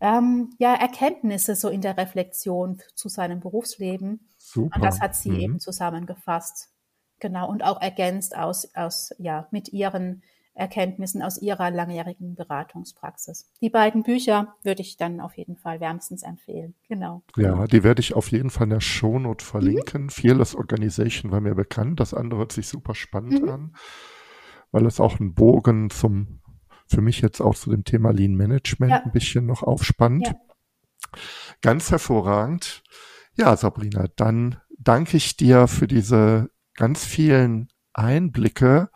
ähm, 0.00 0.54
ja, 0.58 0.74
Erkenntnisse 0.74 1.56
so 1.56 1.68
in 1.68 1.80
der 1.80 1.96
Reflexion 1.96 2.80
zu 2.94 3.08
seinem 3.08 3.40
Berufsleben. 3.40 4.28
Super. 4.38 4.76
Und 4.76 4.84
das 4.84 5.00
hat 5.00 5.14
sie 5.14 5.30
mhm. 5.30 5.40
eben 5.40 5.60
zusammengefasst. 5.60 6.70
Genau. 7.20 7.48
Und 7.48 7.64
auch 7.64 7.80
ergänzt 7.80 8.36
aus, 8.36 8.74
aus, 8.74 9.14
ja, 9.18 9.48
mit 9.50 9.72
ihren 9.72 10.22
Erkenntnissen 10.54 11.20
aus 11.20 11.40
ihrer 11.42 11.70
langjährigen 11.70 12.36
Beratungspraxis. 12.36 13.50
Die 13.60 13.70
beiden 13.70 14.04
Bücher 14.04 14.54
würde 14.62 14.82
ich 14.82 14.96
dann 14.96 15.20
auf 15.20 15.36
jeden 15.36 15.56
Fall 15.56 15.80
wärmstens 15.80 16.22
empfehlen. 16.22 16.74
Genau. 16.88 17.22
Ja, 17.36 17.66
die 17.66 17.82
werde 17.82 18.00
ich 18.00 18.14
auf 18.14 18.30
jeden 18.30 18.50
Fall 18.50 18.64
in 18.64 18.70
der 18.70 18.80
Shownote 18.80 19.44
verlinken. 19.44 20.04
Mhm. 20.04 20.10
Fearless 20.10 20.54
Organization 20.54 21.32
war 21.32 21.40
mir 21.40 21.56
bekannt. 21.56 21.98
Das 21.98 22.14
andere 22.14 22.40
hört 22.40 22.52
sich 22.52 22.68
super 22.68 22.94
spannend 22.94 23.42
mhm. 23.42 23.48
an, 23.48 23.76
weil 24.70 24.86
es 24.86 25.00
auch 25.00 25.18
einen 25.18 25.34
Bogen 25.34 25.90
zum, 25.90 26.40
für 26.86 27.00
mich 27.00 27.20
jetzt 27.20 27.40
auch 27.40 27.56
zu 27.56 27.70
dem 27.70 27.82
Thema 27.82 28.12
Lean 28.12 28.34
Management 28.34 28.92
ja. 28.92 29.02
ein 29.02 29.12
bisschen 29.12 29.46
noch 29.46 29.64
aufspannt. 29.64 30.28
Ja. 30.28 30.34
Ganz 31.62 31.90
hervorragend. 31.90 32.84
Ja, 33.36 33.56
Sabrina, 33.56 34.06
dann 34.14 34.60
danke 34.78 35.16
ich 35.16 35.36
dir 35.36 35.66
für 35.66 35.88
diese 35.88 36.50
ganz 36.74 37.04
vielen 37.04 37.68
Einblicke 37.92 38.90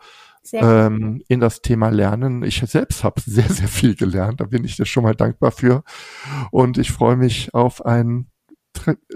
ähm, 0.53 1.21
in 1.27 1.39
das 1.39 1.61
Thema 1.61 1.89
Lernen. 1.89 2.43
Ich 2.43 2.59
selbst 2.59 3.03
habe 3.03 3.21
sehr, 3.21 3.49
sehr 3.49 3.67
viel 3.67 3.95
gelernt. 3.95 4.41
Da 4.41 4.45
bin 4.45 4.63
ich 4.63 4.77
dir 4.77 4.85
schon 4.85 5.03
mal 5.03 5.15
dankbar 5.15 5.51
für. 5.51 5.83
Und 6.51 6.77
ich 6.77 6.91
freue 6.91 7.15
mich 7.15 7.53
auf 7.53 7.85
ein 7.85 8.29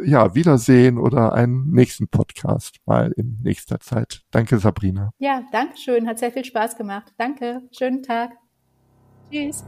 ja, 0.03 0.35
Wiedersehen 0.35 0.97
oder 0.97 1.33
einen 1.33 1.71
nächsten 1.71 2.07
Podcast 2.07 2.77
mal 2.85 3.11
in 3.15 3.39
nächster 3.43 3.79
Zeit. 3.79 4.21
Danke, 4.31 4.57
Sabrina. 4.59 5.11
Ja, 5.19 5.43
danke 5.51 5.77
schön. 5.77 6.07
Hat 6.07 6.19
sehr 6.19 6.31
viel 6.31 6.45
Spaß 6.45 6.77
gemacht. 6.77 7.13
Danke. 7.17 7.61
Schönen 7.71 8.03
Tag. 8.03 8.31
Tschüss. 9.31 9.63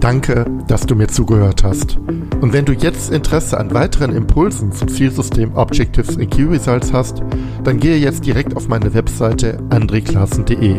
Danke, 0.00 0.44
dass 0.68 0.86
du 0.86 0.94
mir 0.94 1.08
zugehört 1.08 1.64
hast. 1.64 1.98
Und 2.40 2.52
wenn 2.52 2.64
du 2.64 2.72
jetzt 2.72 3.10
Interesse 3.10 3.58
an 3.58 3.72
weiteren 3.72 4.14
Impulsen 4.14 4.70
zum 4.72 4.88
Zielsystem 4.88 5.54
Objectives 5.54 6.16
in 6.16 6.28
Key 6.28 6.44
Results 6.44 6.92
hast, 6.92 7.22
dann 7.64 7.78
gehe 7.80 7.96
jetzt 7.96 8.26
direkt 8.26 8.56
auf 8.56 8.68
meine 8.68 8.92
Webseite 8.92 9.58
andreklassen.de. 9.70 10.76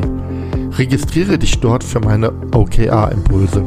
Registriere 0.78 1.40
dich 1.40 1.60
dort 1.60 1.84
für 1.84 2.00
meine 2.00 2.32
OKR-Impulse. 2.54 3.64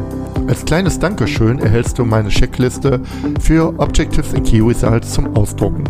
Als 0.47 0.65
kleines 0.65 0.99
Dankeschön 0.99 1.59
erhältst 1.59 1.99
du 1.99 2.05
meine 2.05 2.29
Checkliste 2.29 3.01
für 3.41 3.79
Objectives 3.79 4.33
in 4.33 4.45
Key 4.45 4.61
Results 4.61 5.13
zum 5.13 5.37
Ausdrucken. 5.37 5.85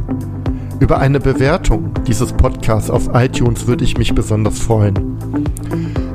Über 0.80 0.98
eine 0.98 1.20
Bewertung 1.20 1.92
dieses 2.06 2.32
Podcasts 2.32 2.88
auf 2.88 3.10
iTunes 3.12 3.66
würde 3.66 3.84
ich 3.84 3.98
mich 3.98 4.14
besonders 4.14 4.60
freuen. 4.60 5.18